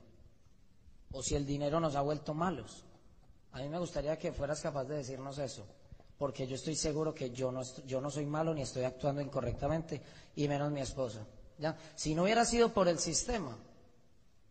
o 1.11 1.21
si 1.21 1.35
el 1.35 1.45
dinero 1.45 1.79
nos 1.79 1.95
ha 1.95 2.01
vuelto 2.01 2.33
malos. 2.33 2.85
A 3.51 3.59
mí 3.59 3.69
me 3.69 3.79
gustaría 3.79 4.17
que 4.17 4.31
fueras 4.31 4.61
capaz 4.61 4.85
de 4.85 4.95
decirnos 4.95 5.37
eso 5.37 5.65
porque 6.23 6.47
yo 6.47 6.55
estoy 6.55 6.77
seguro 6.77 7.13
que 7.13 7.31
yo 7.31 7.51
no, 7.51 7.63
yo 7.85 7.99
no 7.99 8.09
soy 8.09 8.25
malo 8.25 8.53
ni 8.53 8.61
estoy 8.61 8.85
actuando 8.85 9.19
incorrectamente, 9.19 10.01
y 10.37 10.47
menos 10.47 10.71
mi 10.71 10.79
esposa. 10.79 11.19
¿ya? 11.57 11.75
Si 11.95 12.15
no 12.15 12.23
hubiera 12.23 12.45
sido 12.45 12.73
por 12.73 12.87
el 12.87 12.97
sistema, 12.97 13.57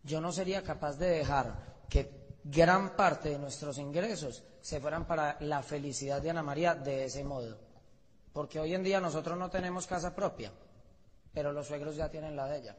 yo 0.03 0.21
no 0.21 0.33
sería 0.33 0.63
capaz 0.63 0.99
de 0.99 1.09
dejar 1.09 1.87
que 1.89 2.37
gran 2.45 2.95
parte 2.95 3.31
de 3.31 3.39
nuestros 3.39 3.79
ingresos 3.79 4.43
se 4.61 4.81
fueran 4.81 5.07
para 5.07 5.39
la 5.41 5.63
felicidad 5.63 6.21
de 6.21 6.29
Ana 6.29 6.43
María 6.43 6.75
de 6.75 7.07
ese 7.07 7.25
modo. 7.25 7.57
Porque 8.35 8.61
hoy 8.61 8.75
en 8.75 8.83
día 8.83 9.01
nosotros 9.01 9.39
no 9.39 9.49
tenemos 9.49 9.87
casa 9.87 10.15
propia, 10.15 10.53
pero 11.33 11.55
los 11.55 11.69
suegros 11.69 11.97
ya 11.97 12.11
tienen 12.11 12.37
la 12.37 12.49
de 12.49 12.59
ella. 12.59 12.77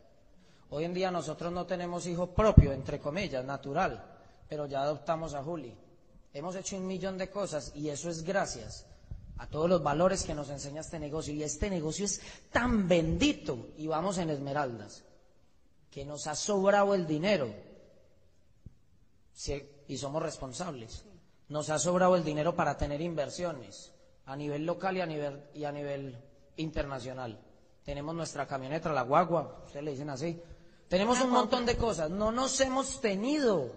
Hoy 0.69 0.83
en 0.83 0.93
día 0.93 1.09
nosotros 1.09 1.51
no 1.51 1.65
tenemos 1.65 2.05
hijo 2.05 2.27
propio, 2.27 2.71
entre 2.71 2.99
comillas, 2.99 3.43
natural, 3.43 4.05
pero 4.47 4.67
ya 4.67 4.83
adoptamos 4.83 5.33
a 5.33 5.41
Juli. 5.41 5.75
Hemos 6.33 6.55
hecho 6.55 6.77
un 6.77 6.87
millón 6.87 7.17
de 7.17 7.29
cosas 7.29 7.71
y 7.75 7.89
eso 7.89 8.09
es 8.09 8.23
gracias 8.23 8.87
a 9.37 9.47
todos 9.47 9.69
los 9.69 9.83
valores 9.83 10.23
que 10.23 10.33
nos 10.33 10.49
enseña 10.49 10.81
este 10.81 10.99
negocio. 10.99 11.33
Y 11.33 11.43
este 11.43 11.69
negocio 11.69 12.05
es 12.05 12.21
tan 12.51 12.87
bendito, 12.87 13.69
y 13.77 13.87
vamos 13.87 14.17
en 14.17 14.29
Esmeraldas, 14.29 15.03
que 15.91 16.05
nos 16.05 16.27
ha 16.27 16.35
sobrado 16.35 16.95
el 16.95 17.05
dinero 17.05 17.53
y 19.87 19.97
somos 19.97 20.23
responsables. 20.23 21.03
Nos 21.49 21.69
ha 21.69 21.77
sobrado 21.77 22.15
el 22.15 22.23
dinero 22.23 22.55
para 22.55 22.77
tener 22.77 23.01
inversiones 23.01 23.91
a 24.25 24.35
nivel 24.35 24.65
local 24.65 24.97
y 24.97 25.01
a 25.01 25.05
nivel, 25.05 25.43
y 25.53 25.65
a 25.65 25.71
nivel 25.71 26.17
internacional. 26.57 27.39
Tenemos 27.83 28.15
nuestra 28.15 28.47
camioneta, 28.47 28.91
la 28.93 29.01
guagua, 29.01 29.63
ustedes 29.65 29.83
le 29.83 29.91
dicen 29.91 30.09
así. 30.09 30.41
Tenemos 30.87 31.19
un 31.21 31.31
montón 31.31 31.65
de 31.65 31.75
cosas. 31.75 32.09
No 32.09 32.31
nos 32.31 32.59
hemos 32.61 33.01
tenido 33.01 33.71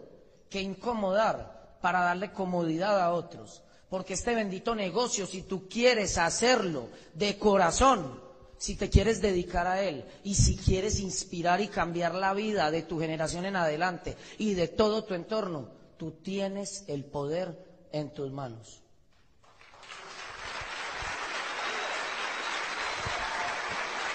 que 0.49 0.61
incomodar 0.61 1.56
para 1.87 2.01
darle 2.01 2.33
comodidad 2.33 3.01
a 3.01 3.13
otros. 3.13 3.63
Porque 3.89 4.15
este 4.15 4.35
bendito 4.35 4.75
negocio, 4.75 5.25
si 5.25 5.43
tú 5.43 5.69
quieres 5.69 6.19
hacerlo 6.19 6.89
de 7.15 7.39
corazón, 7.39 8.21
si 8.59 8.75
te 8.75 8.91
quieres 8.91 9.23
dedicar 9.23 9.69
a 9.69 9.81
él 9.81 10.05
y 10.25 10.35
si 10.35 10.57
quieres 10.57 10.99
inspirar 10.99 11.61
y 11.61 11.69
cambiar 11.69 12.17
la 12.17 12.35
vida 12.35 12.73
de 12.73 12.83
tu 12.83 12.99
generación 12.99 13.45
en 13.45 13.55
adelante 13.55 14.17
y 14.37 14.55
de 14.55 14.67
todo 14.67 15.05
tu 15.05 15.15
entorno, 15.15 15.69
tú 15.97 16.11
tienes 16.11 16.83
el 16.89 17.05
poder 17.05 17.57
en 17.93 18.13
tus 18.13 18.33
manos. 18.33 18.83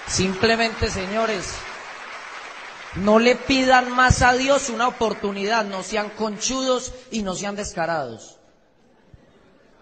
Simplemente, 0.08 0.90
señores, 0.90 1.54
no 2.96 3.18
le 3.18 3.36
pidan 3.36 3.90
más 3.90 4.22
a 4.22 4.34
Dios 4.34 4.68
una 4.68 4.88
oportunidad, 4.88 5.64
no 5.64 5.82
sean 5.82 6.10
conchudos 6.10 6.92
y 7.10 7.22
no 7.22 7.34
sean 7.34 7.56
descarados. 7.56 8.38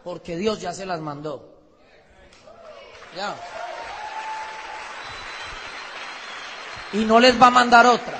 Porque 0.05 0.37
Dios 0.37 0.61
ya 0.61 0.73
se 0.73 0.87
las 0.87 1.01
mandó. 1.01 1.59
Ya. 3.17 3.37
Y 6.93 7.05
no 7.05 7.21
les 7.21 7.41
va 7.41 7.49
a 7.49 7.51
mandar 7.51 7.87
otra. 7.87 8.19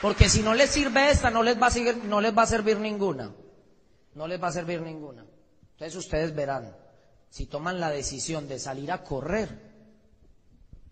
Porque 0.00 0.28
si 0.28 0.42
no 0.42 0.54
les 0.54 0.70
sirve 0.70 1.10
esta, 1.10 1.30
no 1.30 1.42
les 1.42 1.60
va 1.60 1.66
a, 1.66 1.70
seguir, 1.70 1.96
no 2.04 2.20
les 2.20 2.36
va 2.36 2.42
a 2.42 2.46
servir 2.46 2.78
ninguna. 2.78 3.34
No 4.14 4.26
les 4.26 4.42
va 4.42 4.48
a 4.48 4.52
servir 4.52 4.80
ninguna. 4.80 5.24
Entonces 5.72 5.96
ustedes 5.96 6.34
verán 6.34 6.76
si 7.28 7.46
toman 7.46 7.80
la 7.80 7.90
decisión 7.90 8.48
de 8.48 8.58
salir 8.58 8.90
a 8.92 9.02
correr 9.02 9.74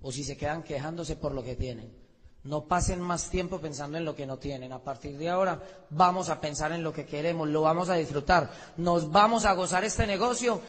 o 0.02 0.12
si 0.12 0.24
se 0.24 0.36
quedan 0.36 0.62
quejándose 0.62 1.16
por 1.16 1.32
lo 1.32 1.42
que 1.42 1.56
tienen. 1.56 2.03
No 2.44 2.64
pasen 2.64 3.00
más 3.00 3.30
tiempo 3.30 3.58
pensando 3.58 3.98
en 3.98 4.04
lo 4.04 4.14
que 4.14 4.26
no 4.26 4.36
tienen. 4.36 4.72
A 4.72 4.78
partir 4.78 5.16
de 5.16 5.30
ahora 5.30 5.60
vamos 5.90 6.28
a 6.28 6.40
pensar 6.40 6.72
en 6.72 6.82
lo 6.82 6.92
que 6.92 7.06
queremos, 7.06 7.48
lo 7.48 7.62
vamos 7.62 7.88
a 7.88 7.94
disfrutar, 7.94 8.50
nos 8.76 9.10
vamos 9.10 9.44
a 9.44 9.54
gozar 9.54 9.84
este 9.84 10.06
negocio 10.06 10.60